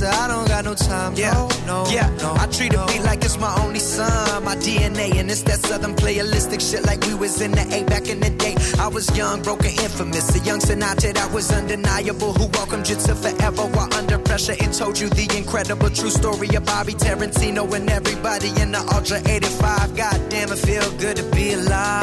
I 0.00 0.04
said, 0.04 0.14
I 0.14 0.28
don't 0.28 0.48
got 0.48 0.64
no 0.64 0.74
time, 0.74 1.14
Yeah, 1.14 1.32
no, 1.32 1.48
no. 1.66 1.84
yeah. 1.90 2.08
no, 2.22 2.32
I 2.34 2.46
treat 2.46 2.72
no. 2.72 2.84
a 2.84 2.86
beat 2.86 3.02
like 3.02 3.22
it's 3.22 3.36
my 3.38 3.54
only 3.62 3.80
son, 3.80 4.42
my 4.44 4.56
DNA, 4.56 5.16
and 5.16 5.30
it's 5.30 5.42
that 5.42 5.58
southern 5.58 5.94
playalistic 5.94 6.62
shit 6.62 6.86
like 6.86 7.04
we 7.04 7.12
was 7.12 7.42
in 7.42 7.52
the 7.52 7.60
A 7.74 7.84
back 7.84 8.08
in 8.08 8.18
the 8.18 8.30
day. 8.30 8.56
I 8.78 8.88
was 8.88 9.14
young, 9.14 9.42
broke, 9.42 9.66
and 9.66 9.78
infamous, 9.78 10.34
a 10.34 10.38
young 10.38 10.58
Sinatra 10.60 11.12
that 11.12 11.30
was 11.32 11.52
undeniable, 11.52 12.32
who 12.32 12.46
welcomed 12.46 12.88
you 12.88 12.96
to 12.96 13.14
forever 13.14 13.62
while 13.76 13.92
under 13.92 14.18
pressure 14.18 14.54
and 14.58 14.72
told 14.72 14.98
you 14.98 15.10
the 15.10 15.28
incredible 15.36 15.90
true 15.90 16.08
story 16.08 16.48
of 16.56 16.64
Bobby 16.64 16.94
Tarantino 16.94 17.70
and 17.74 17.90
everybody 17.90 18.48
in 18.58 18.72
the 18.72 18.80
Ultra 18.94 19.18
85. 19.28 19.96
God 19.96 20.30
damn, 20.30 20.50
it 20.50 20.56
feel 20.58 20.90
good 20.96 21.16
to 21.18 21.24
be 21.24 21.52
alive. 21.52 22.00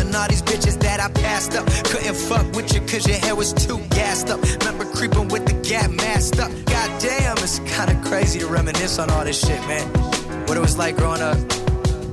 And 0.00 0.16
all 0.16 0.28
these 0.28 0.40
bitches 0.42 0.78
that 0.80 0.98
I 1.00 1.08
passed 1.20 1.54
up 1.56 1.66
couldn't 1.84 2.14
fuck 2.14 2.46
with 2.56 2.72
you 2.72 2.80
cause 2.80 3.06
your 3.06 3.18
hair 3.18 3.34
was 3.34 3.52
too 3.52 3.78
gassed 3.90 4.30
up. 4.30 4.40
Remember 4.60 4.84
creeping 4.84 5.21
with 6.32 6.38
the 6.38 6.44
up. 6.44 6.66
God 6.66 7.00
damn, 7.00 7.36
It's 7.38 7.58
kind 7.60 7.90
of 7.90 8.04
crazy 8.04 8.40
to 8.40 8.46
reminisce 8.46 8.98
on 8.98 9.10
all 9.10 9.24
this 9.24 9.40
shit, 9.40 9.60
man. 9.66 9.86
What 10.46 10.56
it 10.56 10.60
was 10.60 10.76
like 10.76 10.96
growing 10.96 11.22
up. 11.22 11.36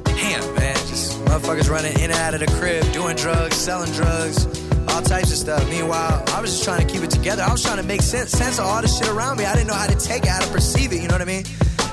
Damn, 0.06 0.56
man. 0.56 0.76
Just 0.88 1.20
motherfuckers 1.26 1.70
running 1.70 1.94
in 1.96 2.12
and 2.12 2.14
out 2.14 2.34
of 2.34 2.40
the 2.40 2.48
crib, 2.60 2.92
doing 2.92 3.16
drugs, 3.16 3.56
selling 3.56 3.92
drugs, 3.94 4.46
all 4.90 5.02
types 5.02 5.32
of 5.32 5.38
stuff. 5.38 5.68
Meanwhile, 5.70 6.24
I 6.28 6.42
was 6.42 6.52
just 6.52 6.64
trying 6.64 6.86
to 6.86 6.92
keep 6.92 7.04
it 7.04 7.12
together. 7.12 7.44
I 7.44 7.52
was 7.52 7.64
trying 7.64 7.78
to 7.78 7.84
make 7.84 8.02
sense, 8.02 8.32
sense 8.32 8.60
of 8.60 8.66
all 8.66 8.82
the 8.82 8.88
shit 8.88 9.08
around 9.10 9.38
me. 9.38 9.46
I 9.46 9.54
didn't 9.54 9.68
know 9.68 9.74
how 9.74 9.88
to 9.88 9.96
take 9.96 10.24
it, 10.24 10.30
how 10.30 10.40
to 10.40 10.52
perceive 10.52 10.92
it, 10.94 11.02
you 11.02 11.08
know 11.08 11.16
what 11.16 11.22
I 11.22 11.26
mean? 11.26 11.46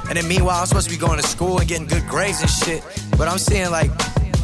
And 0.09 0.16
then 0.16 0.29
meanwhile, 0.29 0.61
I'm 0.61 0.66
supposed 0.66 0.89
to 0.89 0.95
be 0.95 1.01
going 1.01 1.20
to 1.20 1.27
school 1.27 1.59
and 1.59 1.68
getting 1.68 1.87
good 1.87 2.07
grades 2.07 2.41
and 2.41 2.51
shit. 2.51 2.83
But 3.18 3.29
I'm 3.29 3.39
seeing 3.39 3.70
like 3.70 3.91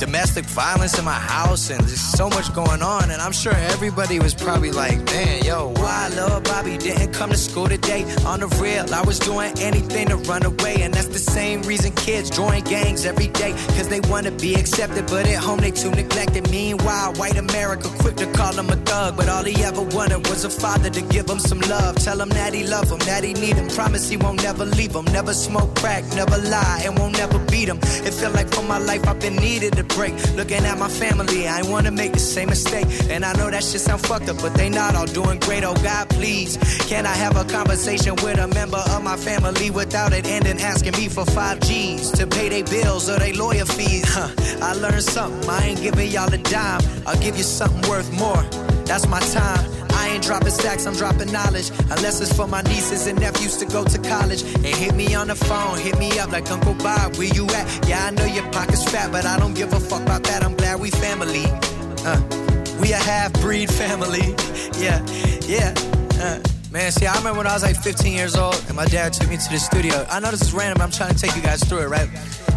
domestic 0.07 0.45
violence 0.47 0.99
in 0.99 1.05
my 1.05 1.13
house 1.13 1.71
and 1.71 1.81
there's 1.83 2.01
so 2.01 2.29
much 2.29 2.53
going 2.53 2.83
on. 2.83 3.13
And 3.13 3.23
I'm 3.23 3.31
sure 3.31 3.53
everybody 3.75 4.19
was 4.19 4.35
probably 4.35 4.73
like, 4.73 4.99
man, 5.05 5.45
yo, 5.45 5.69
why 5.77 6.09
little 6.09 6.41
Bobby 6.41 6.77
didn't 6.77 7.13
come 7.13 7.31
to 7.31 7.37
school 7.37 7.69
today? 7.69 8.03
On 8.27 8.41
the 8.41 8.49
real, 8.61 8.85
I 8.93 9.03
was 9.03 9.21
doing 9.21 9.53
anything 9.61 10.09
to 10.09 10.17
run 10.17 10.45
away. 10.45 10.83
And 10.83 10.93
that's 10.93 11.07
the 11.07 11.21
same 11.21 11.63
reason 11.63 11.93
kids 11.93 12.31
join 12.31 12.63
gangs 12.65 13.05
every 13.05 13.29
day. 13.29 13.53
Cause 13.77 13.89
they 13.89 14.01
wanna 14.01 14.33
be 14.33 14.57
accepted, 14.57 15.07
but 15.07 15.25
at 15.29 15.39
home 15.39 15.61
they 15.61 15.71
too 15.71 15.93
neglected. 15.93 16.51
Meanwhile, 16.51 17.15
white 17.15 17.39
America 17.39 17.89
quick 18.01 18.17
to 18.17 18.27
call 18.33 18.55
him 18.55 18.71
a 18.71 18.77
thug. 18.77 19.17
But 19.17 19.29
all 19.29 19.45
he 19.45 19.63
ever 19.63 19.83
wanted 19.83 20.27
was 20.27 20.45
a 20.45 20.51
father 20.51 20.91
to 20.91 21.03
give 21.15 21.31
him 21.31 21.39
some 21.39 21.61
love. 21.61 21.95
Tell 21.97 22.21
him 22.21 22.31
that 22.31 22.53
he 22.55 22.67
love 22.67 22.91
him, 22.91 22.99
that 23.11 23.23
he 23.23 23.35
need 23.35 23.55
him. 23.55 23.69
Promise 23.69 24.09
he 24.09 24.17
won't 24.17 24.43
never 24.43 24.65
leave 24.65 24.97
him. 24.97 25.05
Never 25.13 25.33
smoke 25.33 25.77
crack, 25.77 26.03
never 26.17 26.39
lie, 26.39 26.83
and 26.85 26.99
won't 26.99 27.17
never 27.17 27.39
beat 27.53 27.69
him. 27.69 27.79
It 28.03 28.15
felt 28.15 28.35
like 28.35 28.53
for 28.53 28.65
my 28.65 28.79
life 28.79 29.07
I've 29.07 29.21
been 29.21 29.37
needed 29.37 29.79
a 29.79 29.92
break. 29.95 30.15
Looking 30.35 30.65
at 30.65 30.79
my 30.79 30.89
family, 30.89 31.49
I 31.49 31.61
ain't 31.61 31.69
wanna 31.69 31.91
make 31.91 32.13
the 32.13 32.19
same 32.19 32.49
mistake. 32.49 32.87
And 33.11 33.25
I 33.25 33.33
know 33.35 33.51
that 33.51 33.63
shit 33.63 33.81
sound 33.81 34.03
fucked 34.07 34.29
up, 34.29 34.39
but 34.39 34.55
they 34.55 34.69
not 34.69 34.95
all 34.95 35.07
doing 35.07 35.39
great. 35.41 35.65
Oh 35.65 35.75
God, 35.83 36.09
please. 36.11 36.57
Can 36.89 37.07
I 37.07 37.15
have 37.15 37.37
a 37.37 37.45
conversation 37.45 38.15
with 38.17 38.39
a 38.39 38.49
member 38.49 38.83
of 38.95 39.03
my 39.03 39.17
family 39.17 39.71
without 39.71 40.13
it 40.13 40.27
ending 40.27 40.61
asking 40.61 40.93
me 40.93 41.09
for 41.09 41.25
five 41.25 41.61
G's 41.61 42.11
to 42.13 42.27
pay 42.27 42.49
their 42.49 42.65
bills 42.65 43.09
or 43.09 43.19
their 43.19 43.35
lawyer 43.35 43.65
fees? 43.65 44.05
Huh. 44.07 44.31
I 44.63 44.75
learned 44.75 45.03
something. 45.03 45.49
I 45.49 45.69
ain't 45.69 45.81
giving 45.81 46.11
y'all 46.11 46.33
a 46.33 46.39
dime. 46.39 46.83
I'll 47.07 47.21
give 47.21 47.37
you 47.37 47.45
something 47.45 47.89
worth 47.91 48.11
more. 48.13 48.72
That's 48.85 49.07
my 49.09 49.21
time. 49.21 49.71
I 49.93 50.09
ain't 50.09 50.25
dropping 50.25 50.51
stacks, 50.51 50.87
I'm 50.87 50.95
dropping 50.95 51.31
knowledge. 51.33 51.71
Unless 51.91 52.21
it's 52.21 52.33
for 52.33 52.47
my 52.47 52.63
nieces 52.63 53.07
and 53.07 53.21
nephews 53.21 53.57
to 53.59 53.67
go 53.67 53.85
to 53.85 53.99
college. 53.99 54.43
And 54.43 54.67
hit 54.67 54.95
me 54.95 55.15
on 55.15 55.29
the 55.29 55.37
phone, 55.37 55.79
hit 55.79 55.99
me 55.99 56.19
up 56.19 56.33
like 56.33 56.51
Uncle 56.51 56.75
Bob, 56.75 57.17
where 57.17 57.33
you 57.33 57.47
at? 57.47 57.89
Yeah, 57.89 58.07
I 58.07 58.11
know 58.11 58.25
your 58.25 58.51
pocket's 58.51 58.85
fat, 58.91 59.13
but 59.13 59.25
I 59.25 59.39
don't 59.39 59.55
give 59.55 59.73
a 59.73 59.81
fuck 59.81 60.03
about 60.03 60.25
that. 60.25 60.43
I'm 60.45 60.57
glad 60.57 60.81
we 60.81 60.91
family. 60.91 61.45
Uh, 62.05 62.21
we 62.81 62.93
a 62.93 62.97
half 62.97 63.33
breed 63.35 63.71
family. 63.71 64.35
Yeah, 64.83 65.05
yeah. 65.47 65.75
Uh. 66.19 66.62
Man, 66.73 66.91
see, 66.91 67.05
I 67.05 67.15
remember 67.19 67.37
when 67.37 67.47
I 67.47 67.53
was 67.53 67.63
like 67.63 67.77
15 67.77 68.15
years 68.15 68.35
old 68.35 68.57
and 68.67 68.75
my 68.75 68.87
dad 68.87 69.13
took 69.13 69.29
me 69.29 69.37
to 69.37 69.51
the 69.51 69.59
studio. 69.59 70.07
I 70.09 70.21
know 70.21 70.31
this 70.31 70.41
is 70.41 70.55
random, 70.55 70.79
but 70.79 70.85
I'm 70.85 70.91
trying 70.91 71.15
to 71.15 71.21
take 71.21 71.37
you 71.37 71.43
guys 71.43 71.63
through 71.63 71.81
it, 71.81 71.89
right? 71.89 72.09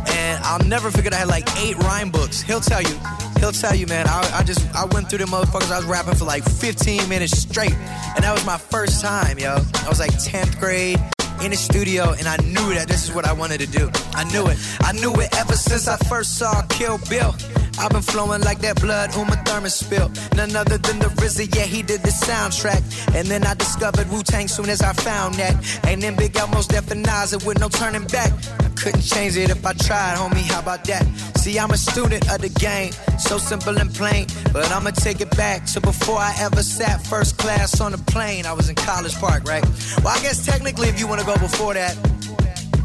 And 0.08 0.42
I'll 0.46 0.66
never 0.66 0.90
forget 0.90 1.14
I 1.14 1.18
had 1.18 1.28
like 1.28 1.46
eight 1.58 1.78
rhyme 1.80 2.12
books. 2.12 2.40
He'll 2.42 2.62
tell 2.62 2.82
you, 2.82 2.98
he'll 3.40 3.52
tell 3.52 3.76
you, 3.76 3.88
man. 3.88 4.08
I, 4.08 4.38
I 4.40 4.44
just, 4.44 4.74
I 4.74 4.86
went 4.86 5.10
through 5.10 5.18
the 5.18 5.26
motherfuckers. 5.26 5.70
I 5.70 5.80
was 5.80 5.86
rapping 5.86 6.16
for 6.16 6.24
like 6.24 6.46
15 6.46 7.10
minutes 7.10 7.38
straight. 7.38 7.74
And 8.16 8.24
that 8.24 8.32
was 8.32 8.46
my 8.46 8.58
first 8.58 9.02
time, 9.02 9.38
yo. 9.38 9.58
I 9.84 9.90
was 9.90 10.00
like 10.00 10.12
10th 10.12 10.62
grade 10.62 10.98
in 11.44 11.52
the 11.52 11.58
studio 11.58 12.14
and 12.14 12.26
I 12.26 12.38
knew 12.38 12.74
that 12.74 12.88
this 12.88 13.04
is 13.04 13.14
what 13.14 13.26
I 13.26 13.34
wanted 13.34 13.60
to 13.60 13.68
do. 13.68 13.92
I 14.14 14.24
knew 14.32 14.48
it. 14.48 14.58
I 14.80 14.94
knew 14.94 15.14
it 15.16 15.36
ever 15.38 15.58
since 15.58 15.90
I 15.90 15.98
first 16.08 16.38
saw 16.38 16.62
Kill 16.68 17.00
Bill. 17.10 17.36
I've 17.78 17.92
been 17.92 18.02
flowing 18.02 18.42
like 18.42 18.60
that 18.60 18.80
blood 18.82 19.16
Uma 19.16 19.36
Thurman 19.46 19.70
spilled. 19.70 20.18
None 20.36 20.56
other 20.56 20.78
than 20.78 21.00
the 21.00 21.08
RZA, 21.08 21.56
yeah, 21.56 21.64
he 21.64 21.82
did 21.82 22.02
the 22.02 22.10
soundtrack. 22.10 22.82
And 23.16 23.28
then 23.28 23.46
I 23.46 23.54
discovered 23.54 24.10
Wu 24.10 24.24
Tang 24.24 24.48
soon 24.48 24.70
as 24.70 24.82
I 24.82 24.94
found 24.94 25.36
that. 25.36 25.56
And 25.86 26.02
then 26.02 26.16
Big 26.16 26.36
Elmo's 26.38 26.68
definizer 26.68 27.46
with 27.46 27.60
no 27.60 27.70
turning 27.70 28.06
back. 28.08 28.32
I 28.60 28.70
couldn't 28.70 29.02
change 29.02 29.38
it 29.38 29.50
if 29.50 29.66
I 29.66 29.74
tried, 29.74 30.18
homie. 30.18 30.46
How 30.52 30.60
about 30.60 30.84
that? 30.86 31.06
See, 31.38 31.60
I'm 31.60 31.72
a 31.72 31.78
student 31.78 32.30
of 32.32 32.42
the 32.42 32.50
game, 32.50 32.92
so 33.20 33.38
simple 33.38 33.78
and 33.78 33.94
plain. 33.94 34.28
But 34.54 34.72
I'ma 34.72 34.92
take 34.92 35.22
it 35.22 35.36
back 35.36 35.66
to 35.74 35.82
before 35.82 36.18
I 36.18 36.34
ever 36.40 36.64
sat 36.64 37.06
first 37.06 37.38
class 37.38 37.82
on 37.82 37.94
a 37.94 37.98
plane. 37.98 38.46
I 38.46 38.54
was 38.54 38.70
in 38.70 38.76
College 38.76 39.16
Park, 39.16 39.44
right? 39.44 39.64
Well, 40.04 40.18
I 40.18 40.22
guess 40.22 40.46
technically, 40.46 40.88
if 40.88 41.00
you 41.00 41.08
wanna 41.08 41.26
go 41.26 41.38
before 41.38 41.74
that, 41.74 41.96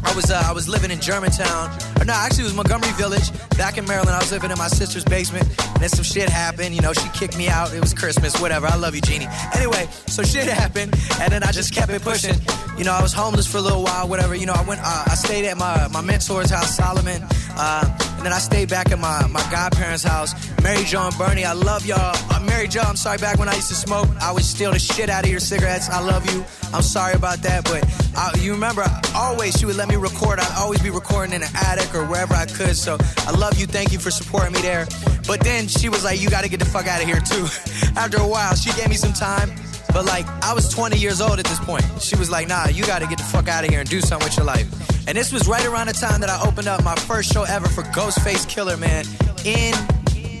I 0.03 0.13
was 0.15 0.29
uh, 0.29 0.43
I 0.45 0.51
was 0.51 0.67
living 0.67 0.91
in 0.91 0.99
Germantown. 0.99 1.71
Or 2.01 2.03
no, 2.03 2.13
actually 2.13 2.45
it 2.45 2.45
was 2.45 2.55
Montgomery 2.55 2.91
Village, 2.93 3.29
back 3.57 3.77
in 3.77 3.85
Maryland. 3.85 4.09
I 4.09 4.17
was 4.17 4.31
living 4.31 4.49
in 4.49 4.57
my 4.57 4.69
sister's 4.69 5.05
basement. 5.05 5.45
And 5.67 5.83
then 5.83 5.89
some 5.89 6.03
shit 6.03 6.29
happened. 6.29 6.73
You 6.73 6.81
know, 6.81 6.93
she 6.93 7.07
kicked 7.09 7.37
me 7.37 7.47
out. 7.47 7.71
It 7.75 7.79
was 7.79 7.93
Christmas, 7.93 8.41
whatever. 8.41 8.65
I 8.65 8.75
love 8.75 8.95
you, 8.95 9.01
Jeannie. 9.01 9.27
Anyway, 9.53 9.87
so 10.07 10.23
shit 10.23 10.47
happened, 10.47 10.95
and 11.21 11.31
then 11.31 11.43
I 11.43 11.51
just 11.51 11.75
kept 11.75 11.91
it 11.91 12.01
pushing. 12.01 12.33
You 12.75 12.85
know, 12.85 12.91
I 12.91 13.03
was 13.03 13.13
homeless 13.13 13.45
for 13.45 13.59
a 13.59 13.61
little 13.61 13.83
while, 13.83 14.07
whatever. 14.07 14.33
You 14.33 14.47
know, 14.47 14.53
I 14.53 14.63
went, 14.63 14.81
uh, 14.83 15.03
I 15.05 15.13
stayed 15.13 15.45
at 15.45 15.57
my 15.57 15.87
my 15.89 16.01
mentor's 16.01 16.49
house, 16.49 16.75
Solomon. 16.75 17.21
Uh, 17.55 17.85
and 18.17 18.25
then 18.25 18.33
I 18.33 18.39
stayed 18.39 18.69
back 18.69 18.91
at 18.91 18.99
my, 18.99 19.27
my 19.27 19.41
godparents' 19.51 20.03
house. 20.03 20.33
Mary 20.61 20.83
Jo 20.85 21.07
and 21.07 21.17
Bernie, 21.17 21.43
I 21.43 21.53
love 21.53 21.85
y'all. 21.85 22.15
Uh, 22.31 22.39
Mary 22.39 22.67
Jo, 22.67 22.81
I'm 22.81 22.95
sorry, 22.95 23.17
back 23.17 23.39
when 23.39 23.49
I 23.49 23.55
used 23.55 23.69
to 23.69 23.75
smoke, 23.75 24.07
I 24.21 24.31
would 24.31 24.43
steal 24.43 24.71
the 24.71 24.79
shit 24.79 25.09
out 25.09 25.25
of 25.25 25.31
your 25.31 25.39
cigarettes. 25.39 25.89
I 25.89 26.01
love 26.01 26.25
you. 26.31 26.45
I'm 26.73 26.83
sorry 26.83 27.13
about 27.13 27.39
that, 27.39 27.63
but 27.65 27.83
uh, 28.15 28.31
you 28.39 28.53
remember, 28.53 28.85
always 29.15 29.57
she 29.57 29.65
would 29.65 29.75
let 29.75 29.89
me 29.89 29.95
record. 29.95 30.39
I'd 30.39 30.55
always 30.57 30.81
be 30.81 30.89
recording 30.89 31.33
in 31.33 31.41
an 31.41 31.49
attic 31.55 31.90
or 31.95 32.05
wherever 32.05 32.33
I 32.33 32.45
could. 32.45 32.75
So 32.75 32.97
I 33.27 33.31
love 33.31 33.57
you. 33.59 33.65
Thank 33.65 33.91
you 33.91 33.99
for 33.99 34.11
supporting 34.11 34.53
me 34.53 34.61
there. 34.61 34.87
But 35.27 35.41
then 35.41 35.67
she 35.67 35.89
was 35.89 36.03
like, 36.03 36.21
you 36.21 36.29
got 36.29 36.43
to 36.43 36.49
get 36.49 36.59
the 36.59 36.65
fuck 36.65 36.87
out 36.87 37.01
of 37.01 37.07
here 37.07 37.19
too. 37.19 37.43
After 37.95 38.17
a 38.17 38.27
while, 38.27 38.55
she 38.55 38.71
gave 38.73 38.89
me 38.89 38.95
some 38.95 39.13
time. 39.13 39.49
But 39.93 40.05
like, 40.05 40.25
I 40.43 40.53
was 40.53 40.69
20 40.69 40.97
years 40.97 41.21
old 41.21 41.39
at 41.39 41.45
this 41.45 41.59
point. 41.59 41.83
She 41.99 42.15
was 42.15 42.29
like, 42.29 42.47
nah, 42.47 42.67
you 42.67 42.85
gotta 42.85 43.07
get 43.07 43.17
the 43.17 43.23
fuck 43.23 43.47
out 43.47 43.63
of 43.63 43.69
here 43.69 43.81
and 43.81 43.89
do 43.89 43.99
something 43.99 44.25
with 44.25 44.37
your 44.37 44.45
life. 44.45 44.67
And 45.07 45.17
this 45.17 45.33
was 45.33 45.47
right 45.47 45.65
around 45.65 45.87
the 45.87 45.93
time 45.93 46.21
that 46.21 46.29
I 46.29 46.41
opened 46.47 46.67
up 46.67 46.83
my 46.83 46.95
first 46.95 47.33
show 47.33 47.43
ever 47.43 47.67
for 47.67 47.83
Ghostface 47.83 48.45
Killah, 48.47 48.79
man, 48.79 49.05
in 49.43 49.73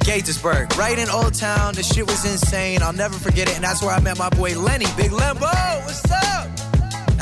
Gaithersburg, 0.05 0.77
right 0.77 0.97
in 0.97 1.09
Old 1.09 1.33
Town. 1.33 1.73
The 1.73 1.83
shit 1.83 2.07
was 2.07 2.25
insane. 2.25 2.81
I'll 2.81 2.93
never 2.93 3.17
forget 3.17 3.49
it. 3.49 3.55
And 3.55 3.63
that's 3.63 3.81
where 3.81 3.91
I 3.93 3.99
met 3.99 4.17
my 4.17 4.29
boy 4.29 4.57
Lenny, 4.57 4.87
Big 4.95 5.11
Lenbo. 5.11 5.47
What's 5.85 6.09
up? 6.11 6.60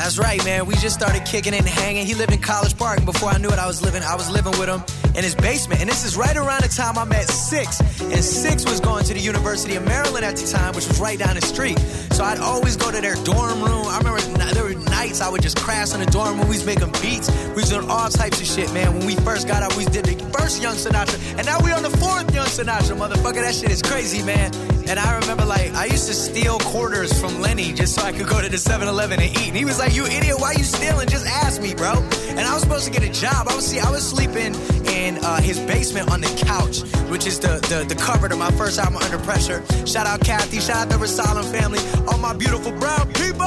That's 0.00 0.16
right, 0.16 0.42
man. 0.46 0.64
We 0.64 0.76
just 0.76 0.98
started 0.98 1.26
kicking 1.26 1.52
and 1.52 1.68
hanging. 1.68 2.06
He 2.06 2.14
lived 2.14 2.32
in 2.32 2.40
College 2.40 2.74
Park, 2.78 2.96
and 2.96 3.06
before 3.06 3.28
I 3.28 3.36
knew 3.36 3.50
it, 3.50 3.58
I 3.58 3.66
was 3.66 3.82
living. 3.82 4.02
I 4.02 4.14
was 4.14 4.30
living 4.30 4.58
with 4.58 4.66
him 4.66 4.82
in 5.14 5.22
his 5.22 5.34
basement. 5.34 5.82
And 5.82 5.90
this 5.90 6.06
is 6.06 6.16
right 6.16 6.34
around 6.34 6.62
the 6.62 6.68
time 6.68 6.96
I 6.96 7.04
met 7.04 7.28
Six. 7.28 7.80
And 8.00 8.24
Six 8.24 8.64
was 8.64 8.80
going 8.80 9.04
to 9.04 9.12
the 9.12 9.20
University 9.20 9.76
of 9.76 9.84
Maryland 9.84 10.24
at 10.24 10.36
the 10.36 10.46
time, 10.46 10.72
which 10.74 10.88
was 10.88 10.98
right 11.00 11.18
down 11.18 11.34
the 11.34 11.42
street. 11.42 11.78
So 12.12 12.24
I'd 12.24 12.38
always 12.38 12.76
go 12.76 12.90
to 12.90 12.98
their 12.98 13.14
dorm 13.24 13.62
room. 13.62 13.86
I 13.88 13.98
remember 13.98 14.20
there 14.54 14.64
were 14.64 14.74
nights 14.88 15.20
I 15.20 15.28
would 15.28 15.42
just 15.42 15.58
crash 15.58 15.92
in 15.92 16.00
the 16.00 16.06
dorm 16.06 16.38
room. 16.38 16.48
We 16.48 16.56
was 16.56 16.64
making 16.64 16.92
beats. 17.02 17.28
We 17.48 17.60
was 17.60 17.68
doing 17.68 17.90
all 17.90 18.08
types 18.08 18.40
of 18.40 18.46
shit, 18.46 18.72
man. 18.72 18.96
When 18.96 19.06
we 19.06 19.16
first 19.16 19.48
got 19.48 19.62
out, 19.62 19.76
we 19.76 19.84
did 19.84 20.06
the 20.06 20.16
first 20.32 20.62
Young 20.62 20.76
Sinatra, 20.76 21.36
and 21.36 21.44
now 21.44 21.60
we 21.62 21.72
on 21.72 21.82
the 21.82 21.90
fourth 21.90 22.34
Young 22.34 22.48
Sinatra, 22.48 22.96
motherfucker. 22.96 23.42
That 23.42 23.54
shit 23.54 23.70
is 23.70 23.82
crazy, 23.82 24.22
man. 24.22 24.50
And 24.90 24.98
I 24.98 25.16
remember, 25.20 25.44
like, 25.44 25.72
I 25.72 25.84
used 25.84 26.08
to 26.08 26.14
steal 26.14 26.58
quarters 26.58 27.12
from 27.20 27.40
Lenny 27.40 27.72
just 27.72 27.94
so 27.94 28.02
I 28.02 28.10
could 28.10 28.26
go 28.26 28.42
to 28.42 28.48
the 28.48 28.56
7-Eleven 28.56 29.20
and 29.20 29.30
eat. 29.30 29.46
And 29.46 29.56
he 29.56 29.64
was 29.64 29.78
like, 29.78 29.94
"You 29.94 30.04
idiot! 30.04 30.40
Why 30.40 30.50
you 30.58 30.64
stealing? 30.64 31.08
Just 31.08 31.28
ask 31.28 31.62
me, 31.62 31.74
bro." 31.76 31.92
And 32.30 32.40
I 32.40 32.52
was 32.52 32.64
supposed 32.64 32.86
to 32.86 32.90
get 32.90 33.04
a 33.04 33.12
job. 33.12 33.46
I 33.48 33.54
was 33.54 33.64
see, 33.64 33.78
I 33.78 33.88
was 33.88 34.02
sleeping 34.02 34.52
in 34.86 35.18
uh, 35.18 35.40
his 35.40 35.60
basement 35.60 36.10
on 36.10 36.20
the 36.20 36.42
couch, 36.44 36.82
which 37.08 37.24
is 37.24 37.38
the, 37.38 37.62
the 37.70 37.86
the 37.86 37.94
cover 37.94 38.28
to 38.28 38.34
my 38.34 38.50
first 38.58 38.80
album, 38.80 38.96
Under 38.96 39.20
Pressure. 39.20 39.62
Shout 39.86 40.08
out 40.08 40.22
Kathy. 40.22 40.58
Shout 40.58 40.78
out 40.78 40.88
the 40.88 40.96
Rasalem 40.96 41.44
family. 41.52 41.78
All 42.08 42.18
my 42.18 42.32
beautiful 42.32 42.72
brown 42.72 43.12
people. 43.12 43.46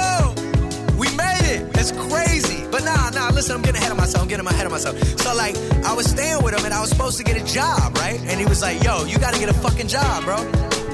We 0.95 1.13
made 1.17 1.43
it. 1.43 1.67
It's 1.75 1.91
crazy. 1.91 2.63
But 2.71 2.85
nah, 2.85 3.09
nah, 3.09 3.31
listen, 3.35 3.57
I'm 3.57 3.63
getting 3.63 3.81
ahead 3.81 3.91
of 3.91 3.97
myself. 3.97 4.23
I'm 4.23 4.29
getting 4.29 4.47
ahead 4.47 4.65
of 4.65 4.71
myself. 4.71 4.95
So, 5.19 5.35
like, 5.35 5.57
I 5.83 5.93
was 5.93 6.05
staying 6.05 6.41
with 6.41 6.57
him 6.57 6.63
and 6.63 6.73
I 6.73 6.79
was 6.79 6.91
supposed 6.91 7.17
to 7.17 7.25
get 7.25 7.35
a 7.35 7.43
job, 7.43 7.97
right? 7.97 8.17
And 8.31 8.39
he 8.39 8.45
was 8.45 8.61
like, 8.61 8.81
yo, 8.81 9.03
you 9.03 9.19
gotta 9.19 9.39
get 9.39 9.49
a 9.49 9.53
fucking 9.53 9.89
job, 9.89 10.23
bro. 10.23 10.37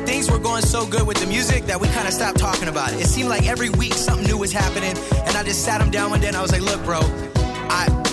Things 0.10 0.32
were 0.32 0.40
going 0.40 0.64
so 0.64 0.88
good 0.88 1.06
with 1.06 1.18
the 1.18 1.28
music 1.28 1.68
that 1.68 1.80
we 1.80 1.88
kind 1.90 2.08
of 2.08 2.14
stopped 2.16 2.40
talking 2.40 2.68
about 2.68 2.94
it. 2.94 3.00
It 3.00 3.06
seemed 3.06 3.30
like 3.30 3.48
every 3.48 3.70
week 3.70 3.94
something 3.94 4.26
new 4.26 4.40
was 4.40 4.52
happening. 4.52 4.98
And 5.14 5.38
I 5.38 5.44
just 5.44 5.64
sat 5.64 5.80
him 5.80 5.92
down 5.92 6.10
one 6.10 6.20
day 6.20 6.30
and 6.30 6.36
I 6.36 6.42
was 6.42 6.52
like, 6.52 6.62
look, 6.62 6.84
bro, 6.84 6.98
I 7.70 8.09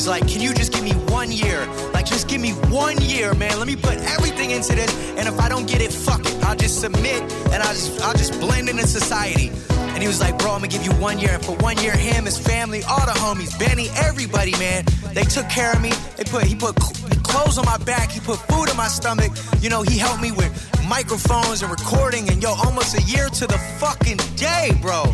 please, 0.00 0.08
like, 0.08 0.28
can 0.28 0.40
you 0.40 0.54
just 0.54 0.72
give 0.72 0.84
me 0.84 0.92
one 1.12 1.30
year? 1.30 1.66
Like, 1.92 2.06
just 2.06 2.28
give 2.28 2.40
me 2.40 2.52
one 2.70 3.00
year, 3.02 3.34
man. 3.34 3.58
Let 3.58 3.66
me 3.66 3.76
put 3.76 3.96
everything 4.16 4.50
into 4.50 4.74
this. 4.74 4.90
And 5.16 5.28
if 5.28 5.38
I 5.38 5.48
don't 5.48 5.66
get 5.66 5.80
it, 5.82 5.92
fuck 5.92 6.20
it. 6.20 6.44
I'll 6.44 6.56
just 6.56 6.80
submit 6.80 7.22
and 7.52 7.62
I'll 7.62 7.74
just 7.74 8.00
I'll 8.02 8.14
just 8.14 8.38
blend 8.40 8.68
into 8.68 8.86
society. 8.86 9.50
And 9.92 10.02
he 10.02 10.06
was 10.06 10.20
like, 10.20 10.38
bro, 10.38 10.52
I'm 10.52 10.60
gonna 10.60 10.68
give 10.68 10.84
you 10.84 10.92
one 10.92 11.18
year. 11.18 11.34
And 11.34 11.44
for 11.44 11.56
one 11.56 11.76
year, 11.78 11.96
him, 11.96 12.24
his 12.24 12.38
family, 12.38 12.82
all 12.84 13.04
the 13.04 13.12
homies, 13.12 13.58
Benny, 13.58 13.88
everybody, 13.96 14.52
man, 14.52 14.84
they 15.12 15.24
took 15.24 15.48
care 15.48 15.72
of 15.72 15.82
me. 15.82 15.92
They 16.16 16.24
put 16.24 16.44
he 16.44 16.54
put 16.54 16.76
clothes 17.22 17.58
on 17.58 17.66
my 17.66 17.78
back. 17.78 18.10
He 18.10 18.20
put 18.20 18.38
food 18.48 18.70
in 18.70 18.76
my 18.76 18.88
stomach. 18.88 19.32
You 19.60 19.68
know, 19.68 19.82
he 19.82 19.98
helped 19.98 20.22
me 20.22 20.32
with 20.32 20.50
microphones 20.88 21.62
and 21.62 21.70
recording. 21.70 22.28
And 22.30 22.42
yo, 22.42 22.50
almost 22.64 22.96
a 22.96 23.02
year 23.02 23.28
to 23.28 23.46
the 23.46 23.58
fucking 23.78 24.18
day, 24.36 24.70
bro. 24.80 25.04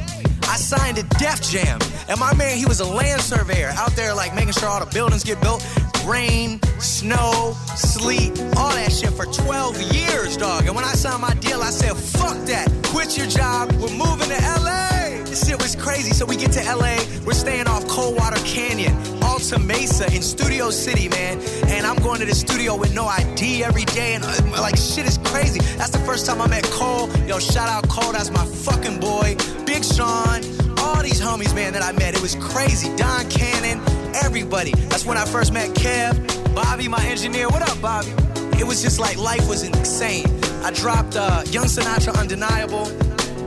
I 0.49 0.57
signed 0.57 0.99
a 0.99 1.03
Def 1.19 1.43
Jam. 1.43 1.79
And 2.09 2.19
my 2.19 2.35
man, 2.35 2.57
he 2.57 2.67
was 2.67 2.81
a 2.81 2.85
land 2.87 3.21
surveyor 3.21 3.73
out 3.77 3.93
there, 3.93 4.15
like 4.15 4.35
making 4.35 4.53
sure 4.53 4.69
all 4.69 4.85
the 4.85 4.93
buildings 4.93 5.25
get 5.25 5.41
built. 5.41 5.67
Rain, 6.07 6.61
snow, 6.79 7.57
sleet, 7.75 8.31
all 8.57 8.71
that 8.71 8.93
shit 8.93 9.11
for 9.11 9.27
12 9.27 9.81
years, 9.93 10.37
dog. 10.37 10.67
And 10.67 10.77
when 10.77 10.85
I 10.85 10.93
signed 10.93 11.21
my 11.23 11.35
deal, 11.35 11.61
I 11.61 11.71
said, 11.71 11.97
fuck 11.97 12.37
that. 12.47 12.71
Quit 12.85 13.19
your 13.19 13.27
job. 13.27 13.73
We're 13.73 13.91
moving 13.91 14.29
to 14.29 14.41
LA. 14.41 15.25
This 15.25 15.47
shit 15.47 15.61
was 15.61 15.75
crazy. 15.77 16.13
So 16.13 16.25
we 16.25 16.37
get 16.37 16.53
to 16.53 16.63
LA. 16.63 16.99
We're 17.27 17.35
staying 17.35 17.67
off 17.67 17.87
Coldwater 17.89 18.41
Canyon, 18.45 18.95
Alta 19.37 19.59
Mesa 19.59 20.07
in 20.15 20.23
Studio 20.23 20.71
City, 20.71 21.11
man. 21.11 21.39
And 21.67 21.87
I'm 21.87 21.97
going 21.97 22.21
to 22.21 22.25
the 22.25 22.35
studio 22.35 22.75
with 22.75 22.95
no 22.95 23.05
ID 23.05 23.63
every 23.65 23.85
day. 23.85 24.15
And 24.15 24.25
uh, 24.25 24.63
like, 24.63 24.79
shit 24.79 25.05
is 25.05 25.19
crazy. 25.25 25.61
That's 25.77 25.91
the 25.91 25.99
first 25.99 26.25
time 26.25 26.41
I 26.41 26.49
met 26.49 26.65
Cole. 26.65 27.11
Yo, 27.27 27.39
shout 27.39 27.69
out 27.69 27.87
Cole. 27.87 28.13
That's 28.13 28.31
my 28.31 28.47
fucking 28.47 28.99
boy. 28.99 29.37
Big 29.67 29.85
Sean. 29.85 30.41
All 30.79 31.03
these 31.03 31.21
homies, 31.21 31.55
man, 31.55 31.75
that 31.75 31.83
I 31.83 31.93
met. 31.93 32.15
It 32.15 32.23
was 32.23 32.35
crazy. 32.37 32.89
Don 32.97 33.29
Cannon, 33.29 33.79
everybody. 34.25 34.73
That's 34.89 35.05
when 35.05 35.19
I 35.19 35.27
first 35.27 35.53
met 35.53 35.69
Kev, 35.75 36.55
Bobby, 36.55 36.89
my 36.89 37.05
engineer. 37.05 37.51
What 37.51 37.61
up, 37.61 37.79
Bobby? 37.83 38.15
It 38.59 38.67
was 38.67 38.81
just 38.81 38.99
like 38.99 39.19
life 39.19 39.47
was 39.51 39.65
insane. 39.65 40.25
I 40.65 40.71
dropped 40.71 41.15
uh, 41.15 41.43
Young 41.49 41.67
Sinatra 41.67 42.19
Undeniable, 42.19 42.87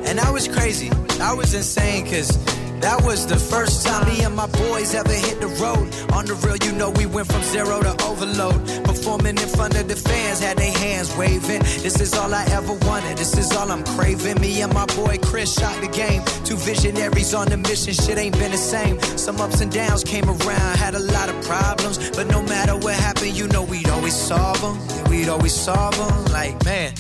and 0.06 0.20
that 0.20 0.32
was 0.32 0.48
crazy. 0.48 0.90
That 1.18 1.36
was 1.36 1.56
insane 1.56 2.04
because 2.04 2.38
that 2.82 3.04
was 3.04 3.26
the 3.28 3.38
first 3.38 3.86
time 3.86 4.08
me 4.08 4.24
and 4.24 4.36
my 4.36 4.48
boys 4.48 4.94
ever 4.96 5.12
hit 5.12 5.42
the 5.42 5.48
road. 5.62 5.86
On 6.14 6.26
the 6.26 6.36
real, 6.46 6.58
you 6.58 6.72
know, 6.78 6.90
we 6.90 7.06
went 7.06 7.28
from 7.32 7.44
zero 7.44 7.82
to 7.82 7.92
overload. 8.06 8.60
Performing 8.86 9.38
in 9.38 9.50
front 9.50 9.76
of 9.80 9.88
the 9.88 9.96
fans, 9.96 10.40
had 10.40 10.58
their 10.58 10.72
hands 10.72 11.16
waving. 11.18 11.62
This 11.84 12.00
is 12.00 12.14
all 12.14 12.34
I 12.34 12.46
ever 12.52 12.74
wanted, 12.88 13.18
this 13.18 13.38
is 13.38 13.52
all 13.56 13.72
I'm 13.72 13.84
craving. 13.84 14.40
Me 14.42 14.62
and 14.62 14.74
my 14.74 14.86
boy 14.88 15.18
Chris 15.22 15.54
shot 15.54 15.80
the 15.82 15.88
game. 15.88 16.22
Two 16.46 16.58
visionaries 16.58 17.34
on 17.34 17.48
the 17.48 17.58
mission, 17.58 17.94
shit 17.94 18.18
ain't 18.18 18.38
been 18.38 18.52
the 18.52 18.58
same. 18.58 19.00
Some 19.18 19.40
ups 19.42 19.62
and 19.62 19.72
downs 19.72 20.04
came 20.04 20.30
around, 20.30 20.78
had 20.78 20.96
a 20.96 21.00
lot 21.00 21.30
of 21.30 21.36
problems. 21.46 22.10
But 22.12 22.28
no 22.28 22.42
matter 22.42 22.76
what 22.76 22.96
happened, 22.96 23.38
you 23.38 23.48
know, 23.50 23.64
we'd 23.64 23.90
always 23.90 24.16
solve 24.16 24.62
them. 24.62 24.78
We'd 25.10 25.30
always 25.30 25.54
solve 25.54 25.98
them. 25.98 26.26
Like, 26.34 26.64
man, 26.66 26.94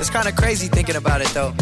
it's 0.00 0.10
kind 0.10 0.28
of 0.28 0.36
crazy 0.36 0.68
thinking 0.68 0.96
about 0.96 1.20
it 1.20 1.28
though. 1.28 1.52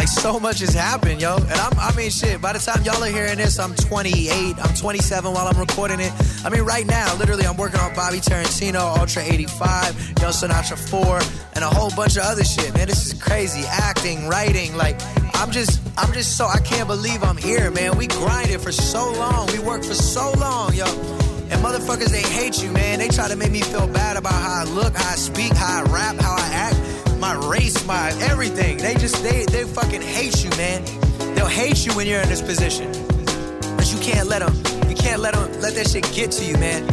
Like 0.00 0.08
so 0.08 0.40
much 0.40 0.60
has 0.60 0.72
happened, 0.72 1.20
yo. 1.20 1.36
And 1.36 1.52
I'm, 1.52 1.78
I 1.78 1.94
mean, 1.94 2.08
shit. 2.08 2.40
By 2.40 2.54
the 2.54 2.58
time 2.58 2.82
y'all 2.84 3.04
are 3.04 3.10
hearing 3.10 3.36
this, 3.36 3.58
I'm 3.58 3.74
28. 3.74 4.56
I'm 4.58 4.74
27 4.74 5.30
while 5.30 5.46
I'm 5.46 5.60
recording 5.60 6.00
it. 6.00 6.10
I 6.42 6.48
mean, 6.48 6.62
right 6.62 6.86
now, 6.86 7.14
literally, 7.16 7.44
I'm 7.44 7.58
working 7.58 7.80
on 7.80 7.94
Bobby 7.94 8.16
Tarantino, 8.16 8.96
Ultra 8.96 9.22
85, 9.22 10.14
Young 10.22 10.32
Sinatra 10.32 10.78
4, 10.88 11.20
and 11.52 11.62
a 11.62 11.68
whole 11.68 11.90
bunch 11.90 12.16
of 12.16 12.22
other 12.22 12.44
shit. 12.44 12.72
Man, 12.72 12.88
this 12.88 13.12
is 13.12 13.22
crazy. 13.22 13.66
Acting, 13.68 14.26
writing, 14.26 14.74
like. 14.74 14.98
I'm 15.34 15.50
just, 15.50 15.80
I'm 15.96 16.12
just 16.12 16.36
so, 16.36 16.46
I 16.46 16.60
can't 16.60 16.86
believe 16.86 17.22
I'm 17.22 17.36
here, 17.36 17.70
man. 17.70 17.96
We 17.96 18.06
grinded 18.06 18.60
for 18.60 18.72
so 18.72 19.10
long. 19.12 19.48
We 19.52 19.58
worked 19.58 19.84
for 19.84 19.94
so 19.94 20.32
long, 20.38 20.74
yo. 20.74 20.84
And 21.50 21.60
motherfuckers, 21.64 22.10
they 22.10 22.22
hate 22.22 22.62
you, 22.62 22.70
man. 22.70 23.00
They 23.00 23.08
try 23.08 23.28
to 23.28 23.36
make 23.36 23.50
me 23.50 23.60
feel 23.60 23.86
bad 23.86 24.16
about 24.16 24.32
how 24.32 24.60
I 24.60 24.64
look, 24.64 24.96
how 24.96 25.10
I 25.10 25.16
speak, 25.16 25.52
how 25.52 25.80
I 25.80 25.92
rap, 25.92 26.16
how 26.20 26.36
I 26.36 26.48
act, 26.52 26.76
my 27.20 27.34
race, 27.48 27.86
my 27.86 28.08
everything. 28.22 28.78
They 28.78 28.94
just, 28.94 29.22
they, 29.22 29.44
they 29.44 29.64
fucking 29.64 30.00
hate 30.00 30.42
you, 30.42 30.50
man. 30.56 30.82
They'll 31.34 31.46
hate 31.46 31.84
you 31.84 31.92
when 31.92 32.06
you're 32.06 32.20
in 32.20 32.28
this 32.28 32.40
position. 32.40 32.90
But 33.76 33.92
you 33.92 33.98
can't 34.00 34.26
let 34.26 34.40
them, 34.40 34.54
you 34.88 34.96
can't 34.96 35.20
let 35.20 35.34
them, 35.34 35.52
let 35.60 35.74
that 35.74 35.88
shit 35.88 36.10
get 36.12 36.30
to 36.32 36.44
you, 36.44 36.56
man. 36.56 36.88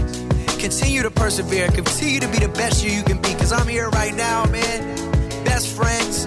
Continue 0.59 1.01
to 1.03 1.11
persevere, 1.11 1.69
continue 1.69 2.19
to 2.19 2.27
be 2.27 2.39
the 2.39 2.49
best 2.49 2.83
you 2.83 2.91
you 2.91 3.03
can 3.03 3.21
be, 3.21 3.33
cause 3.35 3.53
I'm 3.53 3.67
here 3.67 3.89
right 3.89 4.13
now, 4.13 4.45
man. 4.45 4.95
Best 5.45 5.73
friends. 5.75 6.25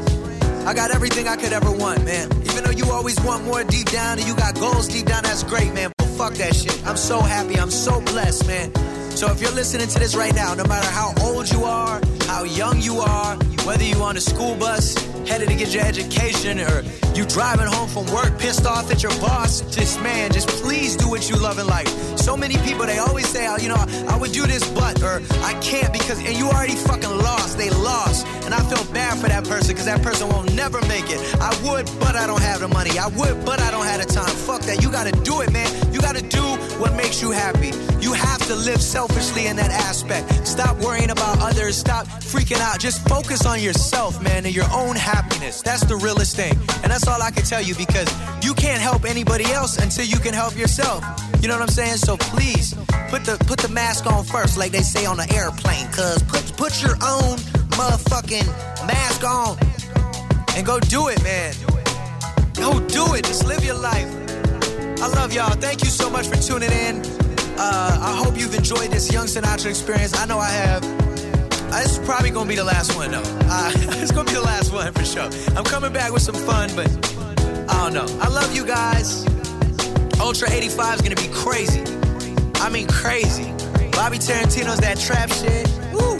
I 0.66 0.72
got 0.72 0.90
everything 0.92 1.28
I 1.28 1.36
could 1.36 1.53
ever 1.53 1.70
want, 1.70 2.05
man. 2.05 2.32
Even 2.44 2.64
though 2.64 2.70
you 2.70 2.90
always 2.90 3.20
want 3.20 3.44
more 3.44 3.64
deep 3.64 3.90
down 3.90 4.18
and 4.18 4.26
you 4.26 4.34
got 4.34 4.55
goals 4.55 4.88
deep 4.88 5.07
down, 5.07 5.24
that's 5.24 5.42
great, 5.42 5.74
man. 5.74 5.92
But 5.98 6.07
fuck 6.09 6.34
that 6.34 6.55
shit. 6.55 6.86
I'm 6.86 6.96
so 6.96 7.20
happy. 7.20 7.59
I'm 7.59 7.70
so 7.70 8.01
blessed, 8.01 8.46
man. 8.46 8.74
So 9.11 9.30
if 9.30 9.40
you're 9.40 9.51
listening 9.53 9.88
to 9.88 9.98
this 9.98 10.14
right 10.14 10.34
now, 10.34 10.55
no 10.55 10.64
matter 10.64 10.88
how 10.88 11.12
old 11.20 11.51
you 11.51 11.64
are, 11.64 12.01
how 12.31 12.45
young 12.45 12.81
you 12.81 13.01
are, 13.01 13.35
whether 13.66 13.83
you're 13.83 14.05
on 14.05 14.16
a 14.16 14.20
school 14.20 14.55
bus, 14.55 14.95
headed 15.26 15.49
to 15.49 15.57
get 15.57 15.74
your 15.74 15.85
education, 15.85 16.61
or 16.61 16.85
you 17.12 17.24
driving 17.26 17.66
home 17.66 17.89
from 17.89 18.07
work 18.14 18.39
pissed 18.39 18.64
off 18.66 18.89
at 18.93 19.03
your 19.03 19.12
boss, 19.20 19.62
just 19.74 20.01
man, 20.01 20.31
just 20.33 20.49
please 20.62 20.95
do 20.95 21.09
what 21.09 21.28
you 21.28 21.35
love 21.37 21.59
in 21.59 21.66
life. 21.66 21.89
So 22.18 22.37
many 22.37 22.57
people 22.59 22.87
they 22.87 22.99
always 22.99 23.28
say, 23.28 23.49
oh, 23.49 23.57
you 23.57 23.68
know, 23.68 23.85
I 24.09 24.16
would 24.16 24.31
do 24.31 24.47
this, 24.47 24.62
but 24.70 25.03
or 25.03 25.20
I 25.43 25.55
can't 25.61 25.93
because, 25.93 26.18
and 26.20 26.37
you 26.39 26.47
already 26.47 26.76
fucking 26.76 27.11
lost. 27.11 27.59
They 27.59 27.70
lost, 27.70 28.24
and 28.45 28.55
I 28.55 28.61
feel 28.70 28.85
bad 28.93 29.18
for 29.18 29.28
that 29.28 29.43
person 29.45 29.72
because 29.74 29.87
that 29.87 30.01
person 30.01 30.28
won't 30.28 30.55
never 30.55 30.81
make 30.83 31.11
it. 31.11 31.20
I 31.41 31.51
would, 31.66 31.91
but 31.99 32.14
I 32.14 32.28
don't 32.28 32.43
have 32.43 32.61
the 32.61 32.68
money. 32.68 32.97
I 32.97 33.09
would, 33.09 33.45
but 33.45 33.61
I 33.61 33.72
don't 33.72 33.87
have 33.87 34.07
the 34.07 34.12
time. 34.12 34.35
Fuck 34.47 34.62
that. 34.62 34.83
You 34.83 34.91
gotta 34.93 35.12
do 35.22 35.41
it, 35.41 35.53
man. 35.53 35.68
You 35.93 36.01
gotta 36.01 36.22
do 36.22 36.43
what 36.78 36.95
makes 36.95 37.20
you 37.20 37.33
happy. 37.33 37.72
You 38.01 38.12
have 38.12 38.47
to 38.47 38.55
live 38.55 38.81
selfishly 38.81 39.49
in 39.49 39.57
that 39.57 39.70
aspect. 39.70 40.47
Stop 40.47 40.78
worrying 40.78 41.11
about 41.11 41.39
others. 41.41 41.76
Stop 41.76 42.07
freaking 42.21 42.61
out. 42.61 42.79
Just 42.79 43.07
focus 43.09 43.47
on 43.47 43.61
yourself, 43.61 44.23
man, 44.23 44.47
and 44.47 44.55
your 44.55 44.71
own 44.73 44.97
happiness. 44.97 45.62
That's 45.62 45.85
the 45.85 45.97
realest 45.97 46.37
thing. 46.37 46.53
And 46.83 46.93
that's 46.93 47.07
all 47.07 47.21
I 47.21 47.31
can 47.31 47.45
tell 47.45 47.62
you 47.62 47.75
because 47.75 48.09
you 48.43 48.55
can't 48.55 48.81
help 48.81 49.05
anybody 49.05 49.45
else 49.53 49.79
until 49.79 50.05
you 50.05 50.18
can 50.18 50.35
help 50.35 50.57
yourself. 50.57 51.05
You 51.41 51.49
know 51.49 51.55
what 51.55 51.62
I'm 51.62 51.68
saying? 51.68 51.97
So 51.97 52.16
please 52.16 52.75
put 53.09 53.25
the 53.25 53.37
put 53.47 53.59
the 53.59 53.68
mask 53.68 54.07
on 54.07 54.25
first, 54.25 54.57
like 54.57 54.73
they 54.73 54.83
say 54.83 55.07
on 55.07 55.16
the 55.16 55.31
airplane. 55.35 55.87
Cause 55.93 56.23
put 56.25 56.45
put 56.57 56.83
your 56.83 56.97
own 57.03 57.39
motherfucking 57.77 58.47
mask 58.87 59.25
on 59.25 59.59
and 60.57 60.66
go 60.66 60.79
do 60.81 61.09
it, 61.09 61.23
man. 61.23 61.55
Go 62.55 62.79
do 62.89 63.14
it. 63.14 63.25
Just 63.25 63.47
live 63.47 63.64
your 63.64 63.79
life. 63.79 64.09
I 65.01 65.09
love 65.09 65.33
y'all. 65.33 65.55
Thank 65.55 65.83
you 65.83 65.89
so 65.89 66.11
much 66.11 66.27
for 66.27 66.37
tuning 66.37 66.71
in. 66.71 67.03
Uh, 67.57 67.99
I 68.01 68.23
hope 68.23 68.39
you've 68.39 68.55
enjoyed 68.55 68.91
this 68.91 69.12
Young 69.12 69.27
Sinatra 69.27 69.66
experience. 69.66 70.16
I 70.18 70.27
know 70.27 70.39
I 70.39 70.51
have. 70.51 70.99
Uh, 71.73 71.83
This 71.83 71.99
is 71.99 72.05
probably 72.07 72.31
gonna 72.31 72.49
be 72.49 72.57
the 72.57 72.64
last 72.64 72.97
one, 72.97 73.11
though. 73.12 73.23
Uh, 73.49 73.71
it's 74.03 74.12
gonna 74.12 74.29
be 74.29 74.35
the 74.35 74.43
last 74.43 74.73
one 74.73 74.93
for 74.93 75.05
sure. 75.05 75.29
I'm 75.57 75.64
coming 75.64 75.93
back 75.93 76.12
with 76.12 76.23
some 76.23 76.35
fun, 76.35 76.71
but 76.75 76.89
I 77.71 77.75
don't 77.91 77.95
know. 77.95 78.07
I 78.21 78.29
love 78.29 78.55
you 78.55 78.64
guys. 78.66 79.25
Ultra 80.21 80.51
85 80.51 80.97
is 80.97 81.03
gonna 81.03 81.16
be 81.16 81.29
crazy. 81.33 81.83
I 82.57 82.68
mean, 82.68 82.87
crazy. 82.89 83.53
Bobby 83.93 84.18
Tarantino's 84.18 84.81
that 84.81 84.99
trap 84.99 85.31
shit. 85.31 85.66
Woo! 85.93 86.16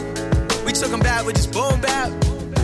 We 0.65 0.71
took 0.71 0.91
him 0.91 0.99
back 1.01 1.25
with 1.25 1.35
just 1.35 1.51
boom 1.51 1.79
bap. 1.81 2.09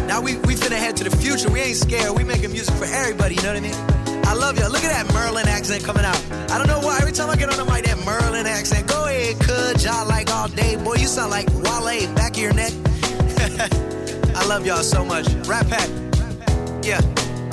Now 0.08 0.22
we, 0.22 0.38
we 0.48 0.56
finna 0.56 0.78
head 0.78 0.96
to 0.98 1.04
the 1.04 1.16
future. 1.16 1.50
We 1.50 1.60
ain't 1.60 1.76
scared. 1.78 2.16
We 2.18 2.24
making 2.24 2.52
music 2.52 2.74
for 2.76 2.86
everybody, 2.86 3.36
you 3.36 3.42
know 3.44 3.54
what 3.54 3.58
I 3.58 3.68
mean? 3.68 4.07
I 4.26 4.34
love 4.34 4.58
y'all. 4.58 4.72
Look 4.72 4.84
at 4.84 4.92
that 4.92 5.14
Merlin 5.14 5.48
accent 5.48 5.84
coming 5.84 6.06
out. 6.06 6.20
I 6.52 6.58
don't 6.58 6.68
know 6.68 6.80
why. 6.80 6.98
Every 7.00 7.14
time 7.14 7.30
I 7.30 7.36
get 7.36 7.50
on 7.50 7.58
the 7.58 7.66
mic, 7.66 7.86
that 7.86 7.98
Merlin 8.06 8.46
accent. 8.48 8.88
Go 8.88 9.06
ahead, 9.06 9.40
could 9.40 9.84
Y'all 9.84 10.08
like 10.08 10.32
all 10.32 10.48
day. 10.48 10.76
Boy, 10.76 10.96
you 10.96 11.08
sound 11.08 11.32
like 11.32 11.48
Wale, 11.54 12.14
back 12.16 12.32
of 12.32 12.40
your 12.40 12.54
neck. 12.54 12.74
I 14.36 14.46
love 14.48 14.66
y'all 14.66 14.84
so 14.84 15.04
much. 15.04 15.26
RattPack. 15.48 16.86
Yeah, 16.86 17.02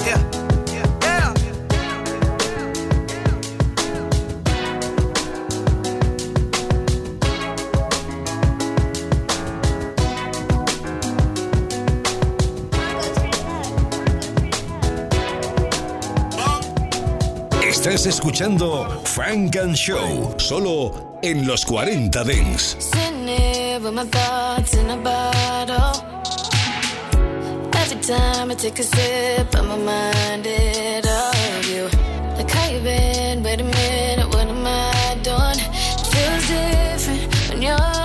yeah. 0.06 0.30
Yeah. 0.32 0.53
Estás 17.84 18.06
escuchando 18.06 19.02
Frank 19.04 19.56
and 19.56 19.74
Show, 19.76 20.34
solo 20.38 21.18
en 21.20 21.46
los 21.46 21.66
40 21.66 22.24
Dents. 22.24 22.78
Every 27.74 28.00
time 28.00 28.50
I 28.50 28.54
take 28.54 28.78
a 28.78 28.82
sip, 28.82 29.54
I'm 29.54 29.70
reminded 29.70 31.04
of 31.04 31.68
you. 31.68 31.90
Like 32.38 32.50
how 32.50 32.70
you 32.70 32.80
been? 32.80 33.42
Wait 33.42 33.60
a 33.60 33.64
minute, 33.64 34.28
what 34.28 34.48
am 34.48 34.64
I 34.66 35.18
doing? 35.22 35.60
Feels 36.08 36.48
different 36.48 37.50
when 37.50 37.60
you're 37.60 38.03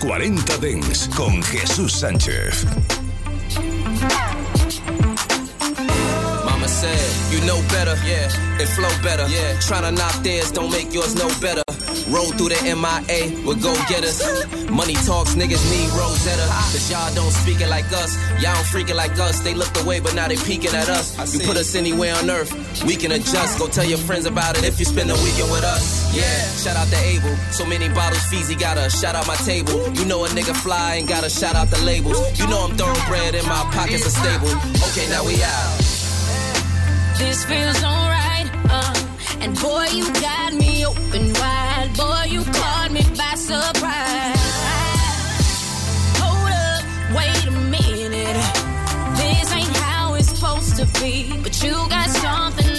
40 0.00 0.56
Dents 0.62 1.08
con 1.14 1.42
Jesús 1.42 1.92
Sánchez. 1.92 2.64
Mama 6.42 6.66
said, 6.66 7.30
you 7.30 7.44
know 7.46 7.60
better, 7.68 7.94
yeah, 8.06 8.30
and 8.58 8.68
flow 8.70 8.88
better, 9.02 9.28
yeah. 9.28 9.52
Tryna 9.60 9.94
knock 9.94 10.14
theirs, 10.22 10.52
don't 10.52 10.70
make 10.70 10.90
yours 10.94 11.14
no 11.14 11.28
better. 11.42 11.62
Roll 12.08 12.32
through 12.32 12.48
the 12.48 12.60
MIA 12.64 13.46
with 13.46 13.62
go 13.62 13.74
getters. 13.88 14.24
Money 14.70 14.94
talks, 15.04 15.34
niggas 15.34 15.62
need 15.70 15.90
Rosetta. 15.92 16.46
Cause 16.72 16.90
y'all 16.90 17.14
don't 17.14 17.30
speak 17.30 17.60
it 17.60 17.68
like 17.68 17.92
us. 17.92 18.16
Y'all 18.42 18.54
don't 18.54 18.66
freak 18.66 18.88
it 18.88 18.96
like 18.96 19.18
us. 19.18 19.40
They 19.40 19.52
looked 19.52 19.78
away, 19.82 20.00
but 20.00 20.14
now 20.14 20.28
they 20.28 20.36
peeking 20.36 20.74
at 20.74 20.88
us. 20.88 21.34
You 21.34 21.46
put 21.46 21.58
us 21.58 21.74
anywhere 21.74 22.14
on 22.16 22.30
earth, 22.30 22.50
we 22.84 22.96
can 22.96 23.12
adjust. 23.12 23.58
Go 23.58 23.68
tell 23.68 23.84
your 23.84 23.98
friends 23.98 24.24
about 24.24 24.56
it 24.56 24.64
if 24.64 24.78
you 24.78 24.86
spend 24.86 25.10
a 25.10 25.14
weekend 25.14 25.52
with 25.52 25.62
us. 25.62 25.99
Yeah, 26.12 26.42
shout 26.56 26.76
out 26.76 26.88
to 26.88 26.96
Abel. 27.06 27.36
So 27.52 27.64
many 27.64 27.88
bottles, 27.88 28.22
Feezy 28.30 28.58
got 28.58 28.76
a 28.76 28.90
shout 28.90 29.14
out 29.14 29.26
my 29.26 29.36
table. 29.36 29.88
You 29.94 30.04
know 30.04 30.24
a 30.24 30.28
nigga 30.28 30.54
fly 30.56 30.96
and 30.96 31.06
got 31.06 31.22
to 31.22 31.30
shout 31.30 31.54
out 31.54 31.70
the 31.70 31.78
labels. 31.84 32.18
You 32.38 32.46
know 32.48 32.66
I'm 32.66 32.76
throwing 32.76 33.00
bread 33.06 33.34
in 33.34 33.44
my 33.46 33.62
pockets 33.72 34.06
are 34.06 34.10
stable. 34.10 34.50
Okay, 34.90 35.08
now 35.08 35.24
we 35.24 35.40
out. 35.42 35.78
This 37.16 37.44
feels 37.44 37.82
alright, 37.84 38.48
uh, 38.70 38.94
and 39.40 39.54
boy, 39.60 39.86
you 39.92 40.10
got 40.14 40.52
me 40.54 40.84
open 40.84 41.32
wide. 41.34 41.90
Boy, 41.96 42.24
you 42.28 42.42
caught 42.44 42.90
me 42.90 43.02
by 43.16 43.34
surprise. 43.36 44.40
Hold 46.18 46.50
up, 46.50 46.82
wait 47.14 47.46
a 47.46 47.52
minute. 47.70 48.36
This 49.16 49.52
ain't 49.52 49.76
how 49.76 50.14
it's 50.14 50.30
supposed 50.30 50.76
to 50.78 50.86
be, 51.00 51.38
but 51.42 51.62
you 51.62 51.72
got 51.88 52.08
something 52.10 52.69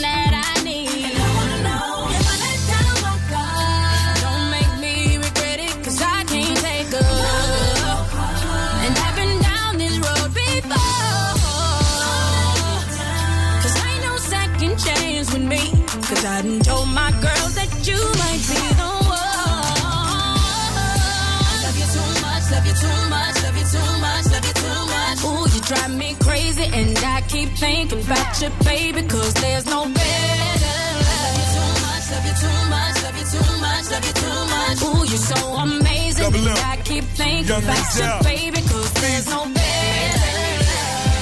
crazy, 26.61 26.79
and 26.79 26.97
I 26.99 27.21
keep 27.21 27.49
thinking 27.49 28.01
about 28.01 28.41
you, 28.41 28.49
baby, 28.63 29.01
cause 29.07 29.33
there's 29.35 29.65
no 29.65 29.85
better. 29.85 30.77
Love 31.01 31.35
you 31.37 31.45
too 31.53 31.71
much, 31.81 32.05
love 32.11 32.25
you 32.25 32.35
too 32.35 32.69
much, 32.69 33.03
love 33.03 33.17
you 33.17 33.25
too 33.25 33.61
much, 33.61 33.85
love 33.91 34.05
you 34.05 34.13
too 34.13 34.41
much. 34.53 34.77
Ooh, 34.83 35.05
you're 35.09 35.25
so 35.35 35.55
amazing, 35.55 36.23
Double 36.23 36.39
and 36.39 36.47
up. 36.49 36.67
I 36.67 36.77
keep 36.83 37.03
thinking 37.15 37.47
Young 37.47 37.63
about 37.63 37.77
you, 37.77 38.01
Denzel. 38.01 38.23
baby, 38.23 38.61
cause 38.67 38.93
there's 38.93 39.27
no 39.27 39.45
better. 39.45 40.19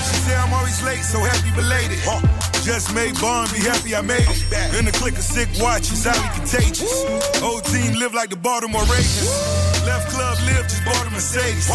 She 0.07 0.15
say 0.25 0.35
I'm 0.35 0.53
always 0.53 0.81
late, 0.83 1.03
so 1.03 1.19
happy 1.19 1.51
belated. 1.55 1.99
Just 2.63 2.93
made 2.93 3.19
Bond, 3.19 3.51
be 3.51 3.59
happy 3.59 3.95
I 3.95 4.01
made 4.01 4.27
it. 4.27 4.77
In 4.77 4.85
the 4.85 4.91
click 4.91 5.13
of 5.17 5.23
sick 5.23 5.49
watches, 5.59 6.05
highly 6.05 6.29
contagious. 6.37 6.91
Old 7.41 7.63
team 7.65 7.95
live 7.95 8.13
like 8.13 8.29
the 8.29 8.35
Baltimore 8.35 8.83
Ravens. 8.83 9.31
Left 9.85 10.09
club 10.11 10.37
live, 10.45 10.67
just 10.67 10.83
bought 10.85 11.07
a 11.07 11.09
Mercedes. 11.09 11.71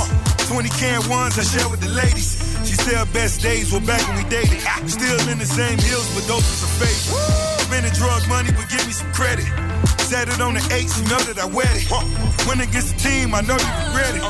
20 0.47 0.69
can 0.69 1.09
ones 1.09 1.39
I 1.39 1.43
share 1.43 1.69
with 1.69 1.81
the 1.81 1.89
ladies. 1.89 2.54
Said 2.85 3.01
her 3.01 3.13
best 3.17 3.41
days 3.41 3.73
were 3.73 3.81
back 3.81 4.05
when 4.09 4.21
we 4.21 4.29
dated. 4.29 4.61
Still 4.85 5.17
in 5.33 5.39
the 5.41 5.49
same 5.49 5.81
hills, 5.81 6.05
but 6.13 6.29
those 6.29 6.45
was 6.45 6.61
her 6.69 6.73
favorite. 6.85 7.65
Spending 7.65 7.95
drug 7.97 8.21
money, 8.29 8.53
but 8.53 8.69
give 8.69 8.85
me 8.85 8.93
some 8.93 9.09
credit. 9.17 9.49
Set 10.05 10.29
it 10.29 10.37
on 10.37 10.53
the 10.53 10.61
eights, 10.69 11.01
you 11.01 11.09
know 11.09 11.17
that 11.25 11.41
I 11.41 11.49
wet 11.49 11.73
it. 11.73 11.89
When 12.45 12.61
against 12.61 12.93
the 12.93 12.99
team, 13.01 13.33
I 13.33 13.41
know 13.41 13.57
you 13.57 13.73
regret 13.89 14.13
it. 14.13 14.25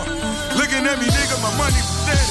Looking 0.54 0.86
at 0.86 1.02
me, 1.02 1.10
nigga, 1.10 1.34
my 1.42 1.50
money 1.58 1.82
pathetic. 1.82 2.30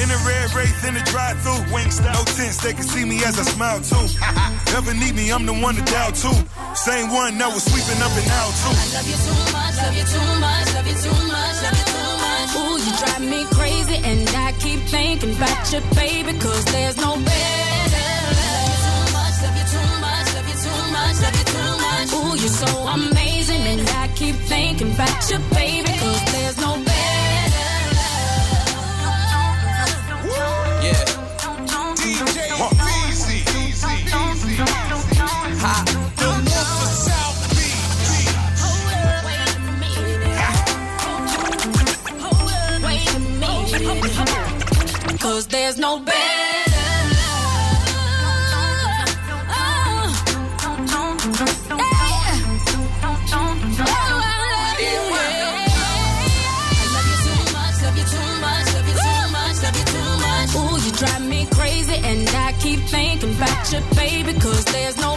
In 0.00 0.08
the 0.08 0.16
red 0.24 0.48
wraith, 0.56 0.72
in 0.88 0.96
the 0.96 1.04
drive 1.12 1.36
through 1.44 1.68
No 1.68 2.24
tense, 2.32 2.56
they 2.64 2.72
can 2.72 2.88
see 2.88 3.04
me 3.04 3.20
as 3.28 3.36
I 3.36 3.44
smile 3.44 3.84
too. 3.84 4.08
Never 4.72 4.96
need 4.96 5.12
me, 5.12 5.28
I'm 5.28 5.44
the 5.44 5.52
one 5.52 5.76
to 5.76 5.84
dial 5.84 6.16
too. 6.16 6.32
Same 6.72 7.12
one 7.12 7.36
that 7.36 7.52
was 7.52 7.60
sweeping 7.68 8.00
up 8.00 8.16
and 8.16 8.24
out 8.40 8.56
too. 8.56 8.72
I 8.72 8.88
love 8.96 9.04
you 9.04 9.20
too 9.20 9.36
much, 9.52 9.76
love 9.84 9.92
you 9.92 10.06
too 10.08 10.40
much, 10.40 10.66
love 10.72 10.88
you 10.88 10.96
too 10.96 11.12
much, 11.28 11.60
love 11.60 11.76
you 11.76 11.84
too 11.84 11.91
much. 11.91 11.91
Ooh, 12.54 12.76
you 12.84 12.92
drive 13.00 13.24
me 13.32 13.44
crazy, 13.56 13.96
and 14.04 14.28
I 14.30 14.52
keep 14.58 14.80
thinking 14.80 15.34
about 15.36 15.72
you, 15.72 15.80
baby, 15.94 16.38
cause 16.38 16.64
there's 16.66 16.96
no 16.96 17.16
better. 17.16 18.06
Love 18.32 18.68
you 18.68 18.76
too 18.86 19.02
much, 19.16 19.36
love 19.42 19.56
you 19.60 19.66
too 19.74 19.90
much, 20.04 20.26
love 20.36 20.48
you 20.50 20.58
too 20.66 20.80
much, 20.96 21.16
love 21.24 21.36
you 21.38 21.46
too 21.54 21.72
much. 21.86 22.08
Ooh, 22.12 22.34
you're 22.40 22.56
so 22.64 22.70
amazing, 22.98 23.62
and 23.72 23.88
I 23.88 24.08
keep 24.14 24.36
thinking 24.36 24.92
about 24.92 25.30
you, 25.30 25.38
baby, 25.54 25.88
cause 25.88 26.24
there's 26.32 26.56
no 26.58 26.74
better. 26.76 26.91
Cause 45.22 45.46
there's 45.46 45.78
no 45.78 46.00
better. 46.00 46.18
Ooh, 60.54 60.76
you 60.84 60.92
drive 60.92 61.24
me 61.28 61.46
crazy, 61.52 61.94
and 61.94 62.28
I 62.28 62.52
keep 62.58 62.80
thinking 62.80 63.36
about 63.36 63.72
you, 63.72 63.80
baby, 63.94 64.32
cause 64.40 64.64
there's 64.64 64.96
no 64.96 65.16